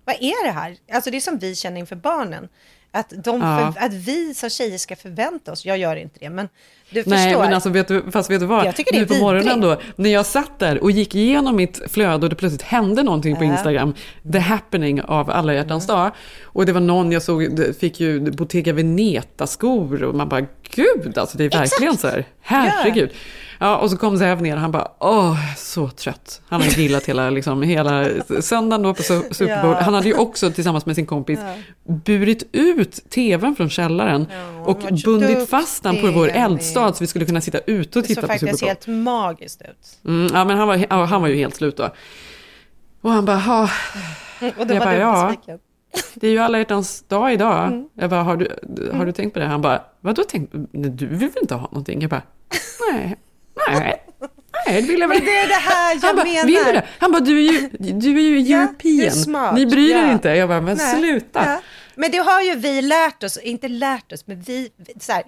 vad 0.06 0.14
är 0.20 0.46
det 0.46 0.52
här? 0.52 0.76
Alltså 0.92 1.10
det 1.10 1.16
är 1.16 1.20
som 1.20 1.38
vi 1.38 1.54
känner 1.54 1.80
inför 1.80 1.96
barnen. 1.96 2.48
Att, 2.92 3.12
de 3.24 3.40
Ja. 3.40 3.72
för, 3.76 3.86
att 3.86 3.92
vi 3.92 4.34
som 4.34 4.50
tjejer 4.50 4.78
ska 4.78 4.96
förvänta 4.96 5.52
oss, 5.52 5.64
jag 5.66 5.78
gör 5.78 5.96
inte 5.96 6.16
det, 6.20 6.30
men 6.30 6.48
du 6.90 7.02
Nej, 7.06 7.24
förstår. 7.28 7.42
men 7.44 7.54
alltså 7.54 7.68
vet 7.68 7.88
du, 7.88 8.02
fast 8.10 8.30
vet 8.30 8.40
du 8.40 8.46
vad? 8.46 8.66
Jag 8.66 8.76
tycker 8.76 8.92
det 8.92 8.98
är 8.98 9.00
nu 9.00 9.06
på 9.06 9.14
morgonen 9.14 9.60
vidrigt. 9.60 9.80
då, 9.96 10.02
när 10.02 10.10
jag 10.10 10.26
satt 10.26 10.58
där 10.58 10.82
och 10.82 10.90
gick 10.90 11.14
igenom 11.14 11.56
mitt 11.56 11.80
flöde 11.92 12.26
och 12.26 12.30
det 12.30 12.36
plötsligt 12.36 12.62
hände 12.62 13.02
någonting 13.02 13.36
på 13.36 13.44
Ja. 13.44 13.48
Instagram, 13.52 13.94
the 14.32 14.38
happening 14.38 15.02
av 15.02 15.30
alla 15.30 15.54
hjärtans 15.54 15.86
dag. 15.86 16.10
Och 16.42 16.66
det 16.66 16.72
var 16.72 16.80
någon 16.80 17.12
jag 17.12 17.22
såg, 17.22 17.58
fick 17.80 18.00
ju 18.00 18.20
Bottega 18.30 18.72
Veneta-skor 18.72 20.02
och 20.02 20.14
man 20.14 20.28
bara, 20.28 20.46
gud 20.74 21.18
alltså 21.18 21.38
det 21.38 21.44
är 21.44 21.50
verkligen 21.50 21.96
så 21.96 22.08
här, 22.08 22.24
herregud. 22.40 23.10
Ja, 23.12 23.18
och 23.60 23.90
så 23.90 23.96
kom 23.96 24.18
Zev 24.18 24.42
ner 24.42 24.54
och 24.54 24.60
han 24.60 24.70
bara, 24.70 24.88
åh, 25.00 25.54
så 25.56 25.88
trött. 25.88 26.42
Han 26.48 26.60
har 26.62 26.68
grillat 26.68 27.04
hela, 27.06 27.30
liksom, 27.30 27.62
hela 27.62 28.06
söndagen 28.40 28.82
då 28.82 28.94
på 28.94 29.02
Su- 29.02 29.32
Super 29.32 29.62
Bowl. 29.62 29.72
Ja. 29.78 29.82
Han 29.82 29.94
hade 29.94 30.08
ju 30.08 30.14
också 30.14 30.50
tillsammans 30.50 30.86
med 30.86 30.94
sin 30.96 31.06
kompis 31.06 31.38
burit 32.04 32.48
ut 32.52 33.10
tvn 33.10 33.56
från 33.56 33.70
källaren 33.70 34.26
och 34.64 34.82
vad 34.82 35.02
bundit 35.04 35.48
fast 35.50 35.82
den 35.82 35.96
på 36.00 36.10
vår 36.10 36.28
eldstad 36.28 36.92
så 36.92 37.04
vi 37.04 37.06
skulle 37.06 37.24
kunna 37.26 37.40
sitta 37.40 37.58
ute 37.58 37.98
och 37.98 38.02
det 38.02 38.08
titta 38.08 38.20
såg 38.20 38.30
på 38.30 38.38
Super 38.38 38.46
faktiskt 38.46 38.60
Bowl. 38.60 38.68
helt 38.68 38.86
magiskt 39.04 39.62
ut. 39.62 39.98
Mm, 40.04 40.30
ja, 40.34 40.44
men 40.44 40.58
han 40.58 40.68
var, 40.68 40.86
ja, 40.90 41.04
han 41.04 41.20
var 41.22 41.28
ju 41.28 41.36
helt 41.36 41.54
slut 41.54 41.76
då. 41.76 41.88
Och 43.00 43.10
han 43.10 43.24
bara, 43.24 43.42
ja. 43.46 43.70
Och 44.58 44.66
då 44.66 44.74
Jag 44.74 44.78
var 44.80 44.86
bara, 44.86 44.94
du 44.94 45.00
ja. 45.00 45.26
besviken. 45.28 45.58
Det 46.14 46.26
är 46.26 46.30
ju 46.30 46.38
alla 46.38 46.58
hjärtans 46.58 47.04
dag 47.08 47.32
idag. 47.32 47.66
Mm. 47.66 47.88
Jag 47.94 48.10
bara, 48.10 48.22
har 48.22 48.36
du, 48.36 48.48
har 48.92 49.06
du 49.06 49.12
tänkt 49.12 49.32
på 49.34 49.38
det? 49.38 49.46
Han 49.46 49.62
bara, 49.62 49.82
vadå 50.00 50.22
tänkt? 50.22 50.52
Du 50.72 51.06
vill 51.06 51.18
väl 51.18 51.42
inte 51.42 51.54
ha 51.54 51.62
någonting? 51.62 52.00
Jag 52.00 52.10
bara, 52.10 52.22
nej, 52.92 53.16
nej, 53.68 54.02
nej, 54.66 54.82
det 54.82 54.88
vill 54.88 55.00
jag 55.00 55.08
väl 55.08 55.18
Men 55.18 55.26
det 55.26 55.36
är 55.38 55.48
det 55.48 55.54
här 55.54 55.94
jag 55.94 56.00
Han 56.00 56.16
bara, 56.16 56.24
menar. 56.24 56.46
vill 56.46 56.64
du 56.66 56.72
det? 56.72 56.84
Han 56.98 57.12
bara, 57.12 57.20
du 57.20 57.38
är 57.48 57.52
ju, 57.52 57.68
du 57.92 58.16
är 58.18 58.22
ju 58.22 58.40
Ja, 58.40 58.58
European. 58.58 58.96
du 58.96 59.04
är 59.06 59.10
smart. 59.10 59.54
Ni 59.54 59.66
bryr 59.66 59.90
er 59.96 60.02
Ja. 60.06 60.12
inte. 60.12 60.28
Jag 60.28 60.48
bara, 60.48 60.60
men 60.60 60.76
Nej. 60.76 60.96
sluta. 60.98 61.42
Ja. 61.44 61.60
Men 61.94 62.10
det 62.10 62.18
har 62.18 62.42
ju 62.42 62.54
vi 62.54 62.82
lärt 62.82 63.22
oss, 63.22 63.36
inte 63.38 63.68
lärt 63.68 64.12
oss, 64.12 64.26
men 64.26 64.40
vi, 64.40 64.70
så 65.00 65.12
här, 65.12 65.22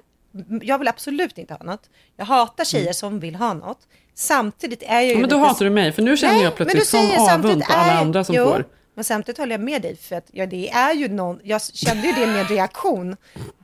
jag 0.62 0.78
vill 0.78 0.88
absolut 0.88 1.38
inte 1.38 1.54
ha 1.54 1.64
något. 1.64 1.82
Jag 2.16 2.24
hatar 2.24 2.64
tjejer 2.64 2.92
som 2.92 3.20
vill 3.20 3.34
ha 3.34 3.54
något. 3.54 3.78
Samtidigt 4.14 4.82
är 4.82 4.94
jag 4.94 5.04
ju 5.04 5.10
Mm. 5.10 5.20
Ja, 5.20 5.20
men 5.20 5.30
då 5.30 5.36
lite- 5.36 5.48
hatar 5.48 5.64
du 5.64 5.70
mig, 5.70 5.92
för 5.92 6.02
nu 6.02 6.16
känner 6.16 6.34
Nej, 6.34 6.42
jag 6.42 6.54
plötsligt 6.56 6.86
säger 6.86 7.34
avund 7.34 7.64
på 7.64 7.72
alla 7.72 7.92
andra 8.00 8.24
som 8.24 8.34
jo, 8.34 8.44
får. 8.44 8.64
Men 8.98 9.04
samtidigt 9.04 9.38
håller 9.38 9.52
jag 9.52 9.60
med 9.60 9.82
dig, 9.82 9.96
för 9.96 10.16
att 10.16 10.26
ja, 10.32 10.46
det 10.46 10.70
är 10.70 10.94
ju 10.94 11.08
någon, 11.08 11.40
jag 11.44 11.62
kände 11.62 12.06
ju 12.06 12.12
det 12.12 12.26
med 12.26 12.50
reaktion. 12.50 13.16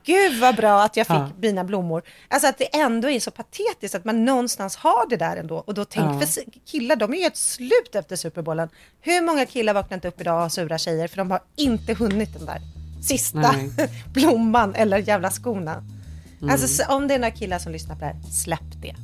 Gud 0.05 0.39
vad 0.39 0.55
bra 0.55 0.83
att 0.83 0.97
jag 0.97 1.07
fick 1.07 1.15
Ja. 1.15 1.29
mina 1.41 1.63
blommor. 1.63 2.03
Alltså 2.27 2.47
att 2.49 2.57
det 2.57 2.75
ändå 2.75 3.09
är 3.09 3.19
så 3.19 3.31
patetiskt 3.31 3.95
att 3.95 4.05
man 4.05 4.25
någonstans 4.25 4.75
har 4.75 5.09
det 5.09 5.17
där 5.17 5.37
ändå. 5.37 5.57
Och 5.57 5.73
då 5.73 5.85
tänk 5.85 6.05
Ja. 6.23 6.27
för 6.27 6.43
killar, 6.65 6.95
de 6.95 7.13
är 7.13 7.17
ju 7.17 7.23
helt 7.23 7.35
slut 7.35 7.95
efter 7.95 8.15
Superbollen. 8.15 8.69
Hur 9.01 9.21
många 9.21 9.45
killar 9.45 9.73
vaknar 9.73 9.95
inte 9.97 10.07
upp 10.07 10.21
idag 10.21 10.35
och 10.35 10.41
har 10.41 10.49
sura 10.49 10.77
tjejer 10.77 11.07
för 11.07 11.17
de 11.17 11.31
har 11.31 11.39
inte 11.55 11.93
hunnit 11.93 12.33
den 12.33 12.45
där 12.45 12.61
sista 13.03 13.39
Nej. 13.39 13.69
blomman 14.13 14.75
eller 14.75 14.97
jävla 14.97 15.31
skorna. 15.31 15.73
Mm. 15.73 16.49
Alltså 16.53 16.67
så, 16.67 16.83
om 16.95 17.07
det 17.07 17.13
är 17.13 17.19
några 17.19 17.31
killar 17.31 17.59
som 17.59 17.71
lyssnar 17.71 17.95
på 17.95 17.99
det 18.01 18.05
här, 18.07 18.15
släpp 18.31 18.81
det. 18.81 18.95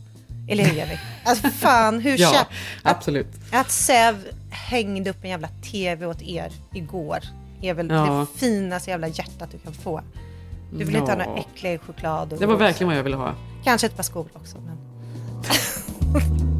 Eller 0.51 0.63
hur 0.63 0.73
Jenny? 0.77 0.97
Alltså 1.25 1.49
fan, 1.49 1.99
hur 1.99 2.17
Ja, 2.19 2.31
käpp- 2.33 2.47
absolut. 2.83 3.27
att 3.51 3.71
Sev 3.71 4.27
hängde 4.51 5.09
upp 5.09 5.23
en 5.23 5.29
jävla 5.29 5.47
tv 5.47 6.05
åt 6.05 6.21
er 6.21 6.51
igår 6.73 7.19
är 7.61 7.73
väl 7.73 7.89
Ja. 7.89 8.27
det 8.33 8.39
finaste 8.39 8.89
jävla 8.91 9.07
hjärtat 9.07 9.49
du 9.51 9.57
kan 9.57 9.73
få. 9.73 10.01
Du 10.71 10.77
vill 10.85 10.95
inte 10.95 11.11
ha 11.11 11.19
Ja. 11.19 11.25
någon 11.25 11.37
äcklig 11.37 11.81
choklad. 11.81 12.33
Och 12.33 12.39
Det 12.39 12.45
var 12.45 12.55
verkligen 12.57 12.87
vad 12.87 12.97
jag 12.97 13.03
ville 13.03 13.15
ha. 13.15 13.33
Kanske 13.63 13.87
ett 13.87 13.95
par 13.95 14.03
skor 14.03 14.27
också. 14.33 14.57
Men... 14.57 14.77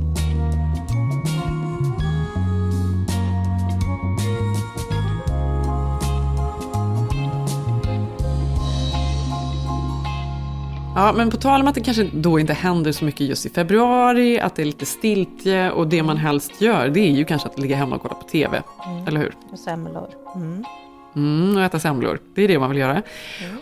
Ja, 11.02 11.14
men 11.14 11.30
på 11.30 11.38
tal 11.38 11.62
om 11.62 11.68
att 11.68 11.76
det 11.76 11.82
kanske 11.82 12.10
då 12.14 12.40
inte 12.40 12.54
händer 12.54 12.92
så 12.92 13.06
mycket 13.06 13.22
just 13.22 13.46
i 13.46 13.50
februari, 13.50 14.40
att 14.40 14.56
det 14.56 14.62
är 14.62 14.66
lite 14.66 14.86
stiltje 14.86 15.72
och 15.72 15.88
det 15.88 16.04
man 16.04 16.18
helst 16.18 16.62
gör, 16.62 16.88
det 16.88 17.00
är 17.00 17.12
ju 17.12 17.26
kanske 17.26 17.50
att 17.50 17.60
ligga 17.60 17.76
hemma 17.76 17.96
och 17.96 18.02
kolla 18.02 18.14
på 18.14 18.28
TV. 18.28 18.64
Mm. 18.88 19.08
Eller 19.08 19.20
hur? 19.20 19.34
Och 19.52 19.60
semlor. 19.60 20.10
Mm. 20.36 20.66
Mm, 21.16 21.58
och 21.58 21.64
äta 21.64 21.80
semlor. 21.80 22.20
Det 22.36 22.44
är 22.44 22.48
det 22.48 22.60
man 22.60 22.70
vill 22.70 22.80
göra. 22.80 23.02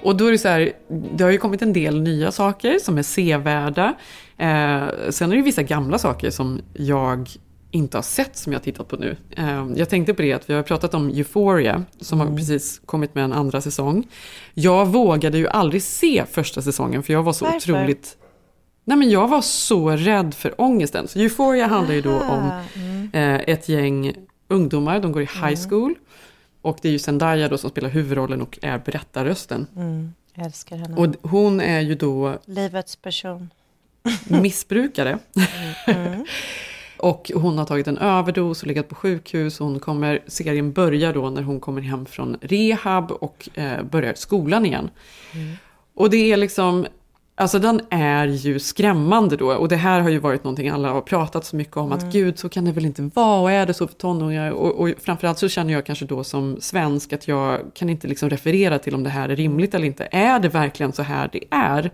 Och 0.03 0.15
då 0.15 0.25
är 0.25 0.31
det 0.31 0.37
så 0.37 0.47
här, 0.47 0.71
det 1.15 1.23
har 1.23 1.31
ju 1.31 1.37
kommit 1.37 1.61
en 1.61 1.73
del 1.73 2.01
nya 2.01 2.31
saker 2.31 2.79
som 2.79 2.97
är 2.97 3.03
sevärda. 3.03 3.93
Eh, 4.37 4.83
sen 5.09 5.29
är 5.29 5.29
det 5.29 5.35
ju 5.35 5.41
vissa 5.41 5.63
gamla 5.63 5.97
saker 5.97 6.29
som 6.29 6.61
jag 6.73 7.29
inte 7.71 7.97
har 7.97 8.01
sett 8.01 8.37
som 8.37 8.53
jag 8.53 8.59
har 8.59 8.63
tittat 8.63 8.87
på 8.87 8.95
nu. 8.95 9.17
Eh, 9.31 9.67
jag 9.75 9.89
tänkte 9.89 10.13
på 10.13 10.21
det 10.21 10.33
att 10.33 10.49
vi 10.49 10.53
har 10.53 10.63
pratat 10.63 10.93
om 10.93 11.09
Euphoria 11.09 11.83
som 11.99 12.19
har 12.19 12.37
precis 12.37 12.81
kommit 12.85 13.15
med 13.15 13.23
en 13.23 13.33
andra 13.33 13.61
säsong. 13.61 14.07
Jag 14.53 14.85
vågade 14.85 15.37
ju 15.37 15.47
aldrig 15.47 15.83
se 15.83 16.25
första 16.31 16.61
säsongen 16.61 17.03
för 17.03 17.13
jag 17.13 17.23
var 17.23 17.33
så 17.33 17.45
Varför? 17.45 17.57
otroligt 17.57 18.17
Nej 18.89 18.97
men 18.97 19.09
jag 19.09 19.27
var 19.27 19.41
så 19.41 19.89
rädd 19.89 20.33
för 20.33 20.61
ångesten. 20.61 21.07
Så 21.07 21.19
Euphoria 21.19 21.67
handlar 21.67 21.95
ju 21.95 22.01
då 22.01 22.19
om 22.19 22.51
mm. 22.75 23.09
eh, 23.13 23.41
ett 23.47 23.69
gäng 23.69 24.13
ungdomar, 24.47 24.99
de 24.99 25.11
går 25.11 25.21
i 25.21 25.25
high 25.25 25.69
school. 25.69 25.95
Och 26.61 26.79
det 26.81 26.87
är 26.87 26.91
ju 26.91 26.99
Zendaya 26.99 27.47
då 27.47 27.57
som 27.57 27.69
spelar 27.69 27.89
huvudrollen 27.89 28.41
och 28.41 28.59
är 28.61 28.77
berättarrösten. 28.77 29.67
Mm. 29.75 30.13
Jag 30.33 30.45
älskar 30.45 30.77
henne. 30.77 30.95
Och 30.95 31.29
hon 31.29 31.61
är 31.61 31.79
ju 31.79 31.95
då 31.95 32.37
Livets 32.45 32.95
person. 32.95 33.49
missbrukare. 34.27 35.19
Mm. 35.87 36.25
och 36.99 37.31
hon 37.35 37.57
har 37.57 37.65
tagit 37.65 37.87
en 37.87 37.97
överdos 37.97 38.61
och 38.61 38.67
legat 38.67 38.89
på 38.89 38.95
sjukhus. 38.95 39.61
Och 39.61 39.67
hon 39.67 39.79
kommer, 39.79 40.23
serien 40.27 40.71
börjar 40.73 41.13
då 41.13 41.29
när 41.29 41.41
hon 41.41 41.59
kommer 41.59 41.81
hem 41.81 42.05
från 42.05 42.37
rehab 42.41 43.11
och 43.11 43.49
eh, 43.53 43.83
börjar 43.83 44.13
skolan 44.13 44.65
igen. 44.65 44.89
Och 45.93 46.09
det 46.09 46.31
är 46.31 46.37
liksom, 46.37 46.85
alltså 47.35 47.59
den 47.59 47.81
är 47.89 48.27
ju 48.27 48.59
skrämmande 48.59 49.35
då. 49.35 49.51
Och 49.53 49.67
det 49.67 49.75
här 49.75 49.99
har 49.99 50.09
ju 50.09 50.19
varit 50.19 50.43
någonting 50.43 50.69
alla 50.69 50.89
har 50.89 51.01
pratat 51.01 51.45
så 51.45 51.55
mycket 51.55 51.77
om. 51.77 51.91
Mm. 51.91 51.97
Att 51.97 52.13
gud, 52.13 52.39
så 52.39 52.49
kan 52.49 52.65
det 52.65 52.71
väl 52.71 52.85
inte 52.85 53.09
vara. 53.13 53.41
Och 53.41 53.51
är 53.51 53.65
det 53.65 53.73
så 53.73 53.87
för 53.87 53.95
tonåringar? 53.95 54.51
Och, 54.51 54.79
och 54.81 54.89
framförallt 54.99 55.39
så 55.39 55.49
känner 55.49 55.73
jag 55.73 55.85
kanske 55.85 56.05
då 56.05 56.23
som 56.23 56.57
svensk 56.61 57.13
att 57.13 57.27
jag 57.27 57.61
kan 57.73 57.89
inte 57.89 58.07
liksom 58.07 58.29
referera 58.29 58.79
till 58.79 58.95
om 58.95 59.03
det 59.03 59.09
här 59.09 59.29
är 59.29 59.35
rimligt 59.35 59.73
eller 59.73 59.85
inte. 59.85 60.07
Är 60.11 60.39
det 60.39 60.49
verkligen 60.49 60.93
så 60.93 61.03
här 61.03 61.29
det 61.31 61.43
är 61.51 61.91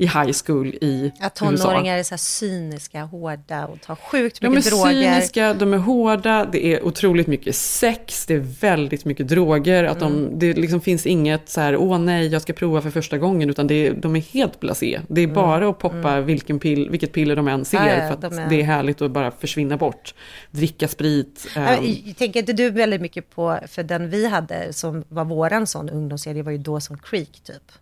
i 0.00 0.06
high 0.06 0.32
school 0.46 0.66
i 0.80 1.12
Att 1.20 1.42
USA? 1.42 1.66
tonåringar 1.66 1.98
är 1.98 2.02
så 2.02 2.16
cyniska, 2.18 3.02
hårda 3.04 3.66
och 3.66 3.80
tar 3.80 3.94
sjukt 3.96 4.40
De 4.40 4.46
är 4.46 4.50
mycket 4.50 4.70
droger. 4.72 4.92
cyniska, 4.92 5.54
de 5.54 5.74
är 5.74 5.78
hårda, 5.78 6.44
det 6.52 6.66
är 6.74 6.84
otroligt 6.84 7.26
mycket 7.26 7.56
sex, 7.56 8.26
det 8.26 8.34
är 8.34 8.38
väldigt 8.60 9.04
mycket 9.04 9.28
droger. 9.28 9.84
Att 9.84 10.02
Mm. 10.02 10.38
de, 10.38 10.38
det 10.38 10.60
liksom 10.60 10.80
finns 10.80 11.06
inget 11.06 11.48
så 11.48 11.60
här, 11.60 11.76
åh 11.76 11.98
nej, 11.98 12.26
jag 12.28 12.42
ska 12.42 12.52
prova 12.52 12.80
för 12.82 12.90
första 12.90 13.18
gången, 13.18 13.50
utan 13.50 13.66
det 13.66 13.86
är, 13.86 13.92
de 13.94 14.16
är 14.16 14.20
helt 14.20 14.60
blasé. 14.60 15.00
Det 15.08 15.20
är 15.20 15.26
bara 15.26 15.68
att 15.68 15.78
poppa 15.78 16.20
vilken 16.20 16.58
pill, 16.58 16.90
vilket 16.90 17.12
piller 17.12 17.36
de 17.36 17.48
än 17.48 17.64
ser, 17.64 17.78
Mm. 17.78 17.98
Ja, 17.98 18.06
för 18.06 18.14
att 18.14 18.20
de 18.34 18.38
är- 18.38 18.48
det 18.48 18.60
är 18.60 18.64
härligt 18.64 19.02
att 19.02 19.10
bara 19.10 19.30
försvinna 19.30 19.76
bort. 19.76 20.14
Dricka 20.50 20.88
sprit. 20.88 21.46
Ja, 21.56 21.60
ehm, 21.60 21.84
jag 22.04 22.16
Tänker 22.16 22.40
inte 22.40 22.52
du 22.52 22.70
väldigt 22.70 23.00
mycket 23.00 23.30
på, 23.34 23.58
för 23.68 23.82
den 23.82 24.10
vi 24.10 24.26
hade 24.28 24.72
som 24.72 25.04
var 25.08 25.24
våran 25.24 25.66
sån 25.66 25.90
ungdomsserie 25.90 26.42
var 26.42 26.52
ju 26.52 26.58
Dawson 26.58 26.98
Creek 27.04 27.40
typ. 27.44 27.72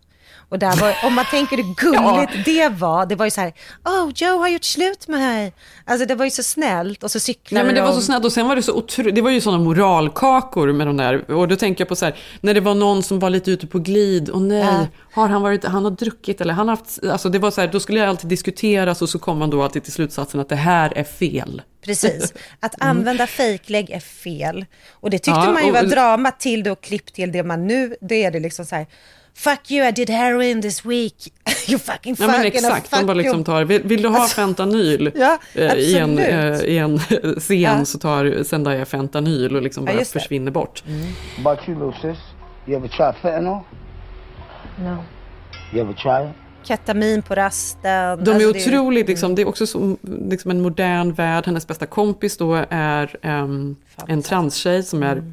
Och 0.49 0.59
där 0.59 0.75
var, 0.81 0.95
om 1.03 1.13
man 1.15 1.25
tänker 1.31 1.57
hur 1.57 1.63
gulligt 1.75 2.45
det 2.45 2.69
var, 2.69 3.05
det 3.05 3.15
var 3.15 3.25
ju 3.25 3.31
så 3.31 3.41
här, 3.41 3.53
oh 3.85 4.11
Joe 4.15 4.37
har 4.37 4.47
gjort 4.47 4.63
slut 4.63 5.07
med 5.07 5.19
mig. 5.19 5.53
Alltså 5.85 6.05
det 6.05 6.15
var 6.15 6.25
ju 6.25 6.31
så 6.31 6.43
snällt 6.43 7.03
och 7.03 7.11
så 7.11 7.19
cyklade 7.19 7.63
Nej 7.63 7.65
men 7.65 7.75
det 7.75 7.81
var 7.81 7.89
de. 7.89 7.95
så 7.95 8.01
snällt 8.05 8.25
och 8.25 8.31
sen 8.31 8.47
var 8.47 8.55
det 8.55 8.63
så 8.63 8.73
otro... 8.73 9.11
det 9.11 9.21
var 9.21 9.29
ju 9.31 9.41
sådana 9.41 9.63
moralkakor 9.63 10.71
med 10.73 10.87
de 10.87 10.97
där. 10.97 11.31
Och 11.31 11.47
då 11.47 11.55
tänker 11.55 11.81
jag 11.81 11.89
på 11.89 11.95
så 11.95 12.05
här, 12.05 12.15
när 12.41 12.53
det 12.53 12.59
var 12.59 12.75
någon 12.75 13.03
som 13.03 13.19
var 13.19 13.29
lite 13.29 13.51
ute 13.51 13.67
på 13.67 13.79
glid, 13.79 14.29
och 14.29 14.41
nej, 14.41 14.59
Ja. 14.59 14.85
har 15.13 15.27
han 15.27 15.41
varit, 15.41 15.65
han 15.65 15.83
har 15.83 15.91
druckit 15.91 16.41
eller 16.41 16.53
han 16.53 16.67
har 16.67 16.75
haft, 16.75 17.03
alltså 17.03 17.29
det 17.29 17.39
var 17.39 17.51
så 17.51 17.61
här, 17.61 17.67
då 17.67 17.79
skulle 17.79 17.99
jag 17.99 18.09
alltid 18.09 18.29
diskuteras 18.29 19.01
och 19.01 19.09
så 19.09 19.19
kom 19.19 19.37
man 19.37 19.49
då 19.49 19.63
alltid 19.63 19.83
till 19.83 19.93
slutsatsen 19.93 20.39
att 20.39 20.49
det 20.49 20.55
här 20.55 20.93
är 20.97 21.03
fel. 21.03 21.61
Precis. 21.85 22.33
Att 22.59 22.75
använda 22.81 23.27
fejklägg 23.27 23.89
är 23.89 23.99
fel. 23.99 24.65
Och 24.91 25.09
det 25.09 25.17
tyckte 25.19 25.31
Mm. 25.39 25.45
Ja, 25.47 25.53
man 25.53 25.63
ju 25.63 25.69
och- 25.69 25.75
var 25.75 25.83
drama 25.83 26.31
till 26.31 26.63
då, 26.63 26.75
klipp 26.75 27.13
till 27.13 27.31
det 27.31 27.43
man 27.43 27.67
nu, 27.67 27.95
det 28.01 28.23
är 28.23 28.31
det 28.31 28.39
liksom 28.39 28.65
så 28.65 28.75
här, 28.75 28.85
fuck 29.33 29.71
you 29.71 29.87
I 29.87 29.91
did 29.91 30.09
heroin 30.09 30.61
this 30.61 30.85
week, 30.85 31.33
you 31.67 31.79
fucking 31.79 32.15
Ja 32.19 32.27
fucking 32.27 32.31
men 32.31 32.45
exakt, 32.45 32.87
fuck 32.87 32.99
de 32.99 33.05
bara 33.05 33.13
liksom 33.17 33.43
tar, 33.43 33.63
vill, 33.63 33.81
vill 33.83 34.01
du 34.01 34.09
ha 34.09 34.27
fentanyl 34.27 35.11
Ja, 35.15 35.37
eh, 35.55 35.73
i, 35.73 35.97
en, 35.97 36.19
eh, 36.19 36.59
i 36.61 36.77
en 36.77 36.99
scen 37.39 37.59
Ja. 37.61 37.85
så 37.85 37.97
tar 37.99 38.43
Zendaya 38.43 38.85
fentanyl 38.85 39.55
och 39.55 39.61
liksom 39.61 39.83
Ja, 39.87 39.93
bara 39.93 39.99
det. 39.99 40.05
försvinner 40.07 40.51
bort. 40.51 40.83
About 41.39 41.59
you, 41.67 41.85
little 41.85 42.01
sis? 42.13 42.19
You 42.67 42.77
ever 42.77 42.87
tried 42.87 43.15
fentanyl? 43.21 43.59
No. 44.79 44.97
You 45.73 45.81
ever 45.81 45.93
try 45.93 46.29
it? 46.29 46.35
Ketamin 46.63 47.21
på 47.21 47.35
rasten. 47.35 48.23
De 48.23 48.31
är 48.31 48.33
Alltså, 48.33 48.33
det 48.33 48.45
otroligt, 48.47 49.07
liksom, 49.07 49.35
det 49.35 49.41
är 49.41 49.47
också 49.47 49.67
så, 49.67 49.97
liksom 50.29 50.51
en 50.51 50.61
modern 50.61 51.13
värld. 51.13 51.45
Hennes 51.45 51.67
bästa 51.67 51.85
kompis 51.85 52.37
då 52.37 52.65
är 52.69 53.15
ehm, 53.21 53.75
en 54.07 54.21
transtjej 54.21 54.83
som 54.83 55.03
är 55.03 55.23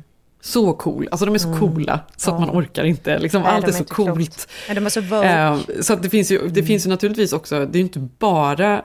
så 0.47 0.73
cool. 0.73 1.09
Alltså 1.11 1.27
de 1.27 1.35
är 1.35 1.39
så 1.39 1.55
coola 1.55 2.01
så 2.17 2.31
att 2.31 2.41
man 2.41 2.51
orkar 2.51 2.85
inte. 2.85 3.19
Liksom, 3.19 3.43
Nej, 3.43 3.51
allt 3.51 3.67
de 3.67 3.73
är 3.73 3.77
så 3.77 3.85
coolt. 3.85 4.49
Ja, 4.69 4.75
de 4.75 4.87
är 4.87 4.91
så. 4.91 5.23
Ehm, 5.23 5.61
så 5.83 5.95
det 5.97 6.11
finns 6.11 6.31
ju, 6.31 6.49
det 6.49 6.63
finns 6.63 6.87
ju 6.87 6.91
naturligtvis 6.91 7.33
också, 7.33 7.59
det 7.59 7.79
är 7.79 7.81
ju 7.81 7.81
inte 7.81 7.99
bara 7.99 8.83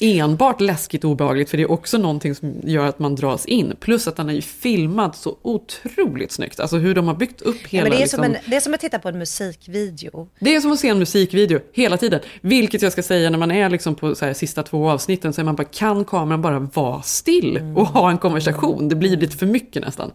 enbart 0.00 0.60
läskigt 0.60 1.04
och 1.04 1.10
obehagligt, 1.10 1.50
för 1.50 1.56
det 1.56 1.62
är 1.62 1.70
också 1.70 1.98
någonting 1.98 2.34
som 2.34 2.54
gör 2.64 2.86
att 2.86 2.98
man 2.98 3.14
dras 3.14 3.46
in. 3.46 3.76
Plus 3.80 4.08
att 4.08 4.16
den 4.16 4.28
är 4.28 4.34
ju 4.34 4.42
filmad 4.42 5.14
så 5.14 5.36
otroligt 5.42 6.32
snyggt. 6.32 6.60
Alltså 6.60 6.76
hur 6.76 6.94
de 6.94 7.06
har 7.06 7.14
byggt 7.14 7.42
upp 7.42 7.56
Ja, 7.60 7.68
hela... 7.68 7.82
men 7.82 7.90
det, 7.90 7.96
är 7.96 8.00
liksom, 8.00 8.16
som 8.16 8.34
en, 8.34 8.36
det 8.46 8.56
är 8.56 8.60
som 8.60 8.74
att 8.74 8.80
titta 8.80 8.98
på 8.98 9.08
en 9.08 9.18
musikvideo. 9.18 10.28
det 10.38 10.54
är 10.54 10.60
som 10.60 10.72
att 10.72 10.78
se 10.78 10.88
en 10.88 10.98
musikvideo 10.98 11.60
hela 11.72 11.96
tiden. 11.96 12.20
Vilket 12.40 12.82
jag 12.82 12.92
ska 12.92 13.02
säga 13.02 13.30
när 13.30 13.38
man 13.38 13.50
är 13.50 13.70
liksom 13.70 13.94
på 13.94 14.14
så 14.14 14.24
här, 14.24 14.32
sista 14.32 14.62
två 14.62 14.90
avsnitten 14.90 15.32
så 15.32 15.40
är 15.40 15.44
man 15.44 15.56
bara, 15.56 15.64
kan 15.64 16.04
kameran 16.04 16.42
bara 16.42 16.58
vara 16.58 17.02
still 17.02 17.72
och 17.76 17.86
ha 17.86 18.10
en 18.10 18.18
konversation? 18.18 18.88
Det 18.88 18.94
blir 18.94 19.16
lite 19.16 19.36
för 19.36 19.46
mycket 19.46 19.82
nästan. 19.82 20.10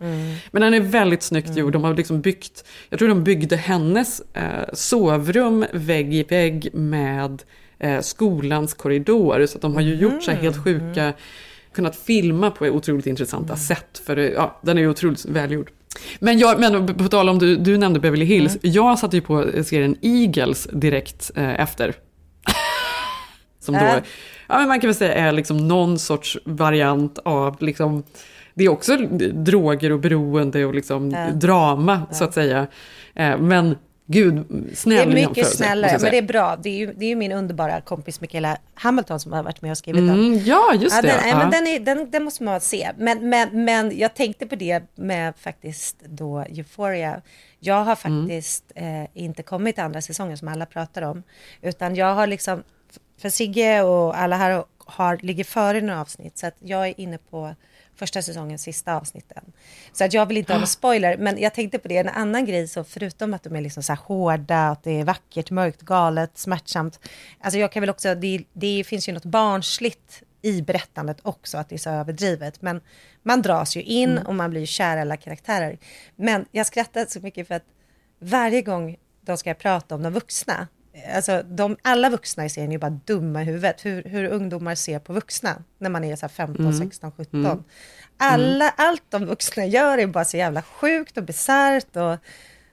Men 0.52 0.62
den 0.62 0.74
är 0.74 0.80
väldigt 0.80 1.24
snyggt 1.24 1.56
gjord. 1.58 1.74
De 1.74 1.84
har 1.84 1.94
liksom 1.94 2.22
byggt, 2.22 2.64
jag 2.90 3.00
tror 3.00 3.10
de 3.10 3.24
byggde 3.24 3.56
hennes 3.56 4.22
eh, 4.34 4.44
sovrum 4.74 5.66
vägg 5.74 6.14
i 6.14 6.24
vägg 6.24 6.70
med 6.74 7.44
eh, 7.80 8.00
skolans 8.02 8.74
korridor. 8.74 9.46
Så 9.46 9.58
att 9.58 9.62
de 9.62 9.74
har 9.74 9.82
ju 9.82 9.96
gjort 9.96 10.24
så 10.24 10.32
här 10.32 10.38
helt 10.38 10.64
sjuka, 10.64 11.14
kunnat 11.74 11.96
filma 11.96 12.52
på 12.52 12.66
otroligt 12.66 13.08
intressanta 13.08 13.56
sätt. 13.56 14.02
För 14.06 14.16
det- 14.16 14.30
ja, 14.32 14.60
den 14.62 14.78
är 14.78 14.82
ju 14.82 14.90
otroligt 14.90 15.26
välgjord. 15.26 15.72
Men, 16.20 16.40
jag, 16.40 16.60
men 16.60 16.96
på 16.98 17.08
tal 17.08 17.30
om 17.30 17.40
du, 17.40 17.56
du 17.56 17.78
nämnde 17.78 18.00
Beverly 18.00 18.26
Hills. 18.26 18.58
Jag 18.62 19.00
satte 19.00 19.16
ju 19.18 19.22
på 19.22 19.46
serien 19.64 19.96
Eagles 20.02 20.68
direkt 20.74 21.32
eh, 21.36 21.60
efter. 21.62 21.94
Som 23.60 23.74
då, 23.76 23.80
Äh. 23.80 23.96
ja, 24.48 24.58
men 24.60 24.68
man 24.68 24.80
kan 24.80 24.88
väl 24.88 24.96
säga 24.96 25.14
är 25.14 25.32
liksom 25.32 25.68
någon 25.68 26.00
sorts 26.00 26.38
variant 26.46 27.20
av 27.26 27.58
liksom, 27.64 28.04
det 28.54 28.64
är 28.66 28.70
också 28.70 28.98
droger 29.34 29.92
och 29.92 30.00
beroende 30.00 30.66
och 30.66 30.74
liksom 30.76 31.12
Ja. 31.12 31.28
drama 31.34 32.02
så 32.12 32.24
att 32.24 32.34
säga. 32.34 32.68
Eh, 33.16 33.38
Men 33.38 33.76
gud, 34.12 34.46
Det 34.50 34.76
snäll 34.76 35.12
är 35.18 35.28
mycket 35.28 35.48
snällare, 35.48 35.98
men 36.02 36.12
det 36.12 36.18
är 36.18 36.22
bra. 36.22 36.56
Det 36.56 36.70
är 36.70 36.78
ju, 36.78 36.94
det 36.94 37.06
är 37.06 37.10
ju 37.10 37.16
min 37.16 37.32
underbara 37.32 37.82
kompis 37.82 38.22
Michaela 38.22 38.58
Hamilton 38.74 39.20
som 39.20 39.34
har 39.34 39.44
varit 39.44 39.62
med 39.62 39.72
och 39.72 39.78
skrivit 39.78 40.00
Mm, 40.00 40.16
den. 40.18 40.46
ja, 40.46 40.74
just 40.80 41.02
det. 41.02 41.08
Den, 41.08 41.30
Ja. 41.30 41.38
men 41.38 41.52
den, 41.52 41.68
är, 41.68 41.80
den, 41.80 42.12
den 42.12 42.24
måste 42.24 42.44
man 42.44 42.62
se. 42.62 42.92
Men, 42.98 43.30
men, 43.30 43.64
men 43.66 43.98
jag 43.98 44.14
tänkte 44.16 44.48
på 44.48 44.56
det 44.56 44.84
med 44.96 45.34
faktiskt 45.38 45.96
då 46.06 46.40
Euphoria. 46.40 47.22
Jag 47.60 47.84
har 47.84 47.98
Mm. 48.06 48.22
faktiskt 48.28 48.72
eh, 48.76 49.04
inte 49.14 49.44
kommit 49.44 49.76
till 49.76 49.84
andra 49.84 50.02
säsongen 50.02 50.38
som 50.38 50.48
alla 50.48 50.66
pratar 50.66 51.02
om. 51.02 51.24
Utan 51.62 51.96
jag 51.96 52.16
har 52.16 52.28
liksom, 52.28 52.64
för 53.22 53.30
Sigge 53.30 53.82
och 53.82 54.20
alla 54.20 54.36
här 54.38 54.64
har, 54.78 55.18
ligger 55.22 55.44
före 55.44 55.82
några 55.82 56.02
avsnitt. 56.02 56.38
Så 56.38 56.48
att 56.48 56.56
jag 56.60 56.88
är 56.88 57.00
inne 57.00 57.18
på 57.18 57.56
första 58.00 58.22
säsongens 58.22 58.62
sista 58.62 58.96
avsnitten. 58.96 59.44
Så 59.92 60.04
att 60.04 60.14
jag 60.14 60.26
vill 60.26 60.38
inte 60.38 60.54
ha 60.54 60.60
någon 60.60 60.68
spoiler, 60.68 61.18
men 61.18 61.42
jag 61.42 61.54
tänkte 61.54 61.80
på 61.80 61.88
det, 61.88 61.98
en 61.98 62.10
annan 62.10 62.46
grej, 62.46 62.68
så 62.68 62.84
förutom 62.84 63.34
att 63.34 63.44
de 63.44 63.56
är 63.56 63.62
liksom 63.62 63.84
så 63.84 63.94
här 63.94 64.00
hårda, 64.04 64.70
att 64.70 64.84
det 64.84 65.00
är 65.00 65.04
vackert, 65.04 65.52
mörkt, 65.52 65.82
galet, 65.82 66.38
smärtsamt. 66.38 67.00
Alltså 67.40 67.60
jag 67.60 67.72
kan 67.72 67.82
väl 67.82 67.90
också, 67.90 68.16
det, 68.16 68.44
det 68.54 68.84
finns 68.84 69.10
ju 69.10 69.14
något 69.14 69.26
barnsligt 69.26 70.24
i 70.42 70.62
berättandet 70.62 71.18
också, 71.22 71.58
att 71.58 71.70
det 71.70 71.76
är 71.76 71.80
så 71.80 71.90
överdrivet. 71.90 72.62
Men 72.62 72.82
man 73.24 73.42
dras 73.42 73.76
ju 73.76 73.82
in 73.82 74.18
och 74.18 74.36
man 74.36 74.50
blir 74.50 74.62
ju 74.62 74.68
kär 74.68 74.98
i 74.98 75.02
alla 75.02 75.18
karaktärer. 75.18 75.78
Men 76.16 76.46
jag 76.52 76.68
skrattar 76.68 77.06
så 77.06 77.20
mycket 77.20 77.48
för 77.48 77.56
att 77.56 77.66
varje 78.20 78.62
gång 78.62 78.96
de 79.22 79.38
ska 79.38 79.54
prata 79.54 79.96
om 79.96 80.04
de 80.04 80.14
vuxna, 80.14 80.68
Alltså, 81.16 81.44
de, 81.44 81.78
alla 81.82 82.10
vuxna 82.10 82.46
i 82.46 82.50
serien 82.50 82.72
är 82.72 82.76
ju 82.76 82.80
bara 82.80 83.00
dumma 83.06 83.42
i 83.42 83.46
huvudet. 83.46 83.86
Hur, 83.86 84.04
hur 84.04 84.26
ungdomar 84.26 84.76
ser 84.76 85.00
på 85.00 85.14
vuxna 85.14 85.64
när 85.78 85.90
man 85.90 86.04
är 86.04 86.16
så 86.16 86.22
här 86.22 86.30
15, 86.30 86.66
Mm. 86.66 86.78
16, 86.80 87.12
17. 87.18 87.46
Mm. 87.46 87.64
Alla, 88.18 88.70
Allt 88.78 89.04
de 89.10 89.26
vuxna 89.26 89.66
gör 89.66 89.98
är 89.98 90.08
bara 90.08 90.26
så 90.26 90.38
jävla 90.38 90.62
sjukt 90.62 91.18
och 91.18 91.24
bisarrt. 91.24 91.96
Och, 91.96 92.12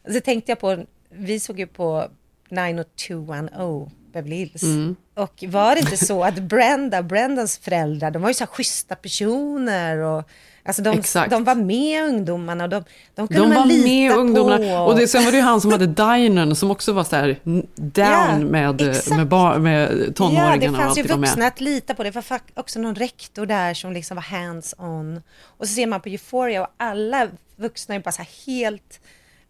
och 0.08 0.12
så 0.12 0.20
tänkte 0.20 0.50
jag 0.52 0.60
på, 0.60 0.84
vi 1.10 1.40
såg 1.40 1.58
ju 1.58 1.66
på 1.66 2.10
90210 2.50 3.90
Beverly 4.12 4.36
Hills. 4.36 4.62
Mm. 4.62 4.96
Och 5.14 5.44
var 5.48 5.74
det 5.74 5.80
inte 5.80 5.96
så 5.96 6.24
att 6.24 6.38
Brenda, 6.42 7.02
Brendas 7.02 7.58
föräldrar, 7.58 8.10
de 8.10 8.22
var 8.22 8.30
ju 8.30 8.34
så 8.34 8.44
här 8.44 8.52
schyssta 8.52 8.94
personer. 8.94 9.96
Och, 9.98 10.30
alltså 10.66 10.82
de, 10.82 10.98
Exakt. 10.98 11.30
de 11.30 11.44
var 11.44 11.54
med 11.54 12.04
ungdomarna 12.04 12.64
och 12.64 12.70
de, 12.70 12.84
de 13.14 13.28
kunde 13.28 13.42
De 13.42 13.48
man 13.48 13.56
var 13.58 13.66
lita 13.66 13.88
med 13.88 14.12
på. 14.12 14.18
ungdomarna. 14.18 14.82
Och 14.82 14.96
det, 14.96 15.08
sen 15.08 15.24
var 15.24 15.30
det 15.30 15.36
ju 15.36 15.42
han 15.42 15.60
som 15.60 15.72
hade 15.72 15.86
dinern 15.86 16.54
som 16.54 16.70
också 16.70 16.92
var 16.92 17.04
så 17.04 17.16
här 17.16 17.36
down 17.74 17.94
Ja, 17.94 18.38
med, 18.38 18.80
exakt. 18.80 19.16
med, 19.16 19.26
bar, 19.28 19.58
med 19.58 19.90
Ja, 20.06 20.12
tonåringarna 20.14 20.56
det 20.78 20.84
fanns 20.84 20.98
ju 20.98 21.02
vuxna 21.02 21.46
att 21.46 21.60
lita 21.60 21.94
på. 21.94 22.02
Det 22.02 22.10
var 22.10 22.24
också 22.54 22.78
någon 22.78 22.94
rektor 22.94 23.46
där 23.46 23.74
som 23.74 23.92
liksom 23.92 24.14
var 24.14 24.22
hands-on. 24.22 25.22
Och 25.42 25.68
så 25.68 25.74
ser 25.74 25.86
man 25.86 26.00
på 26.00 26.08
Euphoria 26.08 26.62
och 26.62 26.68
alla 26.76 27.28
vuxna 27.56 27.94
är 27.94 28.00
bara 28.00 28.12
så 28.12 28.22
här 28.22 28.28
helt... 28.46 29.00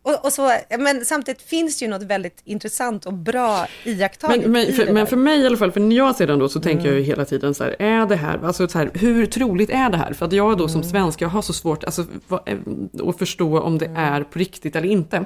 Och, 0.06 0.24
och 0.24 0.32
så, 0.32 0.52
men 0.78 1.04
samtidigt 1.04 1.42
finns 1.42 1.78
det 1.78 1.84
ju 1.84 1.90
något 1.90 2.02
väldigt 2.02 2.40
intressant 2.44 3.06
och 3.06 3.12
bra 3.12 3.66
iakttaget 3.84 4.40
Men, 4.42 4.52
men, 4.52 4.62
i 4.62 4.72
för, 4.72 4.92
men 4.92 5.06
för 5.06 5.16
mig 5.16 5.40
i 5.40 5.46
alla 5.46 5.56
fall, 5.56 5.72
för 5.72 5.80
när 5.80 5.96
jag 5.96 6.16
ser 6.16 6.26
den 6.26 6.38
då 6.38 6.48
så 6.48 6.60
tänker 6.60 6.80
Mm. 6.80 6.92
jag 6.92 7.00
ju 7.00 7.06
hela 7.06 7.24
tiden 7.24 7.54
så 7.54 7.64
här, 7.64 7.76
är 7.78 8.06
det 8.06 8.16
här, 8.16 8.40
alltså 8.44 8.68
så 8.68 8.78
här, 8.78 8.90
hur 8.94 9.26
troligt 9.26 9.70
är 9.70 9.90
det 9.90 9.96
här? 9.96 10.12
För 10.12 10.26
att 10.26 10.32
jag 10.32 10.58
då 10.58 10.64
Mm. 10.64 10.68
som 10.72 10.82
svensk, 10.82 11.20
jag 11.20 11.28
har 11.28 11.42
så 11.42 11.52
svårt 11.52 11.84
alltså, 11.84 12.04
eh, 12.46 12.56
att 13.08 13.18
förstå 13.18 13.60
om 13.60 13.76
Mm. 13.76 13.78
det 13.94 14.00
är 14.00 14.22
på 14.22 14.38
riktigt 14.38 14.76
eller 14.76 14.88
inte. 14.88 15.24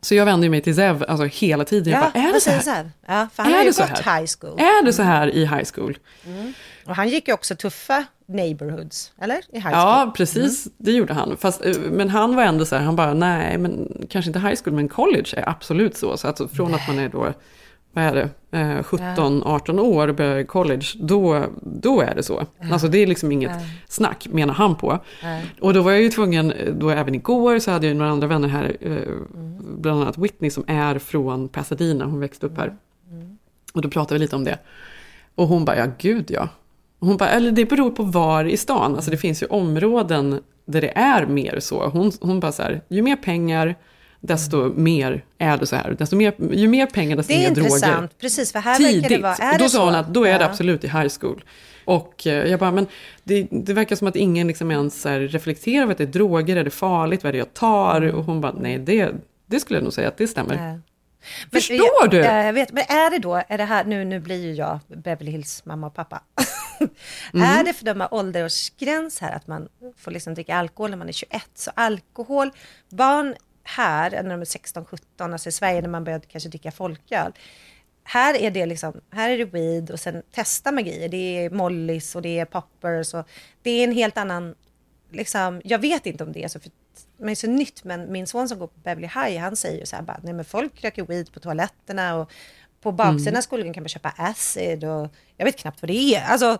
Så 0.00 0.14
jag 0.14 0.24
vänder 0.24 0.48
mig 0.48 0.60
till 0.60 0.74
Zev 0.74 1.04
alltså, 1.08 1.24
hela 1.46 1.64
tiden. 1.64 1.92
Jag 1.92 2.02
Ja, 2.02 2.10
bara, 2.14 2.28
är 2.28 2.32
det 2.32 2.40
så 2.40 2.50
här? 2.70 2.90
Ja, 3.06 3.28
för 3.34 3.42
han 3.42 3.52
Är 3.52 3.56
har 3.56 3.64
ju 3.64 3.70
gått 3.72 3.98
high 3.98 4.26
school. 4.40 4.58
Är 4.60 4.84
det 4.84 4.92
så 4.92 5.02
här 5.02 5.28
i 5.34 5.40
high 5.46 5.64
school? 5.74 5.98
Mm. 6.26 6.52
Och 6.86 6.96
han 6.96 7.08
gick 7.08 7.28
ju 7.28 7.34
också 7.34 7.56
tuffa 7.56 8.04
neighborhoods, 8.26 9.12
eller? 9.20 9.36
I 9.36 9.40
high 9.52 9.62
school. 9.62 9.72
Ja, 9.72 10.12
precis. 10.16 10.68
Det 10.78 10.92
gjorde 10.92 11.12
han. 11.14 11.36
Fast, 11.36 11.64
eh, 11.64 11.76
men 11.90 12.08
han 12.08 12.36
var 12.36 12.42
ändå 12.42 12.64
så 12.64 12.76
här, 12.76 12.84
han 12.84 12.96
bara, 12.96 13.14
nej, 13.14 13.58
men 13.58 14.02
kanske 14.10 14.28
inte 14.28 14.38
high 14.40 14.54
school, 14.64 14.74
men 14.74 14.88
college 14.88 15.34
är 15.36 15.48
absolut 15.48 15.96
så. 15.96 16.16
Så 16.16 16.28
att 16.28 16.40
från 16.52 16.74
att 16.74 16.88
man 16.88 16.98
är 16.98 17.08
då, 17.08 17.32
vad 17.92 18.04
är 18.04 18.14
det, 18.50 18.58
eh, 18.58 18.82
17, 18.82 19.42
18 19.42 19.78
år 19.78 20.08
och 20.08 20.14
börjar 20.14 20.44
college, 20.44 20.86
då, 20.94 21.46
då 21.62 22.00
är 22.00 22.14
det 22.14 22.22
så. 22.22 22.46
Alltså 22.72 22.88
det 22.88 22.98
är 22.98 23.06
liksom 23.06 23.32
inget 23.32 23.50
Ja. 23.50 23.60
snack, 23.88 24.26
menar 24.30 24.54
han 24.54 24.76
på. 24.76 24.98
Nej. 25.22 25.44
Och 25.60 25.74
då 25.74 25.82
var 25.82 25.90
jag 25.92 26.02
ju 26.02 26.08
tvungen, 26.10 26.52
eh, 26.52 26.72
då 26.74 26.90
även 26.90 27.14
igår 27.14 27.58
så 27.58 27.70
hade 27.70 27.86
jag 27.86 27.96
några 27.96 28.10
andra 28.10 28.26
vänner 28.26 28.48
här, 28.48 28.76
eh, 28.80 29.12
bland 29.78 30.02
annat 30.02 30.18
Whitney 30.18 30.50
som 30.50 30.64
är 30.66 30.98
från 30.98 31.48
Pasadena, 31.48 32.04
hon 32.04 32.20
växte 32.20 32.46
upp 32.46 32.56
här. 32.58 32.76
Och 33.72 33.82
då 33.82 33.90
pratade 33.90 34.14
vi 34.14 34.18
lite 34.18 34.36
om 34.36 34.44
det. 34.44 34.58
Och 35.34 35.48
hon 35.48 35.64
bara, 35.64 35.76
ja 35.78 35.86
gud 35.98 36.30
ja. 36.30 36.48
Hon 37.04 37.16
bara, 37.16 37.28
eller 37.30 37.50
det 37.52 37.64
beror 37.64 37.90
på 37.90 38.02
var 38.02 38.44
i 38.44 38.56
stan. 38.56 38.94
Alltså 38.96 39.10
det 39.10 39.16
finns 39.16 39.42
ju 39.42 39.46
områden 39.46 40.40
där 40.66 40.80
det 40.80 40.98
är 40.98 41.26
mer 41.26 41.60
så. 41.60 41.88
Hon, 41.88 42.12
hon 42.20 42.40
bara 42.40 42.52
så 42.52 42.62
här, 42.62 42.80
ju 42.88 43.02
mer 43.02 43.16
pengar, 43.16 43.74
desto 44.20 44.72
mer 44.76 45.24
är 45.38 45.56
det 45.56 45.66
så 45.66 45.76
här. 45.76 45.96
Desto 45.98 46.16
mer, 46.16 46.34
ju 46.52 46.68
mer 46.68 46.86
pengar, 46.86 47.16
desto 47.16 47.32
Det 47.32 47.44
är 47.44 47.48
mer 47.48 47.54
droger. 47.54 47.68
intressant, 47.68 48.18
precis, 48.18 48.52
för 48.52 48.58
här 48.58 48.78
verkar 48.78 48.94
det 48.94 49.02
Tidigt. 49.08 49.22
vara... 49.22 49.34
Är 49.34 49.58
då 49.58 49.64
det 49.64 49.70
sa 49.70 49.78
så? 49.78 49.84
hon 49.84 49.94
att 49.94 50.14
då 50.14 50.24
är 50.24 50.38
det 50.38 50.44
Ja. 50.44 50.50
absolut 50.50 50.84
i 50.84 50.88
high 50.88 51.08
school. 51.20 51.44
Och 51.84 52.26
eh, 52.26 52.50
jag 52.50 52.60
bara, 52.60 52.70
men 52.70 52.86
det, 53.24 53.46
det 53.50 53.72
verkar 53.72 53.96
som 53.96 54.08
att 54.08 54.16
ingen 54.16 54.46
liksom 54.46 54.70
ens 54.70 55.04
här 55.04 55.20
reflekterar 55.20 55.82
över 55.82 55.92
att 55.92 55.98
det 55.98 56.04
är 56.04 56.08
droger, 56.08 56.56
är 56.56 56.64
det 56.64 56.70
farligt, 56.70 57.22
vad 57.22 57.28
är 57.28 57.32
det 57.32 57.38
jag 57.38 57.54
tar? 57.54 58.14
Och 58.14 58.24
hon 58.24 58.40
bara, 58.40 58.52
nej 58.60 58.78
det, 58.78 59.10
det 59.46 59.60
skulle 59.60 59.76
jag 59.78 59.84
nog 59.84 59.92
säga 59.92 60.08
att 60.08 60.16
det 60.16 60.26
stämmer. 60.28 60.54
Ja. 60.72 60.80
Förstår 61.52 61.76
jag, 62.00 62.10
du? 62.10 62.16
Ja, 62.16 62.42
jag 62.44 62.52
vet, 62.52 62.72
men 62.72 62.82
är 62.82 63.10
det 63.10 63.18
då, 63.18 63.42
är 63.48 63.58
det 63.58 63.64
här, 63.64 63.84
nu, 63.84 64.04
nu 64.04 64.20
blir 64.20 64.44
ju 64.44 64.52
jag 64.52 64.78
Beverly 64.88 65.30
Hills 65.30 65.62
mamma 65.64 65.86
och 65.86 65.94
pappa. 65.94 66.20
Mm. 66.80 67.58
Är 67.58 67.64
det 67.64 67.72
för 67.72 67.84
de 67.84 68.00
här 68.00 68.14
åldersgräns 68.14 69.20
här 69.20 69.32
att 69.32 69.46
man 69.46 69.68
får 69.96 70.10
liksom 70.10 70.34
dricka 70.34 70.56
alkohol 70.56 70.90
när 70.90 70.96
man 70.96 71.08
är 71.08 71.12
21? 71.12 71.42
Så 71.54 71.70
alkohol, 71.74 72.50
barn 72.88 73.34
här, 73.64 74.10
när 74.10 74.30
de 74.30 74.40
är 74.40 74.44
16-17, 74.44 74.98
alltså 75.18 75.48
i 75.48 75.52
Sverige 75.52 75.80
när 75.80 75.88
man 75.88 76.04
börjar 76.04 76.20
kanske 76.20 76.48
dricka 76.48 76.70
folköl. 76.70 77.32
Här 78.04 78.34
är 78.34 78.50
det 78.50 78.66
liksom, 78.66 79.00
här 79.10 79.30
är 79.30 79.38
det 79.38 79.44
weed 79.44 79.90
och 79.90 80.00
sen 80.00 80.22
testa 80.32 80.72
man 80.72 80.84
grejer. 80.84 81.08
Det 81.08 81.16
är 81.44 81.50
mollis 81.50 82.14
och 82.14 82.22
det 82.22 82.38
är 82.38 82.44
poppers 82.44 83.14
och 83.14 83.28
det 83.62 83.70
är 83.70 83.84
en 83.84 83.92
helt 83.92 84.18
annan, 84.18 84.54
liksom, 85.10 85.60
jag 85.64 85.78
vet 85.78 86.06
inte 86.06 86.24
om 86.24 86.32
det 86.32 86.44
är 86.44 86.48
så, 86.48 86.60
för 86.60 86.70
men 87.16 87.26
det 87.26 87.32
är 87.32 87.34
så 87.34 87.46
nytt, 87.46 87.84
men 87.84 88.12
min 88.12 88.26
son 88.26 88.48
som 88.48 88.58
går 88.58 88.66
på 88.66 88.80
Beverly 88.80 89.06
High, 89.06 89.38
han 89.38 89.56
säger 89.56 89.80
ju 89.80 89.86
så 89.86 89.96
här 89.96 90.02
bara, 90.02 90.20
nej 90.22 90.32
men 90.32 90.44
folk 90.44 90.84
röker 90.84 91.04
weed 91.04 91.32
på 91.32 91.40
toaletterna 91.40 92.14
och 92.14 92.30
på 92.84 92.92
baksidan 92.92 93.28
Mm. 93.28 93.38
av 93.38 93.42
skolan 93.42 93.72
kan 93.74 93.82
man 93.82 93.88
köpa 93.88 94.12
acid 94.16 94.84
och 94.84 95.08
jag 95.36 95.44
vet 95.44 95.58
knappt 95.58 95.82
vad 95.82 95.90
det 95.90 96.14
är. 96.14 96.24
Alltså, 96.24 96.58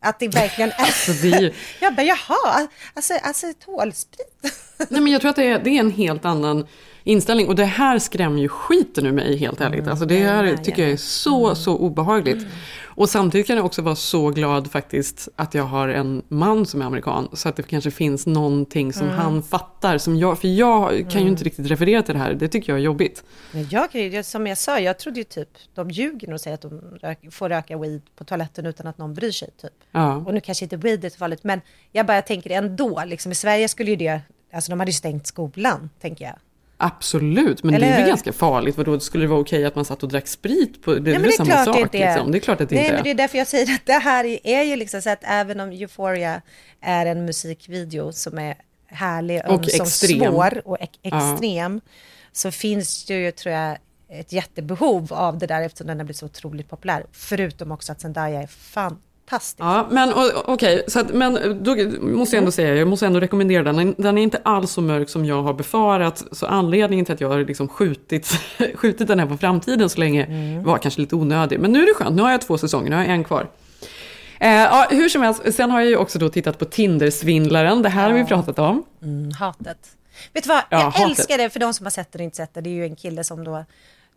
att 0.00 0.18
det 0.20 0.28
verkligen 0.28 0.70
är... 0.70 0.74
Alltså, 0.78 1.12
det 1.12 1.32
är 1.32 1.40
ju- 1.40 1.52
Jag 1.80 1.94
bara, 1.94 2.02
jaha, 2.06 2.68
alltså, 2.94 3.14
acetolsprit. 3.22 4.52
Nej, 4.90 5.00
men 5.00 5.12
jag 5.12 5.20
tror 5.20 5.30
att 5.30 5.36
det 5.36 5.48
är, 5.48 5.58
det 5.58 5.70
är 5.70 5.80
en 5.80 5.90
helt 5.90 6.24
annan 6.24 6.66
inställning. 7.04 7.48
Och 7.48 7.54
det 7.54 7.64
här 7.64 7.98
skrämmer 7.98 8.40
ju 8.40 8.48
skiten 8.48 9.06
ur 9.06 9.12
mig 9.12 9.36
helt 9.36 9.60
ärligt. 9.60 9.88
Alltså 9.88 10.04
det 10.04 10.18
här 10.24 10.56
tycker 10.56 10.82
jag 10.82 10.90
är 10.90 10.96
så, 10.96 11.54
så 11.54 11.76
obehagligt. 11.76 12.46
Och 12.94 13.08
samtidigt 13.08 13.46
kan 13.46 13.56
jag 13.56 13.66
också 13.66 13.82
vara 13.82 13.96
så 13.96 14.30
glad 14.30 14.70
faktiskt 14.70 15.28
att 15.36 15.54
jag 15.54 15.64
har 15.64 15.88
en 15.88 16.22
man 16.28 16.66
som 16.66 16.82
är 16.82 16.86
amerikan. 16.86 17.28
Så 17.32 17.48
att 17.48 17.56
det 17.56 17.62
kanske 17.62 17.90
finns 17.90 18.26
någonting 18.26 18.92
som 18.92 19.06
Mm. 19.06 19.18
han 19.18 19.42
fattar. 19.42 19.98
Som 19.98 20.16
jag, 20.16 20.38
för 20.38 20.48
jag 20.48 21.10
kan 21.10 21.22
ju 21.22 21.28
inte 21.28 21.44
riktigt 21.44 21.66
referera 21.66 22.02
till 22.02 22.14
det 22.14 22.20
här. 22.20 22.34
Det 22.34 22.48
tycker 22.48 22.72
jag 22.72 22.78
är 22.78 22.82
jobbigt. 22.84 23.24
Men 23.52 23.68
jag, 23.70 23.90
kan 23.92 24.00
ju- 24.00 24.22
som 24.22 24.46
jag 24.46 24.58
sa, 24.58 24.78
jag 24.80 24.98
trodde 24.98 25.18
ju 25.20 25.24
typ, 25.24 25.48
de 25.74 25.90
ljuger 25.90 26.32
och 26.32 26.40
säger 26.40 26.54
att 26.54 26.60
de 26.62 26.80
rök, 27.02 27.32
får 27.32 27.48
röka 27.48 27.78
weed 27.78 28.00
på 28.16 28.24
toaletten 28.24 28.66
utan 28.66 28.86
att 28.86 28.98
någon 28.98 29.14
bryr 29.14 29.30
sig. 29.30 29.50
Typ. 29.62 29.72
Ja. 29.90 30.16
Och 30.16 30.34
nu 30.34 30.40
kanske 30.40 30.64
inte 30.64 30.76
weed 30.76 31.04
är 31.04 31.10
så 31.10 31.16
farligt, 31.18 31.44
men 31.44 31.60
jag 31.92 32.06
bara 32.06 32.22
tänker 32.22 32.50
ändå, 32.50 33.02
liksom, 33.06 33.32
i 33.32 33.34
Sverige 33.34 33.68
skulle 33.68 33.90
ju 33.90 33.96
det, 33.96 34.20
alltså 34.52 34.70
de 34.72 34.80
hade 34.80 34.90
ju 34.90 34.94
stängt 34.94 35.26
skolan, 35.26 35.90
tänker 36.00 36.24
jag. 36.24 36.34
Absolut, 36.76 37.62
men 37.62 37.74
Eller 37.74 37.86
det 37.86 37.92
är 37.92 37.98
väl 37.98 38.08
ganska 38.08 38.32
farligt. 38.32 38.76
Vadå, 38.76 39.00
skulle 39.00 39.24
det 39.24 39.28
vara 39.28 39.40
okej 39.40 39.64
att 39.64 39.74
man 39.74 39.84
satt 39.84 40.02
och 40.02 40.08
drack 40.08 40.28
sprit? 40.28 40.82
På, 40.82 40.94
det 40.94 40.98
är 40.98 41.00
Nej, 41.02 41.12
väl 41.22 41.28
är 41.28 41.32
samma 41.32 41.50
klart 41.50 41.64
sak? 41.64 41.88
det 41.92 42.02
är. 42.02 42.14
liksom. 42.14 42.32
Det 42.32 42.38
är 42.38 42.40
klart 42.40 42.60
att 42.60 42.68
det 42.68 42.74
Nej, 42.74 42.84
inte 42.84 42.94
men 42.94 43.02
det 43.04 43.10
är. 43.10 43.14
är 43.14 43.18
därför 43.18 43.38
jag 43.38 43.46
säger 43.46 43.74
att 43.74 43.86
det 43.86 43.92
här 43.92 44.24
är- 44.24 44.38
är 44.46 44.62
ju 44.62 44.76
liksom 44.76 45.02
så 45.02 45.10
att 45.10 45.18
även 45.22 45.60
om 45.60 45.68
Euphoria 45.70 46.42
är 46.80 47.06
en 47.06 47.24
musikvideo 47.24 48.12
som 48.12 48.38
är 48.38 48.54
härlig 48.86 49.42
Och 49.48 49.64
som 49.70 49.82
extrem. 49.86 50.18
svår 50.32 50.62
och 50.68 50.76
Ja. 50.80 50.86
extrem 51.02 51.80
så 52.32 52.50
finns 52.50 53.04
det 53.04 53.14
ju, 53.14 53.30
tror 53.30 53.54
jag, 53.54 53.78
ett 54.08 54.32
jättebehov 54.32 55.12
av 55.12 55.38
det 55.38 55.46
där 55.46 55.62
eftersom 55.62 55.86
den 55.86 55.98
har 55.98 56.04
blivit 56.04 56.16
så 56.16 56.26
otroligt 56.26 56.68
populär. 56.70 57.06
Förutom 57.12 57.72
också 57.72 57.92
att 57.92 58.00
Zendaya 58.00 58.42
är 58.42 58.46
fantastisk. 58.46 59.08
Ja, 59.58 59.86
men 59.90 60.12
okej, 60.44 60.84
så 60.88 61.00
att, 61.00 61.14
men 61.14 61.62
då 61.64 61.76
måste 62.00 62.36
jag 62.36 62.40
ändå 62.40 62.52
säga, 62.52 62.74
jag 62.74 62.88
måste 62.88 63.06
ändå 63.06 63.20
rekommendera 63.20 63.62
den. 63.72 63.94
Den 63.98 64.18
är 64.18 64.22
inte 64.22 64.40
alls 64.44 64.70
så 64.72 64.80
mörk 64.80 65.08
som 65.08 65.24
jag 65.24 65.42
har 65.42 65.52
befarat. 65.54 66.24
Så 66.32 66.46
anledningen 66.46 67.04
till 67.04 67.14
att 67.14 67.20
jag 67.20 67.28
har 67.28 67.38
liksom 67.38 67.68
skjutit, 67.68 68.40
skjutit 68.74 69.08
den 69.08 69.18
här 69.18 69.26
på 69.26 69.36
framtiden 69.36 69.88
så 69.88 70.00
länge 70.00 70.26
var 70.64 70.78
kanske 70.78 71.00
lite 71.00 71.14
onödig. 71.16 71.60
Men 71.60 71.72
nu 71.72 71.82
är 71.82 71.86
det 71.86 71.94
skönt, 71.94 72.16
nu 72.16 72.22
har 72.22 72.30
jag 72.30 72.40
två 72.40 72.58
säsonger, 72.58 72.90
nu 72.90 72.96
har 72.96 73.02
jag 73.02 73.12
en 73.12 73.24
kvar. 73.24 73.48
Eh, 74.40 74.50
ja, 74.50 74.86
hur 74.90 75.08
som 75.08 75.22
helst, 75.22 75.54
sen 75.54 75.70
har 75.70 75.80
jag 75.80 75.88
ju 75.88 75.96
också 75.96 76.18
då 76.18 76.28
tittat 76.28 76.58
på 76.58 76.64
Tinder-svindlaren, 76.64 77.82
det 77.82 77.88
här 77.88 78.10
har 78.10 78.18
vi 78.18 78.24
pratat 78.24 78.58
om. 78.58 78.84
Mm, 79.02 79.30
hatet. 79.32 79.78
Vet 80.32 80.44
du 80.44 80.48
vad, 80.48 80.56
Ja, 80.58 80.64
jag 80.70 80.78
hatet. 80.90 81.18
älskar 81.18 81.38
det 81.38 81.50
för 81.50 81.60
de 81.60 81.74
som 81.74 81.86
har 81.86 81.90
sett 81.90 82.12
det 82.12 82.18
och 82.18 82.24
inte 82.24 82.36
sett 82.36 82.54
det. 82.54 82.60
Det 82.60 82.70
är 82.70 82.74
ju 82.74 82.84
en 82.84 82.96
kille 82.96 83.24
som 83.24 83.44
då 83.44 83.64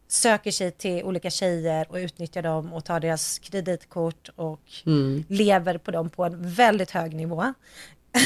söker 0.07 0.51
sig 0.51 0.71
till 0.71 1.03
olika 1.03 1.29
tjejer 1.29 1.85
och 1.89 1.95
utnyttjar 1.95 2.41
dem 2.41 2.73
och 2.73 2.85
tar 2.85 2.99
deras 2.99 3.39
kreditkort 3.39 4.29
och 4.35 4.61
Mm. 4.85 5.23
lever 5.29 5.77
på 5.77 5.91
dem 5.91 6.09
på 6.09 6.23
en 6.25 6.49
väldigt 6.53 6.91
hög 6.91 7.13
nivå. 7.15 7.53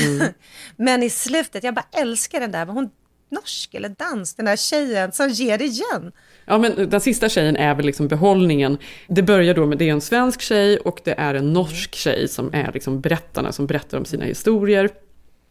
Mm. 0.05 0.27
Men 0.75 1.03
i 1.03 1.09
slutet, 1.09 1.63
jag 1.63 1.73
bara 1.75 1.85
älskar 1.91 2.39
den 2.39 2.51
där, 2.51 2.65
var 2.65 2.73
hon 2.73 2.89
norsk 3.31 3.73
eller 3.73 3.89
dansk, 3.89 4.37
den 4.37 4.45
där 4.45 4.55
tjejen 4.55 5.11
som 5.11 5.29
ger 5.29 5.61
igen. 5.61 6.11
Ja, 6.45 6.57
men 6.57 6.89
den 6.89 7.01
sista 7.01 7.29
tjejen 7.29 7.55
är 7.55 7.75
väl 7.75 7.85
liksom 7.85 8.07
behållningen. 8.07 8.77
Det 9.07 9.21
börjar 9.21 9.53
då 9.53 9.65
med, 9.65 9.77
det 9.77 9.89
är 9.89 9.91
en 9.91 10.01
svensk 10.01 10.41
tjej 10.41 10.77
och 10.77 10.99
det 11.03 11.13
är 11.17 11.33
en 11.35 11.53
norsk 11.53 11.95
tjej 11.95 12.27
som 12.27 12.53
är 12.53 12.71
liksom 12.73 13.01
berättarna 13.01 13.51
som 13.51 13.67
berättar 13.67 13.97
om 13.97 14.05
sina 14.05 14.25
historier. 14.25 14.89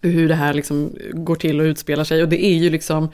Hur 0.03 0.29
det 0.29 0.35
här 0.35 0.55
liksom 0.55 0.97
går 1.13 1.37
till 1.37 1.61
och 1.61 1.65
utspelar 1.65 2.05
sig. 2.05 2.23
Och 2.23 2.29
det 2.29 2.45
är 2.45 2.55
ju 2.55 2.71
liksom, 2.71 3.09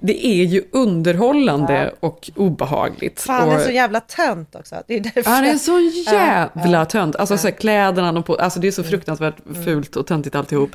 det 0.00 0.26
är 0.26 0.44
ju 0.44 0.64
underhållande 0.72 1.94
och 2.00 2.30
obehagligt. 2.36 3.20
Fan, 3.20 3.48
och, 3.48 3.54
är 3.54 3.58
så 3.58 3.70
jävla 3.70 4.00
tönt 4.00 4.54
också. 4.54 4.82
Det 4.86 4.94
är 4.94 5.00
därför. 5.00 5.30
Ja, 5.30 5.40
det 5.40 5.50
är 5.50 5.56
så 5.56 5.78
jävla 6.10 6.50
Ja, 6.64 6.70
ja. 6.72 6.84
tönt. 6.84 7.16
Alltså 7.16 7.38
så 7.38 7.48
här, 7.48 7.54
kläderna 7.54 8.12
de 8.12 8.22
på, 8.22 8.34
alltså 8.34 8.60
det 8.60 8.68
är 8.68 8.72
så 8.72 8.84
fruktansvärt 8.84 9.36
fult 9.64 9.96
och 9.96 10.06
töntigt 10.06 10.34
alltihop. 10.36 10.70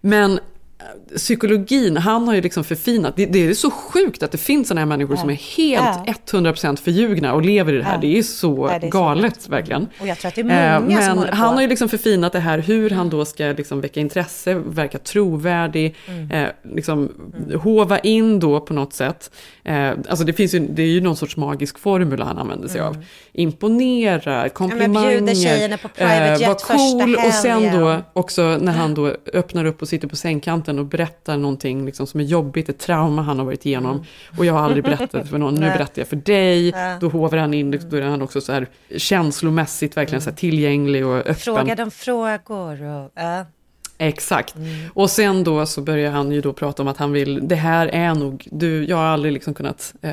Men 0.00 0.40
psykologin, 1.16 1.96
han 1.96 2.28
har 2.28 2.34
ju 2.34 2.40
liksom 2.40 2.64
förfinat. 2.64 3.16
Det, 3.16 3.26
det 3.26 3.46
är 3.48 3.54
så 3.54 3.70
sjukt 3.70 4.22
att 4.22 4.32
det 4.32 4.38
finns 4.38 4.68
sådana 4.68 4.80
här 4.80 4.86
människor 4.86 5.16
som 5.16 5.30
är 5.30 5.34
helt 5.56 6.00
Ja. 6.06 6.14
100% 6.30 6.76
förljugna 6.76 7.34
och 7.34 7.42
lever 7.42 7.72
i 7.72 7.76
det 7.76 7.84
här. 7.84 7.94
Ja. 7.94 8.00
Det 8.00 8.18
är 8.18 8.22
så 8.22 8.68
Ja, 8.72 8.78
det 8.78 8.86
är 8.86 8.90
så 8.90 8.98
galet 8.98 9.48
verkligen. 9.48 9.88
Och 10.00 10.06
jag 10.06 10.18
tror 10.18 10.28
att 10.28 10.34
det 10.34 10.40
är 10.40 10.44
många 10.44 10.62
Eh, 10.62 10.78
som 10.78 10.86
Men 11.08 11.18
håller 11.18 11.30
på. 11.30 11.36
han 11.36 11.54
har 11.54 11.62
ju 11.62 11.68
liksom 11.68 11.88
förfinat 11.88 12.32
det 12.32 12.38
här 12.40 12.58
hur 12.58 12.90
han 12.90 13.10
då 13.10 13.24
ska 13.24 13.44
liksom 13.44 13.80
väcka 13.80 14.00
intresse, 14.00 14.54
verka 14.54 14.98
trovärdig, 14.98 15.94
Mm. 16.08 16.30
eh, 16.30 16.48
liksom 16.74 17.08
hova 17.62 17.98
in 17.98 18.40
då 18.40 18.60
på 18.60 18.74
något 18.74 18.92
sätt. 18.92 19.30
Eh, 19.64 19.90
alltså 19.90 20.24
det 20.24 20.32
finns 20.32 20.54
ju, 20.54 20.58
det 20.58 20.82
är 20.82 20.86
ju 20.86 21.00
någon 21.00 21.16
sorts 21.16 21.36
magisk 21.36 21.78
formula 21.78 22.24
han 22.24 22.38
använder 22.38 22.68
sig 22.68 22.80
av. 22.80 23.04
Imponera, 23.32 24.48
komplimanger, 24.48 25.10
Mm. 25.12 25.24
bjuder 25.24 25.42
tjejerna 25.42 25.76
på 25.78 25.88
private 25.88 26.36
jet 26.40 26.48
var 26.48 26.54
första 26.54 27.04
cool 27.04 27.14
och 27.26 27.32
sen 27.34 27.80
då 27.80 27.96
också 28.12 28.58
när 28.60 28.72
han 28.72 28.94
då 28.94 29.16
öppnar 29.32 29.64
upp 29.64 29.82
och 29.82 29.88
sitter 29.88 30.08
på 30.08 30.16
sängkanten 30.16 30.71
och 30.78 30.86
berättar 30.86 31.36
någonting 31.36 31.86
liksom 31.86 32.06
som 32.06 32.20
är 32.20 32.24
jobbigt, 32.24 32.68
ett 32.68 32.78
trauma 32.78 33.22
han 33.22 33.38
har 33.38 33.46
varit 33.46 33.66
igenom. 33.66 34.04
Och 34.38 34.44
jag 34.44 34.52
har 34.54 34.60
aldrig 34.60 34.84
berättat 34.84 35.28
för 35.28 35.38
någon, 35.38 35.54
nu 35.54 35.72
Mm. 35.72 35.78
Berättar 35.78 36.00
jag 36.00 36.08
för 36.08 36.16
dig. 36.16 36.68
Ja. 36.68 36.98
Då 37.00 37.08
hovar 37.08 37.38
han 37.38 37.54
in, 37.54 37.70
då 37.90 37.96
är 37.96 38.02
han 38.02 38.22
också 38.22 38.40
så 38.40 38.52
här 38.52 38.66
känslomässigt 38.96 39.96
verkligen 39.96 40.22
så 40.22 40.30
här 40.30 40.36
tillgänglig 40.36 41.06
och 41.06 41.16
öppen. 41.16 41.34
Fråga 41.34 41.74
dem 41.74 41.90
frågor 41.90 42.82
och... 42.82 43.10
ja. 43.14 43.46
Exakt. 44.02 44.54
Och 44.94 45.10
sen 45.10 45.44
då 45.44 45.66
så 45.66 45.80
börjar 45.80 46.10
han 46.10 46.32
ju 46.32 46.40
då 46.40 46.52
prata 46.52 46.82
om 46.82 46.88
att 46.88 46.96
han 46.96 47.12
vill, 47.12 47.48
det 47.48 47.54
här 47.54 47.86
är 47.86 48.14
nog, 48.14 48.48
du, 48.50 48.84
jag 48.84 48.96
har 48.96 49.04
aldrig 49.04 49.32
liksom 49.32 49.54
kunnat 49.54 49.94
eh, 50.02 50.12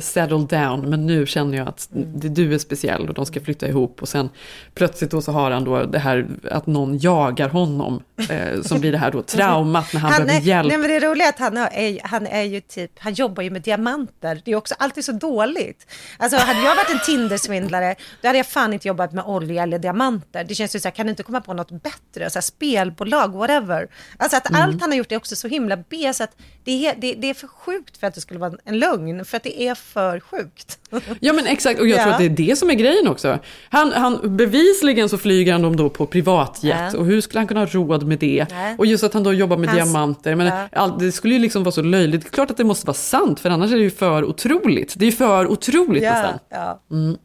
settle 0.00 0.46
down, 0.50 0.90
men 0.90 1.06
nu 1.06 1.26
känner 1.26 1.58
jag 1.58 1.68
att 1.68 1.88
det, 1.90 2.28
du 2.28 2.54
är 2.54 2.58
speciell 2.58 3.08
och 3.08 3.14
de 3.14 3.26
ska 3.26 3.40
flytta 3.40 3.68
ihop. 3.68 4.02
Och 4.02 4.08
sen 4.08 4.28
plötsligt 4.74 5.10
då 5.10 5.22
så 5.22 5.32
har 5.32 5.50
han 5.50 5.64
då 5.64 5.82
det 5.82 5.98
här 5.98 6.26
att 6.50 6.66
någon 6.66 6.98
jagar 6.98 7.48
honom, 7.48 8.02
eh, 8.30 8.62
som 8.62 8.80
blir 8.80 8.92
det 8.92 8.98
här 8.98 9.10
då 9.10 9.22
traumat 9.26 9.92
när 9.92 10.00
han, 10.00 10.10
behöver 10.10 10.34
är, 10.34 10.40
hjälp. 10.40 10.68
Nej, 10.68 10.78
men 10.78 10.90
det 10.90 11.00
roliga 11.00 11.26
är 11.26 11.32
att 11.32 11.38
han, 11.38 11.56
är, 11.56 12.08
han 12.08 12.26
är 12.26 12.42
ju 12.42 12.60
typ, 12.60 12.90
han 12.98 13.12
jobbar 13.14 13.42
ju 13.42 13.50
med 13.50 13.62
diamanter. 13.62 14.42
Det 14.44 14.50
är 14.52 14.56
också 14.56 14.74
alltid 14.78 15.04
så 15.04 15.12
dåligt. 15.12 15.86
Alltså 16.18 16.38
hade 16.38 16.60
jag 16.60 16.76
varit 16.76 16.90
en 16.90 17.00
Tindersvindlare, 17.06 17.94
då 18.22 18.28
hade 18.28 18.38
jag 18.38 18.46
fan 18.46 18.72
inte 18.72 18.88
jobbat 18.88 19.12
med 19.12 19.24
olja 19.24 19.62
eller 19.62 19.78
diamanter. 19.78 20.44
Det 20.44 20.54
känns 20.54 20.76
ju 20.76 20.80
så 20.80 20.88
här, 20.88 20.94
kan 20.94 21.06
du 21.06 21.10
inte 21.10 21.22
komma 21.22 21.40
på 21.40 21.54
något 21.54 21.70
bättre? 21.70 22.30
Så 22.30 22.36
här, 22.36 22.42
spelbolag, 22.42 23.17
whatever. 23.26 23.88
Alltså 24.16 24.36
att 24.36 24.50
Mm. 24.50 24.62
allt 24.62 24.80
han 24.80 24.90
har 24.90 24.96
gjort 24.98 25.12
är 25.12 25.16
också 25.16 25.36
så 25.36 25.48
himla 25.48 25.76
B, 25.76 26.12
så 26.14 26.24
att 26.24 26.36
det 26.64 26.86
är, 26.86 26.94
det, 26.98 27.14
det 27.14 27.30
är 27.30 27.34
för 27.34 27.46
sjukt 27.46 27.96
för 27.96 28.06
att 28.06 28.14
det 28.14 28.20
skulle 28.20 28.40
vara 28.40 28.52
en 28.64 28.78
lögn, 28.78 29.24
för 29.24 29.36
att 29.36 29.42
det 29.42 29.62
är 29.62 29.74
för 29.74 30.20
sjukt. 30.20 30.78
Ja 31.20 31.32
men 31.32 31.46
exakt, 31.46 31.80
och 31.80 31.88
jag 31.88 31.98
Ja. 31.98 32.02
tror 32.02 32.12
att 32.12 32.18
det 32.18 32.24
är 32.24 32.48
det 32.48 32.56
som 32.58 32.70
är 32.70 32.74
grejen 32.74 33.08
också. 33.08 33.38
Han, 33.70 33.92
han, 33.92 34.36
bevisligen 34.36 35.08
så 35.08 35.18
flyger 35.18 35.52
han 35.52 35.62
dem 35.62 35.76
då 35.76 35.90
på 35.90 36.06
privatjet 36.06 36.92
Ja. 36.92 36.98
och 36.98 37.06
hur 37.06 37.20
skulle 37.20 37.40
han 37.40 37.46
kunna 37.46 37.60
ha 37.60 37.66
råd 37.66 38.06
med 38.06 38.18
det? 38.18 38.46
Nej. 38.50 38.74
Och 38.78 38.86
just 38.86 39.04
att 39.04 39.14
han 39.14 39.22
då 39.22 39.32
jobbar 39.32 39.56
med 39.56 39.68
Hans- 39.68 39.76
diamanter. 39.76 40.34
Men 40.34 40.46
Ja. 40.46 40.68
all, 40.72 40.98
det 40.98 41.12
skulle 41.12 41.34
ju 41.34 41.40
liksom 41.40 41.62
vara 41.64 41.72
så 41.72 41.82
löjligt. 41.82 42.30
Klart 42.30 42.50
att 42.50 42.56
det 42.56 42.64
måste 42.64 42.86
vara 42.86 42.94
sant, 42.94 43.40
för 43.40 43.50
annars 43.50 43.70
är 43.72 43.76
det 43.76 43.82
ju 43.82 43.90
för 43.90 44.24
otroligt. 44.24 44.94
Det 44.96 45.04
är 45.04 45.10
ju 45.10 45.16
för 45.16 45.46
otroligt 45.46 46.02
nästan. 46.02 46.38
ja. 46.50 46.82
Mm. 46.90 47.16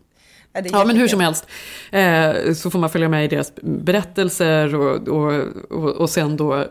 Ja, 0.54 0.86
men 0.86 0.98
hur 0.98 1.08
som 1.08 1.20
helst. 1.20 1.48
Eh, 1.92 2.54
så 2.54 2.70
får 2.70 2.80
man 2.80 2.90
följa 2.90 3.10
med 3.10 3.26
i 3.26 3.28
deras 3.28 3.54
berättelser 3.62 4.76
och, 4.76 5.08
och, 5.08 5.34
och, 5.70 5.90
och 5.90 6.10
sen 6.10 6.38
då 6.38 6.66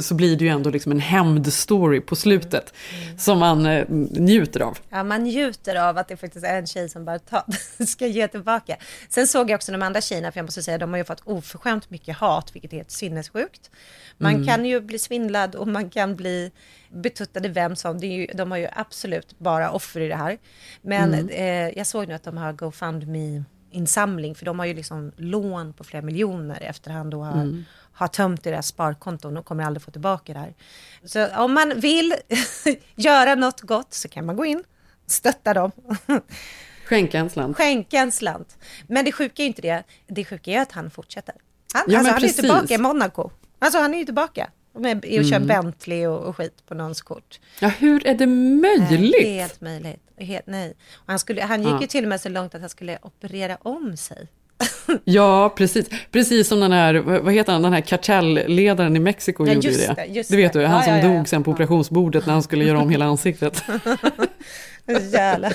så 0.00 0.14
blir 0.14 0.36
det 0.36 0.44
ju 0.44 0.50
ändå 0.50 0.70
liksom 0.70 0.92
en 0.92 1.00
hämndstory 1.00 2.00
på 2.00 2.16
slutet 2.16 2.72
som 3.18 3.38
man 3.38 3.66
eh, 3.66 3.84
njuter 4.10 4.60
av. 4.60 4.78
Ja, 4.90 5.02
man 5.04 5.22
njuter 5.24 5.76
av 5.88 5.98
att 5.98 6.08
det 6.08 6.16
faktiskt 6.16 6.44
är 6.44 6.58
en 6.58 6.66
tjej 6.66 6.88
som 6.88 7.04
bara 7.04 7.18
tar, 7.18 7.44
ska 7.86 8.06
ge 8.06 8.28
tillbaka. 8.28 8.76
Sen 9.08 9.26
såg 9.26 9.50
jag 9.50 9.56
också 9.56 9.72
de 9.72 9.82
andra 9.82 10.00
tjejerna, 10.00 10.32
för 10.32 10.38
jag 10.38 10.44
måste 10.44 10.62
säga, 10.62 10.78
de 10.78 10.90
har 10.90 10.98
ju 10.98 11.04
fått 11.04 11.22
oförskämt 11.24 11.90
mycket 11.90 12.16
hat, 12.16 12.50
vilket 12.54 12.72
är 12.72 12.76
helt 12.76 12.90
sinnessjukt. 12.90 13.70
Man 14.18 14.34
Mm. 14.34 14.46
kan 14.46 14.64
ju 14.64 14.80
bli 14.80 14.98
svindlad 14.98 15.54
och 15.54 15.68
man 15.68 15.90
kan 15.90 16.16
bli 16.16 16.50
betuttad 16.90 17.46
i 17.46 17.48
vem 17.48 17.76
som, 17.76 18.00
det 18.00 18.06
är 18.06 18.12
ju, 18.16 18.26
de 18.34 18.50
har 18.50 18.58
ju 18.58 18.68
absolut 18.72 19.38
bara 19.38 19.70
offer 19.70 20.00
i 20.00 20.08
det 20.08 20.16
här. 20.16 20.38
Men 20.82 21.14
Mm. 21.14 21.28
eh, 21.28 21.78
jag 21.78 21.86
såg 21.86 22.08
nu 22.08 22.14
att 22.14 22.24
de 22.24 22.36
har 22.36 22.52
GoFundMe 22.52 23.44
insamling, 23.70 24.34
för 24.34 24.44
de 24.44 24.58
har 24.58 24.66
ju 24.66 24.74
liksom 24.74 25.12
lån 25.16 25.72
på 25.72 25.84
flera 25.84 26.02
miljoner 26.02 26.60
efter 26.62 26.90
han 26.90 27.10
då 27.10 27.22
har, 27.22 27.40
Mm. 27.42 27.64
Har 27.98 28.08
tömt 28.08 28.44
deras 28.44 28.66
sparkonton 28.66 29.36
och 29.36 29.44
kommer 29.44 29.64
aldrig 29.64 29.82
få 29.82 29.90
tillbaka 29.90 30.32
det 30.32 30.38
här. 30.38 30.54
Så 31.04 31.26
om 31.36 31.54
man 31.54 31.80
vill 31.80 32.14
göra 32.94 33.34
något 33.34 33.60
gott 33.60 33.94
så 33.94 34.08
kan 34.08 34.26
man 34.26 34.36
gå 34.36 34.44
in, 34.44 34.64
stötta 35.06 35.54
dem. 35.54 35.70
Skänka 36.84 37.18
en 37.18 37.30
slant. 37.30 37.56
Skänka 37.56 37.98
en 37.98 38.12
slant. 38.12 38.58
Men 38.86 39.04
det 39.04 39.12
sjuka 39.12 39.42
är 39.42 39.44
ju 39.44 39.48
inte 39.48 39.62
det. 39.62 39.82
Det 40.06 40.24
sjuka 40.24 40.50
är 40.50 40.60
att 40.62 40.72
han 40.72 40.90
fortsätter. 40.90 41.34
Han, 41.74 41.84
Ja, 41.88 41.98
alltså, 41.98 42.12
han 42.12 42.16
är 42.16 42.20
precis. 42.20 42.36
tillbaka 42.36 42.74
i 42.74 42.78
Monaco. 42.78 43.30
Alltså 43.58 43.78
han 43.78 43.94
är 43.94 43.98
ju 43.98 44.04
tillbaka. 44.04 44.50
Med, 44.74 44.96
och 44.98 45.24
kör 45.24 45.36
Mm. 45.36 45.46
Bentley 45.48 46.06
och, 46.06 46.24
och 46.24 46.36
skit 46.36 46.66
på 46.66 46.74
någons 46.74 47.02
kort. 47.02 47.40
Ja, 47.60 47.68
hur 47.68 48.06
är 48.06 48.14
det 48.14 48.26
möjligt? 48.26 49.14
Nej, 49.22 49.38
helt 49.38 49.60
möjligt. 49.60 50.00
Helt, 50.16 50.46
nej. 50.46 50.74
Och 50.94 51.04
han, 51.06 51.18
skulle, 51.18 51.42
han 51.42 51.62
gick 51.62 51.72
Ja. 51.72 51.80
ju 51.80 51.86
till 51.86 52.04
och 52.04 52.08
med 52.08 52.20
så 52.20 52.28
långt 52.28 52.54
att 52.54 52.60
han 52.60 52.70
skulle 52.70 52.98
operera 53.02 53.56
om 53.62 53.96
sig. 53.96 54.28
Ja, 55.04 55.48
precis. 55.56 55.86
Precis 56.12 56.48
som 56.48 56.60
den 56.60 56.72
här, 56.72 56.94
vad 56.94 57.32
heter 57.34 57.52
han, 57.52 57.62
den 57.62 57.72
här 57.72 57.80
kartellledaren 57.80 58.96
i 58.96 59.00
Mexiko 59.00 59.46
Ja, 59.46 59.52
gjorde 59.52 59.68
det. 59.70 59.94
det, 60.14 60.30
du 60.30 60.36
vet 60.36 60.52
det. 60.52 60.58
du, 60.60 60.66
han 60.66 60.76
Ja, 60.78 60.84
som 60.84 60.96
ja, 61.10 61.16
dog 61.18 61.28
sen 61.28 61.42
på 61.44 61.50
operationsbordet 61.50 62.26
när 62.26 62.32
han 62.32 62.42
skulle 62.42 62.64
göra 62.64 62.78
om 62.78 62.90
hela 62.90 63.04
ansiktet. 63.14 63.62
Jävlar. 65.12 65.52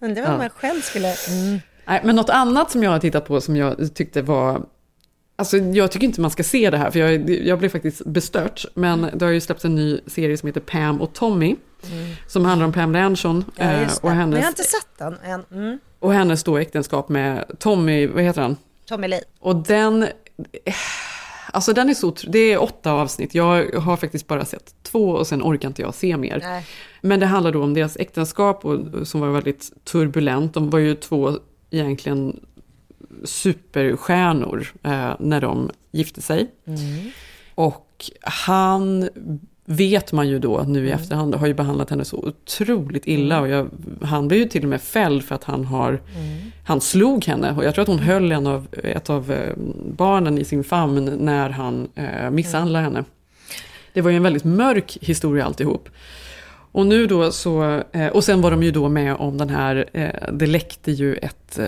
Undrar 0.00 0.22
vad 0.22 0.32
Ja. 0.32 0.38
man 0.38 0.50
själv 0.50 0.80
skulle... 0.80 1.08
Mm. 1.08 1.58
Nej, 1.86 2.00
men 2.04 2.16
något 2.16 2.30
annat 2.30 2.70
som 2.70 2.82
jag 2.82 2.90
har 2.90 2.98
tittat 2.98 3.26
på 3.26 3.40
som 3.40 3.56
jag 3.56 3.94
tyckte 3.94 4.22
var... 4.22 4.62
Alltså 5.36 5.56
jag 5.56 5.92
tycker 5.92 6.06
inte 6.06 6.20
man 6.20 6.30
ska 6.30 6.42
se 6.42 6.70
det 6.70 6.76
här, 6.78 6.90
för 6.90 6.98
jag, 6.98 7.30
jag 7.30 7.58
blev 7.58 7.68
faktiskt 7.68 8.04
bestört. 8.06 8.64
Men 8.74 9.06
det 9.14 9.24
har 9.24 9.32
ju 9.32 9.40
släppts 9.40 9.64
en 9.64 9.74
ny 9.74 10.00
serie 10.06 10.36
som 10.36 10.46
heter 10.46 10.60
Pam 10.60 11.00
och 11.00 11.12
Tommy. 11.14 11.56
Mm. 11.90 12.14
Som 12.26 12.44
handlar 12.44 12.66
om 12.66 12.72
Pam 12.72 12.94
Anderson 12.94 13.44
Ja, 13.56 13.64
eh, 13.64 13.82
och, 13.82 13.98
Men 14.02 14.10
jag 14.10 14.10
hennes, 14.10 14.40
har 14.40 14.48
inte 14.48 14.62
sett 14.62 14.98
den 14.98 15.18
än. 15.24 15.44
Mm. 15.50 15.78
och 15.98 16.12
hennes 16.12 16.44
då 16.44 16.58
äktenskap 16.58 17.08
med 17.08 17.44
Tommy, 17.58 18.06
vad 18.06 18.22
heter 18.22 18.42
han? 18.42 18.56
Tommy 18.88 19.08
Lee. 19.08 19.20
Och 19.40 19.56
den, 19.56 20.02
eh, 20.02 20.74
alltså 21.52 21.72
den 21.72 21.88
är 21.90 21.94
så, 21.94 22.14
det 22.26 22.38
är 22.38 22.62
åtta 22.62 22.92
avsnitt. 22.92 23.34
Jag 23.34 23.74
har 23.80 23.96
faktiskt 23.96 24.26
bara 24.26 24.44
sett 24.44 24.74
två 24.82 25.10
och 25.10 25.26
sen 25.26 25.42
orkar 25.42 25.68
inte 25.68 25.82
jag 25.82 25.94
se 25.94 26.16
mer. 26.16 26.40
Nej. 26.42 26.66
Men 27.00 27.20
det 27.20 27.26
handlar 27.26 27.52
då 27.52 27.62
om 27.62 27.74
deras 27.74 27.96
äktenskap 27.96 28.64
och, 28.64 29.08
som 29.08 29.20
var 29.20 29.28
väldigt 29.28 29.84
turbulent. 29.84 30.54
De 30.54 30.70
var 30.70 30.78
ju 30.78 30.94
två 30.94 31.38
egentligen 31.70 32.40
superstjärnor 33.24 34.66
eh, 34.82 35.14
när 35.18 35.40
de 35.40 35.70
gifte 35.90 36.22
sig. 36.22 36.50
Mm. 36.66 37.10
Och 37.54 38.10
han 38.22 39.08
vet 39.70 40.12
man 40.12 40.28
ju 40.28 40.38
då 40.38 40.62
nu 40.68 40.78
i 40.78 40.90
Mm. 40.90 41.00
efterhand 41.00 41.34
har 41.34 41.46
ju 41.46 41.54
behandlat 41.54 41.90
henne 41.90 42.04
så 42.04 42.16
otroligt 42.16 43.06
illa. 43.06 43.36
Mm. 43.38 43.42
Och 43.50 43.56
jag, 43.56 43.68
han 44.06 44.28
blev 44.28 44.40
ju 44.40 44.48
till 44.48 44.62
och 44.62 44.68
med 44.68 44.80
fälld 44.82 45.24
för 45.24 45.34
att 45.34 45.44
han 45.44 45.64
har 45.64 45.88
Mm. 45.88 46.38
han 46.64 46.80
slog 46.80 47.24
henne 47.24 47.54
och 47.56 47.64
jag 47.64 47.74
tror 47.74 47.82
att 47.82 47.88
hon 47.88 47.98
höll 47.98 48.32
en 48.32 48.46
av, 48.46 48.66
ett 48.84 49.10
av 49.10 49.32
eh, 49.32 49.52
barnen 49.96 50.38
i 50.38 50.44
sin 50.44 50.64
famn 50.64 51.04
när 51.04 51.50
han 51.50 51.88
eh, 51.94 52.30
misshandlade 52.30 52.84
henne. 52.84 53.04
Det 53.92 54.00
var 54.00 54.10
ju 54.10 54.16
en 54.16 54.22
väldigt 54.22 54.44
mörk 54.44 54.98
historia 55.00 55.44
alltihop. 55.44 55.88
Och 56.72 56.86
nu 56.86 57.06
då 57.06 57.32
så, 57.32 57.82
eh, 57.92 58.06
och 58.06 58.24
sen 58.24 58.40
var 58.40 58.50
de 58.50 58.62
ju 58.62 58.70
då 58.70 58.88
med 58.88 59.14
om 59.14 59.38
den 59.38 59.50
här, 59.50 59.84
eh, 59.92 60.32
det 60.32 60.46
läckte 60.46 60.92
ju 60.92 61.14
ett, 61.14 61.58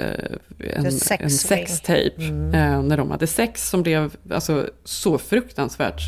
en, 0.75 0.93
sex 0.93 1.23
en 1.23 1.31
sextape 1.31 2.13
Mm. 2.19 2.89
när 2.89 2.97
de 2.97 3.11
hade 3.11 3.27
sex 3.27 3.69
som 3.71 3.83
blev 3.83 4.17
alltså, 4.31 4.67
så 4.85 5.19
fruktansvärt 5.19 6.01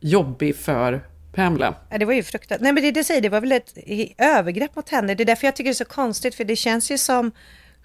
jobbig 0.00 0.56
för 0.56 1.02
Pamela. 1.32 1.74
Ja, 1.90 1.98
det 1.98 2.04
var 2.04 2.12
ju 2.12 2.22
fruktansvärt. 2.22 2.60
Nej 2.60 2.72
men 2.72 2.82
det 2.82 2.90
du 2.90 3.04
säger, 3.04 3.20
det 3.20 3.28
var 3.28 3.40
väl 3.40 3.52
ett 3.52 3.74
övergrepp 4.18 4.76
mot 4.76 4.88
henne. 4.88 5.14
Det 5.14 5.22
är 5.22 5.24
därför 5.24 5.46
jag 5.46 5.56
tycker 5.56 5.70
det 5.70 5.72
är 5.72 5.74
så 5.74 5.84
konstigt, 5.84 6.34
för 6.34 6.44
det 6.44 6.56
känns 6.56 6.90
ju 6.90 6.98
som 6.98 7.32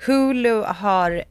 Hulu 0.06 0.62
har 0.62 1.24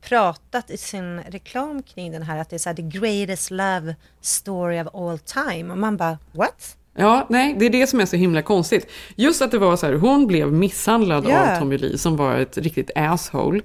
pratat 0.00 0.70
i 0.70 0.76
sin 0.76 1.20
reklam 1.20 1.82
kring 1.82 2.12
den 2.12 2.22
här, 2.22 2.38
att 2.38 2.50
det 2.50 2.56
är 2.56 2.58
så 2.58 2.68
här, 2.68 2.76
the 2.76 2.98
greatest 2.98 3.50
love 3.50 3.96
story 4.20 4.80
of 4.80 4.94
all 4.94 5.18
time. 5.18 5.72
Och 5.72 5.78
man 5.78 5.96
bara, 5.96 6.18
what? 6.32 6.76
Ja, 6.96 7.26
nej, 7.30 7.56
det 7.58 7.66
är 7.66 7.70
det 7.70 7.86
som 7.86 8.00
är 8.00 8.06
så 8.06 8.16
himla 8.16 8.42
konstigt. 8.42 8.90
Just 9.16 9.42
att 9.42 9.50
det 9.50 9.58
var 9.58 9.76
så 9.76 9.86
här, 9.86 9.92
hon 9.94 10.26
blev 10.26 10.52
misshandlad 10.52 11.26
Ja. 11.28 11.52
av 11.54 11.58
Tommy 11.58 11.78
Lee 11.78 11.98
som 11.98 12.16
var 12.16 12.36
ett 12.36 12.58
riktigt 12.58 12.90
asshole. 12.94 13.60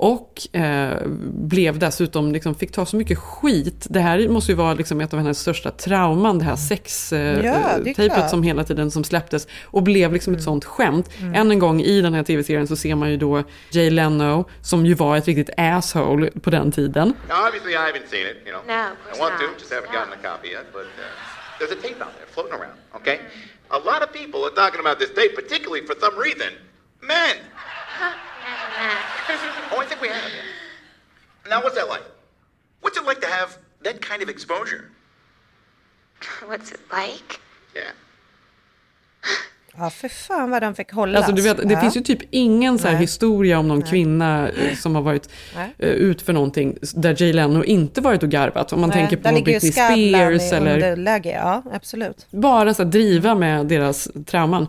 Och 0.00 0.56
eh, 0.56 0.96
blev 1.32 1.78
dessutom, 1.78 2.32
liksom, 2.32 2.54
fick 2.54 2.72
ta 2.72 2.86
så 2.86 2.96
mycket 2.96 3.18
skit. 3.18 3.86
Det 3.90 4.00
här 4.00 4.28
måste 4.28 4.52
ju 4.52 4.56
vara 4.56 4.74
liksom 4.74 5.00
ett 5.00 5.12
av 5.12 5.18
hennes 5.20 5.38
största 5.40 5.70
trauman, 5.70 6.38
det 6.38 6.44
här 6.44 6.56
sextejpet 6.56 7.44
Ja, 7.44 7.52
eh, 7.78 7.82
tejpet 7.94 8.12
klart. 8.14 8.30
som 8.30 8.42
hela 8.42 8.64
tiden 8.64 8.90
som 8.90 9.04
släpptes. 9.04 9.46
Och 9.64 9.82
blev 9.82 10.12
liksom 10.12 10.34
ett 10.34 10.42
sånt 10.42 10.64
skämt. 10.64 11.10
Än 11.34 11.50
en 11.50 11.58
gång 11.58 11.80
i 11.80 12.00
den 12.00 12.14
här 12.14 12.22
tv-serien 12.22 12.66
så 12.66 12.76
ser 12.76 12.94
man 12.94 13.10
ju 13.10 13.16
då 13.16 13.42
Jay 13.70 13.90
Leno, 13.90 14.44
som 14.60 14.86
ju 14.86 14.94
var 14.94 15.16
ett 15.16 15.26
riktigt 15.26 15.50
asshole 15.56 16.30
på 16.42 16.50
den 16.50 16.72
tiden. 16.72 17.14
Obviously, 17.46 17.72
I 17.72 17.76
haven't 17.76 18.10
seen 18.10 18.26
it. 18.30 18.36
You 18.46 18.52
know, 18.52 18.62
No, 18.66 18.72
I 19.16 19.20
want 19.20 19.32
not. 19.32 19.40
to, 19.40 19.46
just 19.58 19.72
haven't 19.72 19.92
gotten 19.92 20.12
a 20.12 20.36
copy 20.36 20.48
yet. 20.48 20.72
But 20.72 20.80
uh, 20.82 21.27
there's 21.58 21.70
a 21.70 21.76
tape 21.76 22.00
out 22.00 22.16
there 22.16 22.26
floating 22.26 22.52
around. 22.52 22.78
Okay, 22.96 23.20
a 23.70 23.78
lot 23.78 24.02
of 24.02 24.12
people 24.12 24.44
are 24.44 24.50
talking 24.50 24.80
about 24.80 24.98
this 24.98 25.10
tape, 25.10 25.34
particularly 25.34 25.86
for 25.86 25.94
some 25.98 26.16
reason. 26.16 26.52
Men. 27.02 27.36
oh, 28.00 29.76
I 29.78 29.84
think 29.86 30.00
we 30.00 30.08
have. 30.08 30.30
Now, 31.48 31.62
what's 31.62 31.76
that 31.76 31.88
like? 31.88 32.02
What's 32.80 32.98
it 32.98 33.04
like 33.04 33.20
to 33.20 33.26
have 33.26 33.58
that 33.82 34.00
kind 34.00 34.22
of 34.22 34.28
exposure? 34.28 34.90
What's 36.46 36.72
it 36.72 36.80
like? 36.90 37.40
Yeah. 37.74 37.92
Ja, 39.78 39.90
för 39.90 40.08
fan 40.08 40.50
vad 40.50 40.62
de 40.62 40.74
fick 40.74 40.92
hållas. 40.92 41.18
Alltså, 41.18 41.32
du 41.32 41.42
vet, 41.42 41.68
det 41.68 41.74
ja. 41.74 41.80
finns 41.80 41.96
ju 41.96 42.00
typ 42.00 42.18
ingen 42.30 42.78
så 42.78 42.88
historia 42.88 43.58
om 43.58 43.68
någon 43.68 43.78
Nej. 43.78 43.88
kvinna 43.88 44.48
eh, 44.48 44.76
som 44.76 44.94
har 44.94 45.02
varit 45.02 45.30
Nej. 45.56 45.74
eh, 45.78 45.88
ut 45.88 46.22
för 46.22 46.32
någonting 46.32 46.78
där 46.94 47.22
Jay 47.22 47.32
Leno 47.32 47.64
inte 47.64 48.00
varit 48.00 48.22
och 48.22 48.28
garvat. 48.28 48.72
Om 48.72 48.80
man 48.80 48.90
Nej, 48.90 48.98
tänker 48.98 49.16
på 49.16 49.42
Britney 49.42 49.72
Spears 49.72 50.52
eller 50.52 50.74
underläge. 50.74 51.30
Ja, 51.30 51.62
absolut. 51.72 52.26
bara 52.30 52.74
så 52.74 52.82
här, 52.82 52.90
driva 52.90 53.34
med 53.34 53.66
deras 53.66 54.08
trauman. 54.26 54.66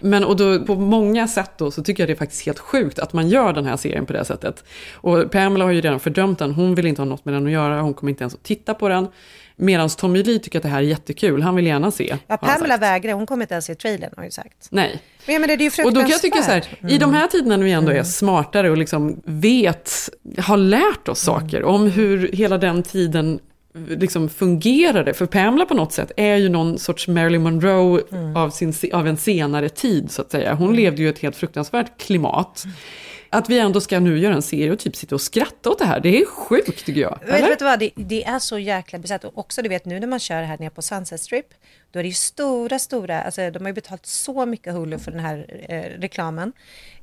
Men 0.00 0.24
och 0.24 0.36
då, 0.36 0.64
på 0.64 0.74
många 0.74 1.28
sätt 1.28 1.50
då 1.56 1.70
så 1.70 1.82
tycker 1.82 2.02
jag 2.02 2.08
det 2.08 2.12
är 2.12 2.16
faktiskt 2.16 2.46
helt 2.46 2.58
sjukt 2.58 2.98
att 2.98 3.12
man 3.12 3.28
gör 3.28 3.52
den 3.52 3.66
här 3.66 3.76
serien 3.76 4.06
på 4.06 4.12
det 4.12 4.24
sättet. 4.24 4.64
Och 4.94 5.30
Pamela 5.30 5.64
har 5.64 5.72
ju 5.72 5.80
redan 5.80 6.00
fördömt 6.00 6.38
den, 6.38 6.50
hon 6.50 6.74
vill 6.74 6.86
inte 6.86 7.02
ha 7.02 7.06
något 7.06 7.24
med 7.24 7.34
den 7.34 7.46
att 7.46 7.52
göra, 7.52 7.80
hon 7.80 7.94
kommer 7.94 8.10
inte 8.10 8.22
ens 8.22 8.34
att 8.34 8.42
titta 8.42 8.74
på 8.74 8.88
den. 8.88 9.08
Medan 9.56 9.88
Tommy 9.88 10.22
Lee 10.22 10.38
tycker 10.38 10.58
att 10.58 10.62
det 10.62 10.68
här 10.68 10.78
är 10.78 10.82
jättekul, 10.82 11.42
han 11.42 11.54
vill 11.54 11.66
gärna 11.66 11.90
se. 11.90 12.16
Ja, 12.26 12.36
Pamela 12.36 12.76
vägrar, 12.76 13.12
hon 13.12 13.26
kommer 13.26 13.44
inte 13.44 13.54
ens 13.54 13.64
se 13.64 13.74
trailern 13.74 14.10
har 14.16 14.24
ju 14.24 14.30
sagt. 14.30 14.68
Nej. 14.70 15.02
Men, 15.26 15.40
men 15.40 15.48
det 15.48 15.54
är 15.54 15.78
ju 15.78 15.84
Och 15.84 15.92
då 15.92 16.00
kan 16.00 16.10
jag 16.10 16.20
tycka 16.20 16.42
så 16.42 16.50
här, 16.50 16.60
fruktansvärt. 16.60 16.92
i 16.92 16.98
de 16.98 17.14
här 17.14 17.26
tiderna 17.26 17.56
när 17.56 17.64
vi 17.64 17.72
ändå 17.72 17.92
är 17.92 18.02
smartare 18.02 18.70
och 18.70 18.76
liksom 18.76 19.22
vet, 19.24 20.10
har 20.38 20.56
lärt 20.56 21.08
oss 21.08 21.20
saker 21.20 21.64
om 21.64 21.90
hur 21.90 22.32
hela 22.32 22.58
den 22.58 22.82
tiden 22.82 23.40
liksom 23.88 24.28
fungerade. 24.28 25.14
För 25.14 25.26
Pamela 25.26 25.66
på 25.66 25.74
något 25.74 25.92
sätt 25.92 26.12
är 26.16 26.36
ju 26.36 26.48
någon 26.48 26.78
sorts 26.78 27.08
Marilyn 27.08 27.42
Monroe 27.42 28.00
av, 28.36 28.50
sin, 28.50 28.74
av 28.92 29.08
en 29.08 29.16
senare 29.16 29.68
tid 29.68 30.10
så 30.10 30.22
att 30.22 30.30
säga. 30.30 30.54
Hon 30.54 30.76
levde 30.76 31.02
ju 31.02 31.08
ett 31.08 31.18
helt 31.18 31.36
fruktansvärt 31.36 32.00
klimat. 32.00 32.64
Att 33.34 33.48
vi 33.48 33.58
ändå 33.58 33.80
ska 33.80 34.00
nu 34.00 34.18
göra 34.18 34.34
en 34.34 34.42
serie 34.42 34.72
och 34.72 34.78
typ 34.78 34.96
sitta 34.96 35.14
och 35.14 35.20
skratta 35.20 35.70
åt 35.70 35.78
det 35.78 35.84
här, 35.84 36.00
det 36.00 36.20
är 36.20 36.26
sjukt 36.26 36.84
tycker 36.86 37.00
jag. 37.00 37.18
Vet, 37.20 37.30
Eller? 37.30 37.48
vet 37.48 37.58
du 37.58 37.64
vad, 37.64 37.78
det, 37.78 37.90
det 37.96 38.24
är 38.24 38.38
så 38.38 38.58
jäkla 38.58 38.98
besatt. 38.98 39.24
Och 39.24 39.38
också 39.38 39.62
du 39.62 39.68
vet 39.68 39.84
nu 39.84 40.00
när 40.00 40.06
man 40.06 40.18
kör 40.18 40.42
här 40.42 40.58
nere 40.58 40.70
på 40.70 40.82
Sunset 40.82 41.20
Strip, 41.20 41.46
då 41.90 41.98
är 41.98 42.02
det 42.02 42.08
ju 42.08 42.14
stora, 42.14 42.78
stora, 42.78 43.22
alltså 43.22 43.50
de 43.50 43.58
har 43.58 43.68
ju 43.68 43.74
betalt 43.74 44.06
så 44.06 44.46
mycket 44.46 44.74
Hulu 44.74 44.98
för 44.98 45.10
den 45.10 45.20
här 45.20 45.64
eh, 45.68 46.00
reklamen. 46.00 46.52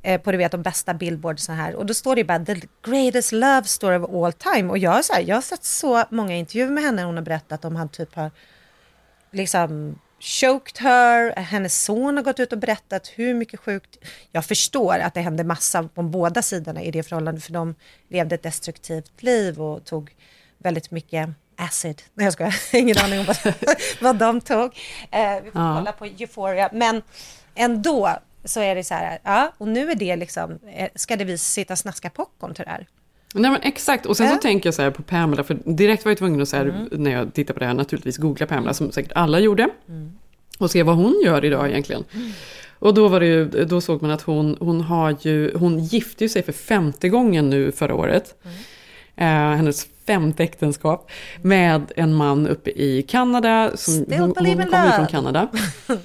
Eh, 0.01 0.21
på 0.21 0.31
du 0.31 0.37
vet 0.37 0.51
de 0.51 0.61
bästa 0.61 0.93
billboards 0.93 1.43
så 1.43 1.51
här. 1.51 1.75
Och 1.75 1.85
då 1.85 1.93
står 1.93 2.15
det 2.15 2.21
ju 2.21 2.25
bara 2.25 2.45
the 2.45 2.61
greatest 2.87 3.31
love 3.31 3.63
story 3.63 3.97
of 3.97 4.25
all 4.25 4.33
time. 4.33 4.69
Och 4.69 4.77
jag, 4.77 5.05
så 5.05 5.13
här, 5.13 5.23
jag 5.27 5.35
har 5.35 5.41
sett 5.41 5.63
så 5.63 6.03
många 6.09 6.35
intervjuer 6.35 6.71
med 6.71 6.83
henne, 6.83 7.03
hon 7.03 7.15
har 7.15 7.23
berättat 7.23 7.65
om 7.65 7.75
han 7.75 7.89
typ 7.89 8.15
har 8.15 8.31
liksom 9.31 9.99
choked 10.21 10.77
her, 10.83 11.33
hennes 11.35 11.83
son 11.83 12.17
har 12.17 12.23
gått 12.23 12.39
ut 12.39 12.51
och 12.53 12.59
berättat 12.59 13.07
hur 13.07 13.33
mycket 13.33 13.59
sjukt. 13.59 13.97
Jag 14.31 14.45
förstår 14.45 14.99
att 14.99 15.13
det 15.13 15.21
hände 15.21 15.43
massa 15.43 15.83
på 15.83 16.03
båda 16.03 16.41
sidorna 16.41 16.81
i 16.83 16.91
det 16.91 17.03
förhållandet, 17.03 17.43
för 17.43 17.53
de 17.53 17.75
levde 18.09 18.35
ett 18.35 18.43
destruktivt 18.43 19.23
liv 19.23 19.61
och 19.61 19.85
tog 19.85 20.15
väldigt 20.57 20.91
mycket 20.91 21.29
acid. 21.55 22.01
Nej 22.13 22.25
jag 22.25 22.33
skojar, 22.33 22.55
ingen 22.73 22.97
aning 22.97 23.19
om 23.19 23.25
vad, 23.25 23.37
vad 24.01 24.15
de 24.15 24.41
tog. 24.41 24.77
Eh, 25.11 25.35
vi 25.43 25.51
får 25.51 25.61
Ja. 25.61 25.75
kolla 25.77 25.91
på 25.91 26.05
Euphoria, 26.05 26.69
men 26.73 27.01
ändå 27.55 28.09
så 28.45 28.59
är 28.59 28.75
det 28.75 28.83
så 28.83 28.93
här, 28.93 29.19
ja, 29.23 29.51
och 29.57 29.67
nu 29.67 29.91
är 29.91 29.95
det 29.95 30.15
liksom, 30.15 30.59
eh, 30.75 30.89
ska 30.95 31.15
det 31.15 31.23
vi 31.25 31.37
sitta 31.37 31.73
och 31.73 31.79
snaska 31.79 32.09
popcorn 32.09 32.53
till 32.53 32.65
det 32.65 32.71
här? 32.71 32.87
Nej 33.35 33.51
men 33.51 33.61
exakt, 33.61 34.05
och 34.05 34.17
sen 34.17 34.25
Ja. 34.27 34.33
så 34.33 34.39
tänker 34.41 34.67
jag 34.67 34.73
så 34.73 34.81
här 34.81 34.91
på 34.91 35.01
Pamela, 35.03 35.43
för 35.43 35.57
direkt 35.65 36.05
var 36.05 36.09
jag 36.11 36.17
tvungen 36.17 36.41
att 36.41 36.51
här, 36.51 36.65
Mm. 36.65 36.87
när 36.91 37.11
jag 37.11 37.33
tittar 37.33 37.53
på 37.53 37.59
det 37.59 37.65
här 37.65 37.73
naturligtvis 37.73 38.17
googla 38.17 38.45
Pamela, 38.47 38.73
som 38.73 38.91
säkert 38.91 39.11
alla 39.15 39.39
gjorde. 39.39 39.69
Och 40.59 40.71
se 40.71 40.83
vad 40.83 40.95
hon 40.95 41.21
gör 41.25 41.45
idag 41.45 41.69
egentligen. 41.69 42.03
Och 42.79 42.93
då, 42.93 43.07
var 43.07 43.19
det 43.19 43.25
ju, 43.25 43.45
då 43.45 43.81
såg 43.81 44.01
man 44.01 44.11
att 44.11 44.21
hon, 44.21 44.57
hon, 44.59 44.81
har 44.81 45.15
ju, 45.21 45.57
hon 45.57 45.79
gifte 45.79 46.23
ju 46.23 46.29
sig 46.29 46.43
för 46.43 46.51
femte 46.51 47.09
gången 47.09 47.49
nu 47.49 47.71
förra 47.71 47.95
året. 47.95 48.35
Eh, 49.15 49.25
hennes 49.27 49.87
femte 50.11 50.43
äktenskap 50.43 51.11
med 51.41 51.91
en 51.95 52.13
man 52.13 52.47
uppe 52.47 52.69
i 52.69 53.01
Kanada. 53.01 53.71
Som, 53.75 54.05
hon 54.09 54.19
hon 54.19 54.33
kommer 54.33 54.91
från 54.91 55.07
Kanada. 55.07 55.47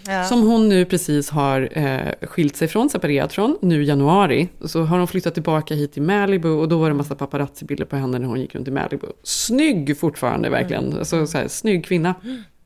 Ja. 0.07 0.24
Som 0.24 0.42
hon 0.42 0.68
nu 0.68 0.84
precis 0.84 1.30
har 1.30 1.68
eh, 1.72 2.26
skilt 2.28 2.57
sig 2.57 2.68
från, 2.68 2.90
separerat 2.90 3.32
från, 3.32 3.59
nu 3.62 3.82
i 3.82 3.86
januari. 3.86 4.48
Så 4.64 4.82
har 4.82 4.98
hon 4.98 5.09
flyttat 5.09 5.34
tillbaka 5.34 5.74
hit 5.74 5.92
till 5.92 6.02
Malibu 6.02 6.48
och 6.48 6.68
då 6.68 6.78
var 6.78 6.86
det 6.86 6.90
en 6.92 6.96
massa 6.96 7.14
paparazzi-bilder 7.14 7.84
på 7.84 7.96
henne 7.96 8.18
när 8.18 8.26
hon 8.26 8.40
gick 8.40 8.54
runt 8.54 8.68
i 8.68 8.70
Malibu. 8.70 9.07
Snygg 9.22 9.98
fortfarande 9.98 10.50
verkligen, 10.50 10.84
Mm. 10.86 10.98
alltså, 10.98 11.26
så 11.26 11.38
här, 11.38 11.48
snygg 11.48 11.84
kvinna. 11.84 12.14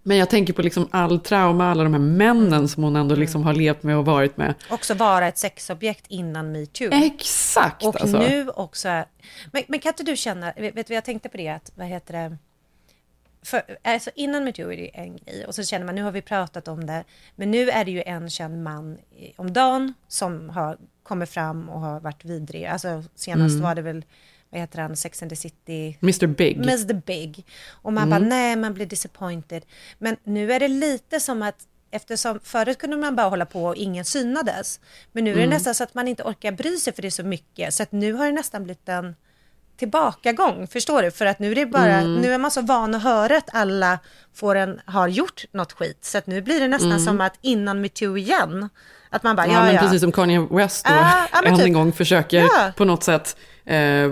Men 0.02 0.16
jag 0.16 0.30
tänker 0.30 0.52
på 0.52 0.62
liksom 0.62 0.88
all 0.90 1.20
trauma, 1.20 1.70
alla 1.70 1.84
de 1.84 1.92
här 1.92 2.00
männen 2.00 2.68
som 2.68 2.82
hon 2.82 2.96
ändå 2.96 3.14
liksom 3.14 3.42
har 3.42 3.54
levt 3.54 3.82
med 3.82 3.96
och 3.96 4.04
varit 4.04 4.36
med. 4.36 4.54
också 4.70 4.94
vara 4.94 5.28
ett 5.28 5.38
sexobjekt 5.38 6.04
innan 6.08 6.52
metoo. 6.52 6.88
Exakt! 6.92 7.84
Och 7.84 8.00
alltså. 8.00 8.18
nu 8.18 8.48
också, 8.48 8.88
men, 9.52 9.62
men 9.68 9.80
kan 9.80 9.90
inte 9.90 10.02
du 10.02 10.16
känna, 10.16 10.52
vet 10.56 10.74
du 10.74 10.82
vad 10.82 10.96
jag 10.96 11.04
tänkte 11.04 11.28
på 11.28 11.36
det, 11.36 11.48
att, 11.48 11.72
vad 11.74 11.86
heter 11.86 12.12
det, 12.12 12.36
för, 13.42 13.62
alltså 13.84 14.10
innan 14.14 14.44
metoo 14.44 14.72
är 14.72 14.76
det 14.76 14.90
en 14.98 15.16
grej 15.16 15.44
och 15.46 15.54
så 15.54 15.62
känner 15.62 15.86
man, 15.86 15.94
nu 15.94 16.02
har 16.02 16.12
vi 16.12 16.22
pratat 16.22 16.68
om 16.68 16.86
det, 16.86 17.04
men 17.36 17.50
nu 17.50 17.70
är 17.70 17.84
det 17.84 17.90
ju 17.90 18.02
en 18.02 18.30
känd 18.30 18.62
man 18.62 18.98
om 19.36 19.52
dagen 19.52 19.94
som 20.08 20.50
har 20.50 20.76
kommit 21.02 21.30
fram 21.30 21.68
och 21.68 21.80
har 21.80 22.00
varit 22.00 22.24
vidrig. 22.24 22.64
Alltså 22.66 23.04
senast 23.14 23.52
Mm. 23.52 23.62
var 23.62 23.74
det 23.74 23.82
väl, 23.82 24.04
vad 24.50 24.60
heter 24.60 24.78
han, 24.82 24.96
Sex 24.96 25.22
and 25.22 25.30
the 25.30 25.36
City? 25.36 25.98
Mr 26.02 26.26
Big. 26.26 26.56
Mr 26.56 26.94
Big. 26.94 27.46
Och 27.70 27.92
man 27.92 28.02
Mm. 28.02 28.10
bara, 28.10 28.28
nej, 28.28 28.56
man 28.56 28.74
blir 28.74 28.86
disappointed. 28.86 29.64
Men 29.98 30.16
nu 30.24 30.52
är 30.52 30.60
det 30.60 30.68
lite 30.68 31.20
som 31.20 31.42
att 31.42 31.66
Eftersom 31.92 32.40
förut 32.44 32.78
kunde 32.78 32.96
man 32.96 33.16
bara 33.16 33.28
hålla 33.28 33.46
på 33.46 33.64
och 33.64 33.76
ingen 33.76 34.04
synades. 34.04 34.80
Men 35.12 35.24
nu 35.24 35.30
är 35.30 35.34
det 35.34 35.40
Mm. 35.42 35.50
nästan 35.54 35.74
så 35.74 35.84
att 35.84 35.94
man 35.94 36.08
inte 36.08 36.22
orkar 36.22 36.52
bry 36.52 36.76
sig 36.76 36.92
för 36.92 37.02
det 37.02 37.08
är 37.08 37.10
så 37.10 37.22
mycket. 37.22 37.74
Så 37.74 37.82
att 37.82 37.92
nu 37.92 38.12
har 38.12 38.26
det 38.26 38.32
nästan 38.32 38.64
blivit 38.64 38.88
en 38.88 39.14
tillbakagång. 39.76 40.66
Förstår 40.66 41.02
du? 41.02 41.10
För 41.10 41.26
att 41.26 41.38
nu 41.38 41.50
är 41.50 41.54
det 41.54 41.66
bara, 41.66 41.86
Mm. 42.00 42.14
nu 42.16 42.32
är 42.34 42.38
man 42.38 42.50
så 42.50 42.60
van 42.62 42.94
att 42.94 43.02
höra 43.02 43.36
att 43.36 43.54
alla 43.54 43.98
får 44.34 44.54
en, 44.54 44.80
har 44.84 45.08
gjort 45.08 45.44
något 45.52 45.72
skit. 45.72 46.04
Så 46.04 46.18
att 46.18 46.26
nu 46.26 46.42
blir 46.42 46.60
det 46.60 46.68
nästan 46.68 46.90
Mm. 46.90 47.04
som 47.04 47.20
att 47.20 47.34
innan 47.40 47.80
metoo 47.80 48.16
igen. 48.16 48.68
Att 49.10 49.22
man 49.22 49.36
bara, 49.36 49.46
Ja, 49.46 49.52
ja, 49.52 49.62
men 49.64 49.74
ja. 49.74 49.80
precis 49.80 50.00
som 50.00 50.12
Kanye 50.12 50.46
West 50.50 50.84
då, 50.86 50.92
Ah, 50.94 51.26
men 51.42 51.46
än 51.52 51.56
typ. 51.56 51.66
en 51.66 51.72
gång 51.72 51.92
försöker 51.92 52.38
Ja. 52.40 52.72
på 52.76 52.84
något 52.84 53.04
sätt 53.04 53.36
Eh, 53.64 54.10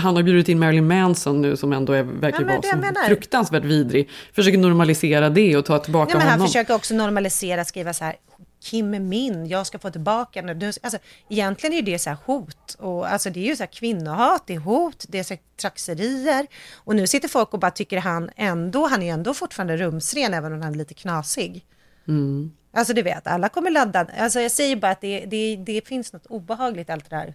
han 0.00 0.16
har 0.16 0.22
bjudit 0.22 0.48
in 0.48 0.58
Marilyn 0.58 0.86
Manson 0.86 1.42
nu 1.42 1.56
som 1.56 1.72
ändå 1.72 1.92
är, 1.92 2.02
verkar 2.02 2.40
Ja, 2.40 2.46
vara 2.46 2.94
så 2.94 3.06
fruktansvärt 3.06 3.64
vidrig. 3.64 4.08
Försöker 4.32 4.58
normalisera 4.58 5.30
det 5.30 5.56
och 5.56 5.64
ta 5.64 5.78
tillbaka 5.78 6.10
Ja, 6.12 6.18
men 6.18 6.26
han 6.26 6.32
honom. 6.38 6.46
försöker 6.46 6.74
också 6.74 6.94
normalisera, 6.94 7.64
skriva 7.64 7.92
så 7.92 8.04
här, 8.04 8.16
Kim 8.64 8.94
är 8.94 9.00
min, 9.00 9.46
jag 9.46 9.66
ska 9.66 9.78
få 9.78 9.90
tillbaka 9.90 10.40
henne. 10.40 10.72
Alltså, 10.82 10.98
egentligen 11.28 11.76
är 11.76 11.82
det 11.82 11.98
så 11.98 12.10
här 12.10 12.16
hot. 12.24 12.76
Och, 12.78 13.12
alltså, 13.12 13.30
det 13.30 13.40
är 13.40 13.44
ju 13.44 13.56
så 13.56 13.62
här 13.62 13.70
kvinnohat, 13.72 14.42
det 14.46 14.54
är 14.54 14.58
hot, 14.58 15.04
det 15.08 15.18
är 15.18 15.22
så 15.22 15.34
här 15.34 15.40
trakasserier. 15.60 16.46
Och 16.74 16.96
nu 16.96 17.06
sitter 17.06 17.28
folk 17.28 17.54
och 17.54 17.60
bara 17.60 17.70
tycker 17.70 17.98
han 17.98 18.30
ändå, 18.36 18.86
han 18.86 19.02
är 19.02 19.12
ändå 19.12 19.34
fortfarande 19.34 19.76
rumsren 19.76 20.34
även 20.34 20.52
om 20.52 20.62
han 20.62 20.72
är 20.72 20.78
lite 20.78 20.94
knasig. 20.94 21.64
Mm. 22.08 22.52
Alltså 22.76 22.92
du 22.92 23.02
vet, 23.02 23.26
alla 23.26 23.48
kommer 23.48 23.70
ladda. 23.70 24.06
Alltså 24.18 24.40
jag 24.40 24.50
säger 24.50 24.76
bara 24.76 24.92
att 24.92 25.00
det, 25.00 25.24
det, 25.26 25.56
det 25.56 25.88
finns 25.88 26.12
något 26.12 26.26
obehagligt 26.26 26.90
allt 26.90 27.10
det 27.10 27.16
där. 27.16 27.34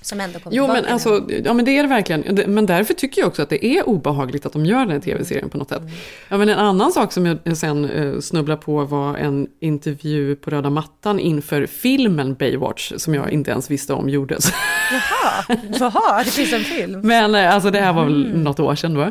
Som 0.00 0.20
ändå 0.20 0.38
kommer 0.38 0.56
Jo, 0.56 0.66
men, 0.66 0.84
alltså, 0.84 1.24
ja, 1.44 1.52
men 1.52 1.64
det 1.64 1.78
är 1.78 1.82
det 1.82 1.88
verkligen. 1.88 2.54
Men 2.54 2.66
därför 2.66 2.94
tycker 2.94 3.20
jag 3.20 3.28
också 3.28 3.42
att 3.42 3.48
det 3.48 3.66
är 3.66 3.88
obehagligt 3.88 4.46
att 4.46 4.52
de 4.52 4.66
gör 4.66 4.78
den 4.78 4.90
här 4.90 5.00
tv-serien 5.00 5.50
på 5.50 5.58
något 5.58 5.68
sätt. 5.68 5.82
Ja, 6.28 6.36
men 6.36 6.48
en 6.48 6.58
annan 6.58 6.92
sak 6.92 7.12
som 7.12 7.26
jag 7.26 7.56
sen 7.56 7.90
eh, 7.90 8.20
snubblade 8.20 8.62
på 8.62 8.84
var 8.84 9.16
en 9.16 9.46
intervju 9.60 10.36
på 10.36 10.50
röda 10.50 10.70
mattan 10.70 11.20
inför 11.20 11.66
filmen 11.66 12.34
Baywatch, 12.34 12.92
som 12.96 13.14
jag 13.14 13.30
inte 13.30 13.50
ens 13.50 13.70
visste 13.70 13.92
om 13.92 14.08
gjordes. 14.08 14.52
Jaha, 14.92 15.58
jaha, 15.78 16.22
det 16.24 16.30
finns 16.30 16.52
en 16.52 16.64
film. 16.64 17.00
Men 17.00 17.34
eh, 17.34 17.54
alltså 17.54 17.70
det 17.70 17.80
här 17.80 17.92
var 17.92 18.04
väl 18.04 18.38
något 18.38 18.60
år 18.60 18.74
sedan 18.74 18.94
då. 18.94 19.10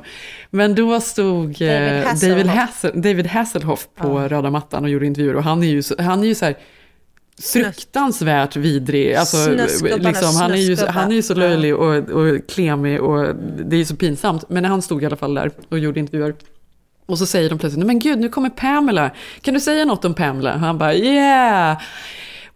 Men 0.49 0.75
då 0.75 1.01
stod 1.01 1.61
eh, 1.61 1.67
David 1.67 2.03
Hasselhoff. 2.03 2.21
David, 2.21 2.47
Hassel, 2.47 3.01
David 3.01 3.27
Hasselhoff 3.27 3.87
på 3.95 4.19
röda 4.19 4.49
mattan 4.49 4.83
och 4.83 4.89
gjorde 4.89 5.05
intervjuer. 5.05 5.35
Och 5.35 5.43
han 5.43 5.63
är 5.63 5.67
ju 5.67 5.83
han 5.99 6.23
är 6.23 6.27
ju 6.27 6.35
så 6.35 6.45
här 6.45 6.55
fruktansvärt 7.43 8.55
vidrig. 8.55 9.15
Alltså, 9.15 9.37
liksom, 9.97 10.35
han, 10.35 10.51
är 10.51 10.55
ju, 10.55 10.77
han 10.87 11.11
är 11.11 11.15
ju 11.15 11.21
så 11.21 11.33
löjlig 11.33 11.75
och, 11.75 11.95
och 12.09 12.47
klemig 12.49 13.01
och 13.01 13.35
det 13.35 13.75
är 13.75 13.77
ju 13.77 13.85
så 13.85 13.95
pinsamt. 13.95 14.49
Men 14.49 14.65
han 14.65 14.81
stod 14.81 15.03
i 15.03 15.05
alla 15.05 15.15
fall 15.15 15.33
där 15.33 15.51
och 15.69 15.79
gjorde 15.79 15.99
intervjuer. 15.99 16.35
Och 17.05 17.17
så 17.17 17.25
säger 17.25 17.49
de 17.49 17.59
plötsligt, 17.59 17.79
"Nej, 17.79 17.87
men 17.87 17.99
gud 17.99 18.19
nu 18.19 18.29
kommer 18.29 18.49
Pamela. 18.49 19.11
Kan 19.41 19.53
du 19.53 19.59
säga 19.59 19.85
något 19.85 20.05
om 20.05 20.13
Pamela? 20.13 20.53
Och 20.53 20.59
han 20.59 20.77
bara, 20.77 20.95
yeah. 20.95 21.77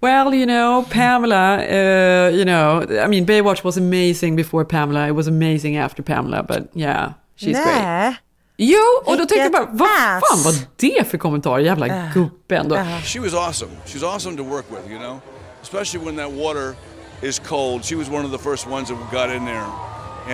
Well, 0.02 0.34
you 0.34 0.46
know, 0.46 0.86
Pamela, 0.90 1.58
uh, 1.60 2.36
you 2.36 2.46
know, 2.46 2.92
I 2.92 3.08
mean, 3.08 3.26
Baywatch 3.26 3.64
was 3.64 3.78
amazing 3.78 4.36
before 4.36 4.66
Pamela, 4.66 5.08
it 5.08 5.16
was 5.16 5.28
amazing 5.28 5.78
after 5.78 6.04
Pamela, 6.04 6.44
but 6.44 6.70
yeah, 6.74 7.12
she's 7.38 7.52
great. 7.54 8.16
Jo, 8.62 8.78
och 9.06 9.18
då 9.18 9.26
tänkte 9.26 9.38
jag 9.38 9.52
bara, 9.52 9.66
vad 9.72 9.90
fan 9.90 10.44
var 10.44 10.54
det 10.76 11.08
för 11.08 11.18
kommentar, 11.18 11.60
jävla 11.60 11.88
gubben 12.14 12.70
då. 12.70 12.76
She 13.04 13.20
was 13.20 13.34
awesome. 13.34 13.72
She 13.86 14.00
was 14.00 14.04
awesome 14.16 14.38
to 14.38 14.44
work 14.44 14.66
with, 14.70 14.92
you 14.92 15.00
know, 15.00 15.20
especially 15.62 16.06
when 16.06 16.16
that 16.18 16.32
water 16.32 16.76
is 17.22 17.40
cold. 17.40 17.86
She 17.86 17.96
was 17.96 18.10
one 18.10 18.26
of 18.26 18.32
the 18.32 18.38
first 18.50 18.68
ones 18.68 18.90
that 18.90 18.98
got 19.12 19.36
in 19.36 19.46
there, 19.46 19.66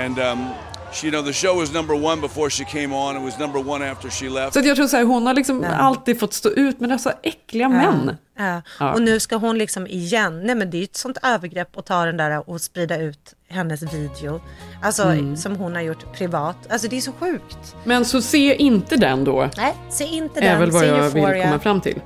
and 0.05 0.19
um, 0.19 0.49
she, 0.95 1.07
you 1.07 1.11
know, 1.11 1.25
the 1.25 1.33
show 1.33 1.59
was 1.59 1.73
number 1.73 2.05
one 2.05 2.21
before 2.21 2.49
she 2.49 2.63
came 2.65 2.95
on. 2.95 3.17
It 3.17 3.23
was 3.23 3.39
number 3.39 3.69
one 3.69 3.91
after 3.91 4.09
she 4.09 4.29
left. 4.29 4.53
Så 4.53 4.59
jag 4.59 4.75
tror 4.75 4.87
så 4.87 4.97
här, 4.97 5.03
hon 5.03 5.27
har 5.27 5.33
liksom 5.33 5.65
alltid 5.79 6.19
fått 6.19 6.33
stå 6.33 6.49
ut 6.49 6.79
med 6.79 6.89
dessa 6.89 7.13
äckliga 7.23 7.69
män. 7.69 8.17
Ja. 8.37 8.61
Ja. 8.79 8.93
Och 8.93 9.01
nu 9.01 9.19
ska 9.19 9.35
hon 9.35 9.57
liksom 9.57 9.87
igen, 9.87 10.43
nej 10.43 10.55
men 10.55 10.69
det 10.69 10.77
är 10.77 10.79
ju 10.79 10.83
ett 10.83 10.95
sånt 10.95 11.17
övergrepp 11.23 11.77
att 11.77 11.85
ta 11.85 12.05
den 12.05 12.17
där 12.17 12.49
och 12.49 12.61
sprida 12.61 12.97
ut 12.97 13.33
hennes 13.49 13.93
video. 13.93 14.41
Alltså 14.83 15.03
Mm. 15.03 15.37
som 15.37 15.55
hon 15.55 15.75
har 15.75 15.81
gjort 15.81 16.13
privat. 16.17 16.57
Alltså 16.69 16.87
det 16.87 16.97
är 16.97 17.01
så 17.01 17.11
sjukt. 17.11 17.75
Men 17.83 18.05
så 18.05 18.21
se 18.21 18.55
inte 18.55 18.95
den 18.95 19.23
då, 19.23 19.49
Nej, 19.57 19.73
se 19.89 20.03
inte 20.05 20.39
är 20.39 20.43
den. 20.49 20.59
väl 20.59 20.71
vad 20.71 20.81
se 20.81 20.87
jag 20.87 21.09
vill 21.09 21.23
Euphoria. 21.23 21.43
komma 21.43 21.59
fram 21.59 21.81
till. 21.81 22.01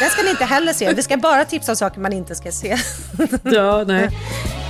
Den 0.00 0.10
ska 0.10 0.22
ni 0.22 0.30
inte 0.30 0.44
heller 0.44 0.72
se. 0.72 0.94
Vi 0.94 1.02
ska 1.02 1.16
bara 1.16 1.44
tipsa 1.44 1.72
om 1.72 1.76
saker 1.76 2.00
man 2.00 2.12
inte 2.12 2.34
ska 2.34 2.52
se. 2.52 2.76
Ja, 3.42 3.84
nej. 3.86 4.08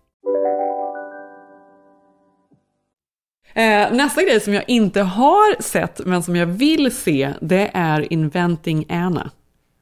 Nästa 3.91 4.23
grej 4.23 4.39
som 4.39 4.53
jag 4.53 4.63
inte 4.67 5.01
har 5.01 5.61
sett, 5.61 6.01
men 6.05 6.23
som 6.23 6.35
jag 6.35 6.45
vill 6.45 6.95
se, 6.95 7.33
det 7.41 7.71
är 7.73 8.13
Inventing 8.13 8.85
Anna. 8.89 9.31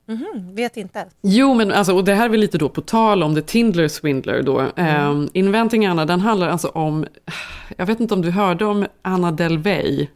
Mhm, 0.08 0.56
vet 0.56 0.78
inte. 0.78 1.06
Jo, 1.22 1.54
men 1.54 1.72
alltså, 1.72 1.96
och 1.96 2.04
det 2.04 2.14
här 2.14 2.26
är 2.26 2.30
väl 2.30 2.40
lite 2.40 2.58
då 2.58 2.70
på 2.70 2.82
tal 2.82 3.24
om 3.24 3.36
The 3.36 3.42
Tindler 3.42 3.88
Swindler 3.88 4.42
då. 4.42 4.62
Eh, 4.76 5.24
Inventing 5.34 5.86
Anna, 5.86 6.06
den 6.06 6.20
handlar 6.22 6.50
alltså 6.50 6.68
om, 6.68 7.06
jag 7.78 7.86
vet 7.86 8.00
inte 8.00 8.14
om 8.14 8.22
du 8.22 8.32
hörde 8.32 8.66
om 8.66 8.86
Anna 9.02 9.32
Delvey. 9.32 10.08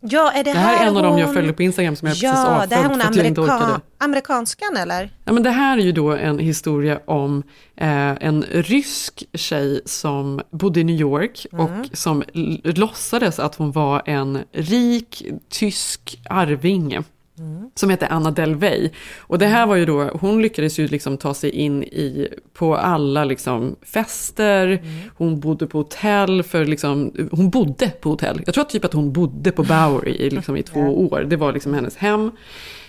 Ja, 0.00 0.32
är 0.32 0.44
det, 0.44 0.52
Det 0.52 0.58
här 0.58 0.82
är 0.84 0.88
en 0.88 0.96
av 0.96 1.02
dem 1.02 1.18
jag 1.18 1.26
hon- 1.26 1.34
följer 1.34 1.52
på 1.52 1.62
Instagram 1.62 1.96
som 1.96 2.08
jag 2.08 2.16
ja, 2.16 2.30
precis 2.30 2.46
avföljt 2.46 2.70
det 2.70 2.76
här 2.76 2.84
är 2.84 2.88
hon 2.88 3.00
för 3.00 3.08
att 3.08 3.16
jag 3.16 3.26
inte 3.26 3.40
orkade. 3.40 3.80
amerikanskan 3.98 4.76
eller? 4.76 5.10
Ja, 5.24 5.32
men 5.32 5.42
det 5.42 5.50
här 5.50 5.78
är 5.78 5.82
ju 5.82 5.92
då 5.92 6.12
en 6.12 6.38
historia 6.38 7.00
om 7.04 7.42
eh, 7.76 7.88
en 8.26 8.44
rysk 8.50 9.24
tjej 9.34 9.80
som 9.84 10.40
bodde 10.50 10.80
i 10.80 10.84
New 10.84 10.96
York 11.00 11.46
Mm. 11.52 11.64
och 11.64 11.86
som 11.92 12.22
låtsades 12.64 13.38
att 13.38 13.54
hon 13.54 13.72
var 13.72 14.02
en 14.06 14.38
rik 14.52 15.22
tysk 15.50 16.20
arvinge. 16.30 17.02
Mm. 17.38 17.70
Som 17.74 17.90
heter 17.90 18.08
Anna 18.10 18.30
Delvey. 18.30 18.90
Och 19.18 19.38
det 19.38 19.46
här 19.46 19.66
var 19.66 19.76
ju 19.76 19.86
då, 19.86 20.02
hon 20.20 20.42
lyckades 20.42 20.78
ju 20.78 20.88
liksom 20.88 21.16
ta 21.16 21.34
sig 21.34 21.50
in 21.50 21.82
i, 21.82 22.28
på 22.52 22.76
alla 22.76 23.24
liksom 23.24 23.76
fester, 23.82 24.66
Mm. 24.66 24.80
hon 25.16 25.40
bodde 25.40 25.66
på 25.66 25.78
hotell 25.78 26.42
för 26.42 26.64
liksom, 26.64 27.12
hon 27.30 27.50
bodde 27.50 27.88
på 28.00 28.10
hotell. 28.10 28.42
Jag 28.46 28.54
tror 28.54 28.64
typ 28.64 28.84
att 28.84 28.92
hon 28.92 29.12
bodde 29.12 29.52
på 29.52 29.62
Bowery 29.62 30.12
i, 30.12 30.30
liksom, 30.30 30.56
i 30.56 30.62
två 30.62 31.06
år, 31.10 31.20
det 31.28 31.36
var 31.36 31.52
liksom 31.52 31.74
hennes 31.74 31.96
hem. 31.96 32.30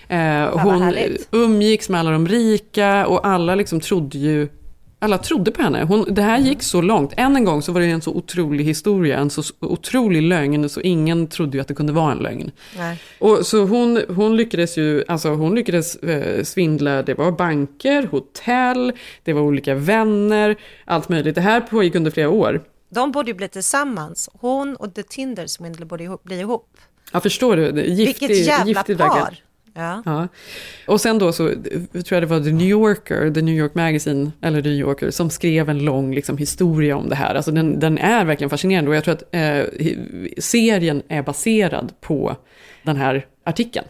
Eh, 0.10 0.18
hon 0.60 0.82
härligt. 0.82 1.28
umgicks 1.32 1.90
med 1.90 2.00
alla 2.00 2.12
de 2.12 2.28
rika 2.28 3.08
och 3.08 3.28
alla 3.28 3.56
liksom 3.56 3.80
trodde 3.80 4.18
ju 4.18 4.48
alla 5.00 5.18
trodde 5.18 5.52
på 5.52 5.62
henne. 5.62 5.84
Hon, 5.84 6.14
det 6.14 6.22
här 6.22 6.40
gick 6.40 6.64
så 6.64 6.82
långt. 6.82 7.14
Än 7.18 7.36
en 7.36 7.46
gång 7.46 7.62
så 7.62 7.72
var 7.72 7.82
det 7.82 7.88
en 7.88 8.02
så 8.02 8.12
otrolig 8.12 8.66
historia, 8.66 9.18
en 9.20 9.30
så 9.30 9.44
otrolig 9.60 10.22
lögn, 10.22 10.70
så 10.70 10.82
ingen 10.82 11.28
trodde 11.28 11.58
ju 11.58 11.62
att 11.62 11.68
det 11.68 11.74
kunde 11.74 11.94
vara 11.94 12.12
en 12.12 12.18
lögn. 12.18 12.52
Nej. 12.78 13.02
Och 13.20 13.46
så 13.46 13.66
hon, 13.66 14.02
hon 14.10 14.38
lyckades 14.38 14.78
ju, 14.78 15.04
alltså 15.08 15.30
hon 15.30 15.56
lyckades 15.56 15.96
eh, 15.96 16.44
svindla, 16.44 17.04
det 17.04 17.14
var 17.14 17.32
banker, 17.32 18.08
hotell, 18.08 18.94
det 19.24 19.34
var 19.34 19.42
olika 19.42 19.76
vänner, 19.76 20.56
allt 20.86 21.10
möjligt. 21.10 21.36
Det 21.36 21.42
här 21.42 21.62
pågick 21.62 21.96
under 21.96 22.12
flera 22.12 22.30
år. 22.30 22.64
De 22.90 23.12
borde 23.12 23.32
ju 23.32 23.34
bli 23.38 23.48
tillsammans. 23.48 24.30
Hon 24.34 24.76
och 24.76 24.96
The 24.96 25.04
Tinder 25.04 25.48
Swindler 25.48 25.86
borde 25.86 26.04
ihop, 26.04 26.24
bli 26.24 26.40
ihop. 26.40 26.70
Jag 27.12 27.24
förstår 27.24 27.56
du, 27.56 27.64
giftig, 27.64 28.06
Vilket 28.28 28.48
jävla 28.48 28.66
giftigt 28.66 29.00
par. 29.00 29.08
verkligen. 29.10 29.47
Ja. 29.78 30.02
Ja. 30.06 30.28
Och 30.88 31.02
sen 31.02 31.20
då 31.20 31.32
så 31.34 31.48
tror 31.48 32.06
jag 32.10 32.24
det 32.24 32.28
var 32.28 32.40
The 32.40 32.52
New 32.52 32.68
Yorker, 32.68 33.32
The 33.32 33.42
New 33.42 33.56
York 33.56 33.76
Magazine, 33.76 34.32
eller 34.42 34.62
The 34.62 34.70
New 34.70 34.78
Yorker, 34.80 35.12
som 35.12 35.30
skrev 35.30 35.70
en 35.70 35.80
lång 35.80 36.16
liksom, 36.16 36.38
historia 36.38 36.98
om 36.98 37.10
det 37.10 37.16
här. 37.16 37.36
Alltså 37.36 37.52
den, 37.52 37.80
den 37.80 37.98
är 37.98 38.26
verkligen 38.26 38.50
fascinerande 38.50 38.90
och 38.90 38.96
jag 38.96 39.04
tror 39.04 39.14
att 39.14 39.24
eh, 39.36 39.64
serien 40.38 41.02
är 41.08 41.22
baserad 41.24 41.94
på 42.02 42.36
den 42.84 42.96
här 42.98 43.26
artikeln. 43.46 43.86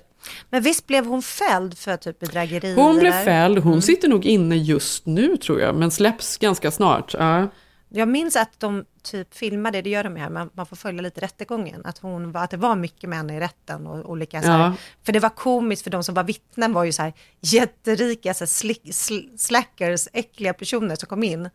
Men 0.50 0.64
visst 0.64 0.88
blev 0.88 1.06
hon 1.06 1.22
fälld 1.22 1.78
för 1.78 1.98
typ 1.98 2.20
bedrägeri? 2.20 2.74
Hon 2.76 3.00
blev 3.00 3.12
fälld, 3.12 3.58
hon 3.60 3.72
Mm. 3.72 3.82
sitter 3.82 4.08
nog 4.08 4.26
inne 4.26 4.56
just 4.58 5.06
nu 5.06 5.38
tror 5.38 5.62
jag, 5.62 5.76
men 5.76 5.92
släpps 5.92 6.38
ganska 6.38 6.72
snart. 6.72 7.14
Ja. 7.20 7.48
Jag 7.90 8.08
minns 8.08 8.36
att 8.36 8.60
de 8.60 8.86
typ 9.12 9.34
filmade, 9.34 9.82
det 9.82 9.90
gör 9.90 10.04
de 10.04 10.16
ju 10.16 10.22
här, 10.22 10.30
man, 10.30 10.50
man 10.54 10.66
får 10.66 10.76
följa 10.76 11.02
lite 11.02 11.22
rättegången, 11.22 11.86
att, 11.86 11.98
hon 11.98 12.36
att 12.36 12.52
det 12.52 12.58
var 12.58 12.76
mycket 12.76 13.10
män 13.10 13.30
i 13.30 13.40
rätten 13.40 13.88
och 13.88 14.10
olika 14.10 14.42
så 14.42 14.48
här, 14.48 14.60
Ja. 14.60 14.76
För 15.04 15.12
det 15.12 15.20
var 15.20 15.30
komiskt 15.30 15.84
för 15.84 15.90
de 15.90 16.04
som 16.04 16.16
var 16.16 16.24
vittnen 16.24 16.74
var 16.74 16.84
ju 16.84 16.92
så 16.92 17.02
här 17.02 17.14
jätterika, 17.42 18.34
så 18.34 18.44
här 18.44 18.48
slick, 18.48 18.96
sl, 18.96 19.20
slackers, 19.38 20.08
äckliga 20.14 20.54
personer 20.54 20.96
som 20.96 21.08
kom 21.10 21.24
in. 21.24 21.50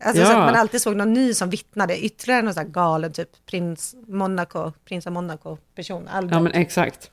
Alltså 0.00 0.22
Ja. 0.22 0.26
så 0.28 0.32
att 0.32 0.38
man 0.38 0.54
alltid 0.54 0.80
såg 0.80 0.96
någon 0.96 1.12
ny 1.12 1.34
som 1.34 1.50
vittnade, 1.50 1.98
ytterligare 2.04 2.42
någon 2.42 2.54
sån 2.54 2.62
här 2.64 2.70
galen 2.70 3.12
typ 3.12 3.28
prins 3.50 3.94
Monaco, 4.08 4.72
prins 4.88 5.06
av 5.06 5.12
Monaco-person. 5.12 6.08
Ja, 6.12 6.40
men 6.40 6.52
exakt. 6.52 7.10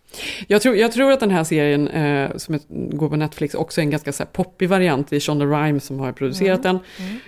Jag 0.47 0.61
tror, 0.61 0.75
jag 0.75 0.91
tror 0.91 1.11
att 1.11 1.19
den 1.19 1.31
här 1.31 1.43
serien 1.43 1.87
eh, 1.87 2.31
som 2.37 2.59
går 2.69 3.09
på 3.09 3.15
Netflix 3.15 3.55
också 3.55 3.81
är 3.81 3.83
en 3.83 3.89
ganska 3.89 4.11
så 4.13 4.23
här, 4.23 4.29
poppig 4.31 4.69
variant. 4.69 5.09
Det 5.09 5.15
är 5.15 5.19
Shonda 5.19 5.45
Rhimes 5.45 5.85
som 5.85 5.99
har 5.99 6.11
producerat 6.11 6.63
den. 6.63 6.75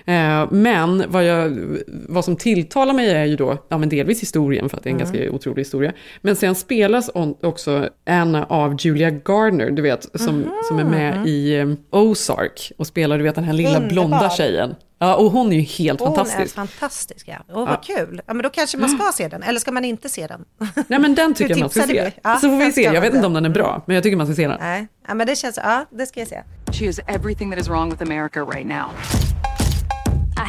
Eh, 0.06 0.52
men 0.52 1.04
vad, 1.08 1.24
jag, 1.26 1.60
vad 1.88 2.26
som 2.26 2.36
tilltalar 2.36 2.94
mig 2.94 3.10
är 3.12 3.26
ju 3.26 3.36
då, 3.36 3.58
ja 3.70 3.78
men 3.78 3.90
delvis 3.90 4.22
historien 4.22 4.70
för 4.70 4.78
att 4.78 4.84
det 4.84 4.90
är 4.90 4.92
en 4.92 4.98
Mm. 5.02 5.12
ganska 5.14 5.32
otrolig 5.36 5.62
historia. 5.62 5.94
Men 6.22 6.36
sen 6.36 6.56
spelas 6.56 7.10
on, 7.14 7.36
också 7.42 7.90
Anna 8.06 8.46
av 8.46 8.76
Julia 8.80 9.10
Gardner, 9.10 9.72
du 9.72 9.82
vet, 9.82 10.04
som, 10.20 10.46
som 10.68 10.80
är 10.80 10.84
med 10.84 11.28
i 11.28 11.56
eh, 11.60 11.68
Ozark 11.92 12.72
och 12.78 12.88
spelar, 12.88 13.18
du 13.18 13.24
vet 13.24 13.36
den 13.36 13.44
här 13.44 13.54
lilla 13.54 13.70
Underbar. 13.70 13.90
blonda 13.90 14.30
tjejen. 14.30 14.76
Ja, 15.00 15.16
och 15.16 15.32
hon 15.32 15.52
är 15.54 15.56
ju 15.56 15.62
helt 15.62 16.00
Hon 16.00 16.16
fantastisk. 16.16 16.58
är 16.58 16.60
fantastisk, 16.68 17.28
ja. 17.28 17.38
Och 17.56 17.68
vad 17.68 17.70
Ja. 17.70 17.96
kul. 17.96 18.22
Ja, 18.28 18.34
men 18.34 18.44
då 18.44 18.50
kanske 18.50 18.78
man 18.78 18.90
ska 18.90 19.12
se 19.14 19.28
den, 19.28 19.44
eller 19.44 19.60
ska 19.60 19.72
man 19.72 19.86
inte 19.86 20.10
se 20.10 20.28
den? 20.28 20.46
Nej 20.88 21.00
men 21.00 21.16
den 21.16 21.34
tycker 21.34 21.50
jag 21.54 21.60
man 21.60 21.70
ska 21.70 21.82
se. 21.84 22.12
Ja, 22.24 22.36
så 22.36 22.50
får 22.50 22.58
vi 22.58 22.72
se, 22.72 22.82
jag 22.82 23.02
vet 23.02 23.14
inte 23.14 23.28
om 23.28 23.34
den 23.34 23.46
är 23.46 23.50
bra, 23.50 23.84
men 23.86 23.96
jag 23.96 24.04
tycker 24.04 24.18
man 24.18 24.28
ska 24.28 24.36
se 24.36 24.48
den. 24.48 24.58
Nej, 24.60 24.88
ja, 25.08 25.14
men 25.14 25.28
det 25.28 25.36
känns, 25.36 25.58
ja, 25.64 25.86
det 25.92 26.06
ska 26.06 26.20
jag 26.20 26.28
se. 26.30 26.44
She 26.72 26.86
is 26.86 27.00
everything 27.08 27.52
that 27.52 27.60
is 27.60 27.70
wrong 27.70 27.90
with 27.90 28.02
America 28.04 28.44
right 28.46 28.68
now. 28.68 28.86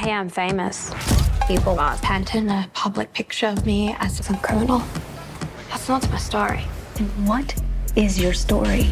I 0.06 0.10
am 0.10 0.30
famous. 0.30 0.92
People 1.48 1.80
are 1.82 1.96
painting 2.02 2.50
a 2.50 2.64
public 2.84 3.12
picture 3.12 3.52
of 3.52 3.66
me 3.66 3.96
as 4.00 4.26
some 4.26 4.38
criminal. 4.42 4.80
That's 5.70 5.88
not 5.92 6.10
my 6.12 6.18
story. 6.18 6.60
What 7.26 7.54
is 7.96 8.18
your 8.18 8.34
story? 8.34 8.86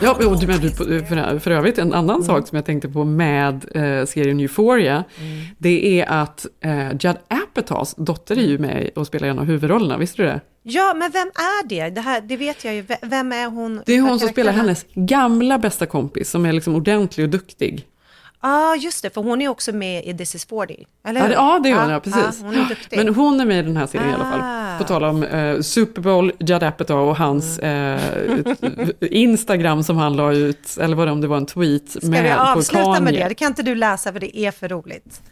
Ja, 0.00 0.12
och 0.26 0.40
du, 0.40 0.46
men 0.46 0.60
du, 0.60 0.70
för, 0.70 1.38
för 1.38 1.50
övrigt 1.50 1.78
en 1.78 1.92
annan 1.92 2.24
sak 2.24 2.48
som 2.48 2.56
jag 2.56 2.64
tänkte 2.64 2.88
på 2.88 3.04
med 3.04 3.54
eh, 3.74 4.06
serien 4.06 4.40
Euphoria, 4.40 5.04
det 5.58 6.00
är 6.00 6.06
att 6.08 6.46
eh, 6.64 6.90
Judd 6.90 7.16
Apatows 7.28 7.94
dotter 7.94 8.38
är 8.38 8.46
ju 8.46 8.58
med 8.58 8.90
och 8.96 9.06
spelar 9.06 9.28
en 9.28 9.38
av 9.38 9.44
huvudrollerna, 9.44 9.98
visste 9.98 10.22
du 10.22 10.28
det? 10.28 10.40
Ja, 10.62 10.94
men 10.96 11.10
vem 11.10 11.28
är 11.28 11.68
det? 11.68 11.90
Det, 11.90 12.00
här, 12.00 12.20
det 12.20 12.36
vet 12.36 12.64
jag 12.64 12.74
ju. 12.74 12.84
Vem 13.02 13.32
är 13.32 13.46
hon? 13.46 13.82
Det 13.86 13.96
är 13.96 14.00
hon 14.00 14.20
som 14.20 14.28
spelar 14.28 14.52
hennes 14.52 14.86
gamla 14.94 15.58
bästa 15.58 15.86
kompis, 15.86 16.30
som 16.30 16.46
är 16.46 16.52
liksom 16.52 16.74
ordentlig 16.74 17.24
och 17.24 17.30
duktig. 17.30 17.86
Ja, 18.46 18.50
ah, 18.50 18.74
just 18.76 19.02
det, 19.02 19.10
för 19.14 19.20
hon 19.22 19.42
är 19.42 19.48
också 19.48 19.72
med 19.72 20.04
i 20.04 20.14
This 20.18 20.34
is 20.34 20.44
40, 20.46 20.86
eller 21.06 21.20
Ja, 21.20 21.24
hur? 21.26 21.28
det, 21.28 21.34
ja, 21.34 21.60
det 21.62 21.68
gör 21.68 21.80
hon, 21.82 21.90
ja, 21.90 22.00
precis. 22.00 22.42
hon 22.42 22.54
är 22.54 22.68
duktig. 22.68 22.96
Men 22.96 23.14
hon 23.14 23.40
är 23.40 23.44
med 23.44 23.58
i 23.58 23.62
den 23.62 23.76
här 23.76 23.86
serien 23.86 24.10
i 24.10 24.12
alla 24.14 24.24
Ah. 24.24 24.30
fall. 24.30 24.78
På 24.78 24.84
tal 24.84 25.04
om 25.04 25.22
eh, 25.22 25.60
Super 25.60 26.02
Bowl, 26.02 26.32
Judd 26.40 26.62
Apatow 26.62 27.08
och 27.08 27.16
hans 27.16 27.58
Mm. 27.58 28.44
eh, 28.46 28.92
Instagram 29.00 29.82
som 29.82 29.96
han 29.96 30.16
la 30.16 30.32
ut, 30.32 30.76
eller 30.80 30.96
vad 30.96 31.08
det 31.08 31.12
om 31.12 31.20
det 31.20 31.26
var 31.26 31.36
en 31.36 31.46
tweet 31.46 31.90
Ska 31.90 32.00
vi 32.00 32.08
med 32.08 32.36
på 32.36 32.42
avsluta 32.42 33.00
med 33.00 33.14
det? 33.14 33.28
Det 33.28 33.34
kan 33.34 33.48
inte 33.48 33.62
du 33.62 33.74
läsa 33.74 34.12
för 34.12 34.20
det 34.20 34.38
är 34.38 34.50
för 34.50 34.68
roligt. 34.68 35.22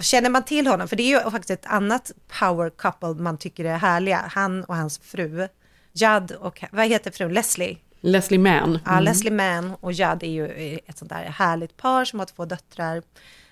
Känner 0.00 0.30
man 0.30 0.44
till 0.44 0.66
honom, 0.66 0.88
för 0.88 0.96
det 0.96 1.02
är 1.02 1.24
ju 1.24 1.30
faktiskt 1.30 1.50
ett 1.50 1.66
annat 1.66 2.12
power 2.40 2.70
couple 2.70 3.22
man 3.22 3.38
tycker 3.38 3.64
är 3.64 3.76
härliga, 3.76 4.20
han 4.30 4.64
och 4.64 4.76
hans 4.76 4.98
fru, 4.98 5.48
Judd 5.92 6.32
och, 6.40 6.64
vad 6.72 6.86
heter 6.86 7.10
frun, 7.10 7.32
Leslie? 7.32 7.78
Leslie 8.04 8.38
Mann. 8.38 8.78
Ja, 8.84 8.90
Mm. 8.92 9.04
Leslie 9.04 9.30
Mann 9.32 9.74
och 9.80 9.92
Judd 9.92 10.22
är 10.22 10.26
ju 10.26 10.78
ett 10.86 10.98
sånt 10.98 11.08
där 11.08 11.24
härligt 11.24 11.76
par 11.76 12.04
som 12.04 12.18
har 12.18 12.26
två 12.26 12.44
döttrar 12.44 13.02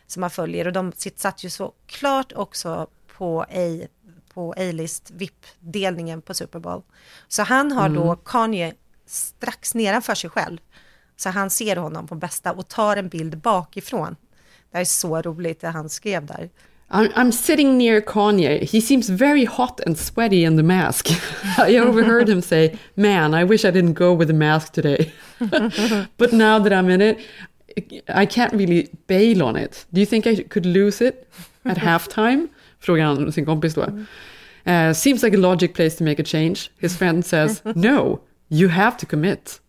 som 0.07 0.21
man 0.21 0.31
följer 0.31 0.67
och 0.67 0.73
de 0.73 0.93
satt 1.17 1.45
ju 1.45 1.51
så 1.51 1.73
klart 1.87 2.33
också 2.33 2.87
på 3.17 3.43
A 3.43 3.87
på 4.35 4.53
A-list 4.53 5.11
VIP-delningen 5.11 6.23
på 6.23 6.35
Super 6.35 6.59
Bowl. 6.59 6.83
Så 7.29 7.43
han 7.43 7.73
har 7.73 7.89
då 7.89 8.03
Mm. 8.03 8.17
Kanye 8.25 8.75
strax 9.07 9.75
nedanför 9.75 10.15
sig 10.15 10.31
själv. 10.31 10.59
Så 11.17 11.31
han 11.31 11.51
ser 11.51 11.77
honom 11.77 12.07
på 12.09 12.15
bästa 12.15 12.53
och 12.53 12.69
tar 12.69 12.97
en 12.97 13.09
bild 13.09 13.39
bakifrån. 13.39 14.17
Det 14.71 14.77
här 14.77 14.81
är 14.81 14.85
så 14.85 15.23
roligt 15.23 15.61
det 15.61 15.69
han 15.69 15.89
skrev 15.89 16.27
där. 16.27 16.51
I'm, 16.93 17.11
I'm 17.17 17.33
sitting 17.33 17.79
near 17.79 18.03
Kanye. 18.03 18.63
He 18.63 18.81
seems 18.81 19.09
very 19.09 19.45
hot 19.45 19.81
and 19.87 19.99
sweaty 19.99 20.45
in 20.45 20.57
the 20.57 20.63
mask. 20.63 21.09
I 21.59 21.77
overheard 21.77 22.29
him 22.29 22.41
say, 22.43 22.79
Man, 22.97 23.35
I 23.35 23.45
wish 23.45 23.65
I 23.65 23.71
didn't 23.71 23.95
go 23.95 24.13
with 24.13 24.29
the 24.29 24.35
mask 24.35 24.73
today. 24.75 25.11
but 26.19 26.33
now 26.33 26.59
that 26.59 26.73
I'm 26.73 26.91
in 26.91 27.01
it, 27.01 27.19
I 28.09 28.27
can't 28.27 28.53
really 28.53 28.91
bail 29.07 29.43
on 29.43 29.57
it. 29.57 29.87
Do 29.93 30.01
you 30.01 30.07
think 30.07 30.27
I 30.27 30.43
could 30.43 30.67
lose 30.67 31.01
it 31.01 31.29
at 31.65 31.77
halftime? 31.89 32.49
Frågar 32.81 33.05
han 33.05 33.33
sin 33.33 33.47
kompis 33.47 33.75
då. 33.75 33.87
Uh, 34.67 34.93
seems 34.93 35.23
like 35.23 35.35
a 35.35 35.41
logic 35.41 35.75
place 35.75 35.97
to 35.97 36.05
make 36.05 36.21
a 36.21 36.25
change. 36.25 36.71
His 36.79 36.97
friend 36.97 37.25
says, 37.25 37.63
No, 37.75 38.21
you 38.49 38.69
have 38.69 38.97
to 38.99 39.07
commit. 39.07 39.61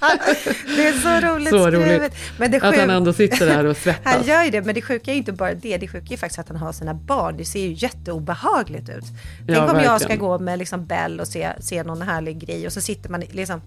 Det 0.76 0.86
är 0.88 0.92
så 1.20 1.26
roligt 1.26 1.48
Så 1.50 1.66
skrivet. 1.66 2.00
roligt. 2.00 2.14
Men 2.38 2.50
det 2.50 2.56
Att 2.56 2.62
han 2.62 2.72
sjuk- 2.74 2.90
ändå 2.90 3.12
sitter 3.12 3.46
där 3.46 3.64
och 3.66 3.76
svettas. 3.76 4.00
Han 4.14 4.24
gör 4.26 4.44
ju 4.44 4.50
det, 4.50 4.62
men 4.62 4.74
det 4.74 4.82
sjuka 4.82 5.10
är 5.10 5.14
ju 5.14 5.18
inte 5.18 5.32
bara 5.32 5.54
det. 5.54 5.76
Det 5.78 5.88
sjuka 5.88 6.14
är 6.14 6.18
faktiskt 6.18 6.38
att 6.38 6.48
han 6.48 6.56
har 6.56 6.72
sina 6.72 6.94
barn. 6.94 7.36
Det 7.36 7.44
ser 7.44 7.60
ju 7.60 7.72
jätteobehagligt 7.72 8.88
ut. 8.88 9.04
Tänk 9.46 9.58
Ja, 9.58 9.70
om 9.70 9.76
jag 9.76 9.84
ska 9.84 10.08
verkligen. 10.08 10.18
gå 10.18 10.38
med 10.38 10.58
liksom 10.58 10.86
Bell 10.86 11.20
och 11.20 11.28
se, 11.28 11.48
se 11.60 11.82
någon 11.82 12.02
härlig 12.02 12.38
grej 12.38 12.66
och 12.66 12.72
så 12.72 12.80
sitter 12.80 13.10
man 13.10 13.20
liksom 13.20 13.60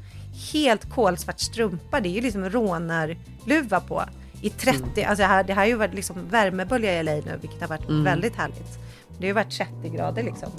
helt 0.54 0.90
kolsvart 0.90 1.40
strumpa. 1.40 2.00
Det 2.00 2.10
är 2.10 2.14
ju 2.14 2.22
liksom 2.22 2.50
rånarluva 2.50 3.80
på. 3.80 4.04
I 4.42 4.50
30, 4.50 4.80
Mm. 4.98 5.10
alltså 5.10 5.24
här, 5.26 5.44
det 5.44 5.54
här 5.54 5.62
har 5.62 5.68
ju 5.68 5.76
varit 5.76 5.94
liksom 5.94 6.16
värmebölja 6.30 7.00
i 7.00 7.04
LA 7.04 7.12
nu, 7.12 7.38
vilket 7.42 7.62
har 7.62 7.68
varit 7.68 7.90
Mm. 7.90 8.04
väldigt 8.04 8.36
härligt. 8.36 8.78
Det 9.18 9.24
har 9.24 9.28
ju 9.28 9.34
varit 9.34 9.52
30 9.58 9.90
grader 9.96 10.24
liksom. 10.24 10.52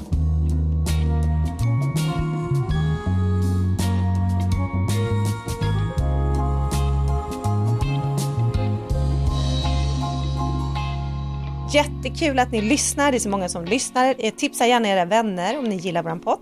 Jättekul 11.74 12.38
att 12.38 12.52
ni 12.52 12.60
lyssnar. 12.62 13.10
Det 13.12 13.16
är 13.16 13.20
så 13.20 13.28
många 13.28 13.48
som 13.48 13.64
lyssnar. 13.64 14.14
Eh, 14.18 14.30
Tipsa 14.30 14.66
gärna 14.66 14.88
era 14.88 15.04
vänner 15.04 15.58
om 15.58 15.64
ni 15.64 15.76
gillar 15.76 16.02
vår 16.02 16.16
podd. 16.16 16.38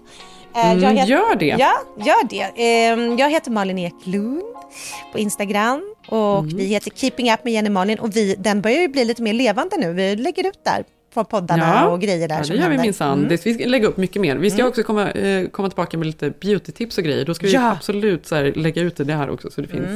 Eh, 0.57 0.70
Mm, 0.70 0.97
heter- 0.97 1.11
gör 1.11 1.35
det. 1.37 1.47
Ja, 1.59 1.72
gör 1.99 2.28
det. 2.28 2.43
Eh, 2.43 3.14
Jag 3.20 3.30
heter 3.30 3.51
Malin 3.51 3.78
Eklund 3.78 4.43
på 5.12 5.18
Instagram 5.18 5.95
och 6.09 6.39
Mm. 6.39 6.57
vi 6.57 6.64
heter 6.64 6.91
Keeping 6.91 7.33
Up 7.33 7.45
med 7.45 7.53
Jenny 7.53 7.70
Malin 7.70 7.99
och 7.99 8.16
vi, 8.16 8.35
den 8.39 8.61
börjar 8.61 8.80
ju 8.80 8.89
bli 8.89 9.05
lite 9.05 9.22
mer 9.22 9.33
levande 9.33 9.76
nu. 9.76 9.93
Vi 9.93 10.16
lägger 10.16 10.47
ut 10.47 10.64
där 10.64 10.85
på 11.14 11.24
poddarna 11.24 11.89
och 11.89 12.01
grejer 12.01 12.28
där 12.28 12.37
ja, 12.39 12.45
som 12.45 12.57
det 12.57 12.62
gör 12.62 12.68
vi 12.68 12.74
händer. 12.74 12.85
minsann. 12.87 13.18
Mm. 13.18 13.28
Vi 13.45 13.55
ska 13.55 13.64
lägga 13.68 13.87
upp 13.89 13.97
mycket 13.97 14.22
mer. 14.22 14.37
Vi 14.37 14.51
ska 14.51 14.59
Mm. 14.61 14.68
också 14.68 14.83
komma, 14.83 15.11
eh, 15.11 15.49
komma 15.49 15.68
tillbaka 15.68 15.99
med 15.99 16.07
lite 16.07 16.30
beauty-tips 16.30 16.99
och 16.99 17.05
grejer. 17.05 17.24
Då 17.24 17.35
ska 17.35 17.47
vi 17.47 17.53
Ja. 17.53 17.70
absolut 17.72 18.26
så 18.26 18.35
här, 18.35 18.53
lägga 18.57 18.83
ut 18.83 18.97
det 18.97 19.05
där 19.05 19.30
också 19.30 19.51
så 19.51 19.61
det 19.61 19.68
finns. 19.68 19.87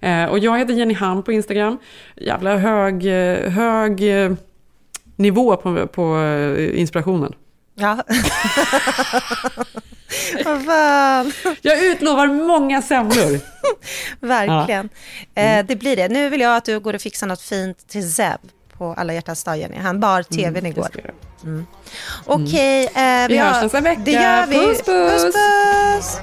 Mm. 0.00 0.24
Eh, 0.24 0.30
och 0.30 0.38
jag 0.38 0.58
heter 0.58 0.74
Jenny 0.74 0.94
Ham 0.94 1.22
på 1.22 1.32
Instagram. 1.32 1.78
Jävla 2.16 2.56
hög, 2.56 3.06
eh, 3.06 3.50
hög 3.50 4.02
nivå 5.16 5.56
på, 5.56 5.86
på 5.86 6.16
eh, 6.18 6.80
inspirationen. 6.80 7.32
Ja. 7.74 7.98
Vad 10.44 10.64
fan. 10.64 11.32
Jag 11.62 11.84
utlovar 11.84 12.26
många 12.26 12.82
semlor. 12.82 13.40
Verkligen. 14.20 14.88
Mm. 15.34 15.58
Eh, 15.60 15.66
det 15.66 15.76
blir 15.76 15.96
det. 15.96 16.08
Nu 16.08 16.28
vill 16.28 16.40
jag 16.40 16.56
att 16.56 16.64
du 16.64 16.80
går 16.80 16.94
och 16.94 17.00
fixar 17.00 17.26
något 17.26 17.40
fint 17.40 17.88
till 17.88 18.12
Zeb 18.14 18.40
på 18.78 18.94
alla 18.96 19.12
hjärtans 19.14 19.44
dag, 19.44 19.58
Jenny. 19.58 19.76
Han 19.76 20.00
bar 20.00 20.22
tvn 20.22 20.56
Mm, 20.56 20.66
igår. 20.66 20.88
göra. 20.94 21.10
Mm. 21.44 21.66
Okej, 22.26 22.84
eh, 22.84 23.28
Vi 23.28 23.38
har- 23.38 23.50
hörs 23.52 23.62
nästa 23.62 23.80
vecka. 23.80 24.02
Det 24.04 24.10
gör 24.10 24.46
vi. 24.46 24.54
Puss, 24.56 24.82
puss. 24.82 25.22
puss, 25.22 25.34
puss. 25.94 26.18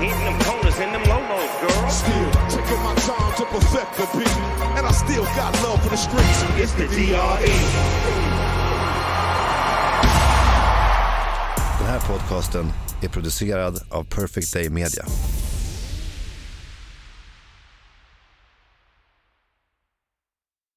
Hitting 0.00 0.24
them 4.24 4.57
Still 4.98 5.24
still 5.24 5.36
got 5.36 5.52
love 5.62 5.82
for 5.82 5.90
the 5.90 5.96
streets. 5.96 6.42
It's 6.56 6.72
the 6.72 6.86
DRE. 6.86 7.52
Den 11.78 11.86
här 11.86 12.00
podcasten 12.08 12.72
är 13.02 13.08
producerad 13.08 13.80
av 13.90 14.04
Perfect 14.04 14.52
Day 14.52 14.70
Media. 14.70 15.04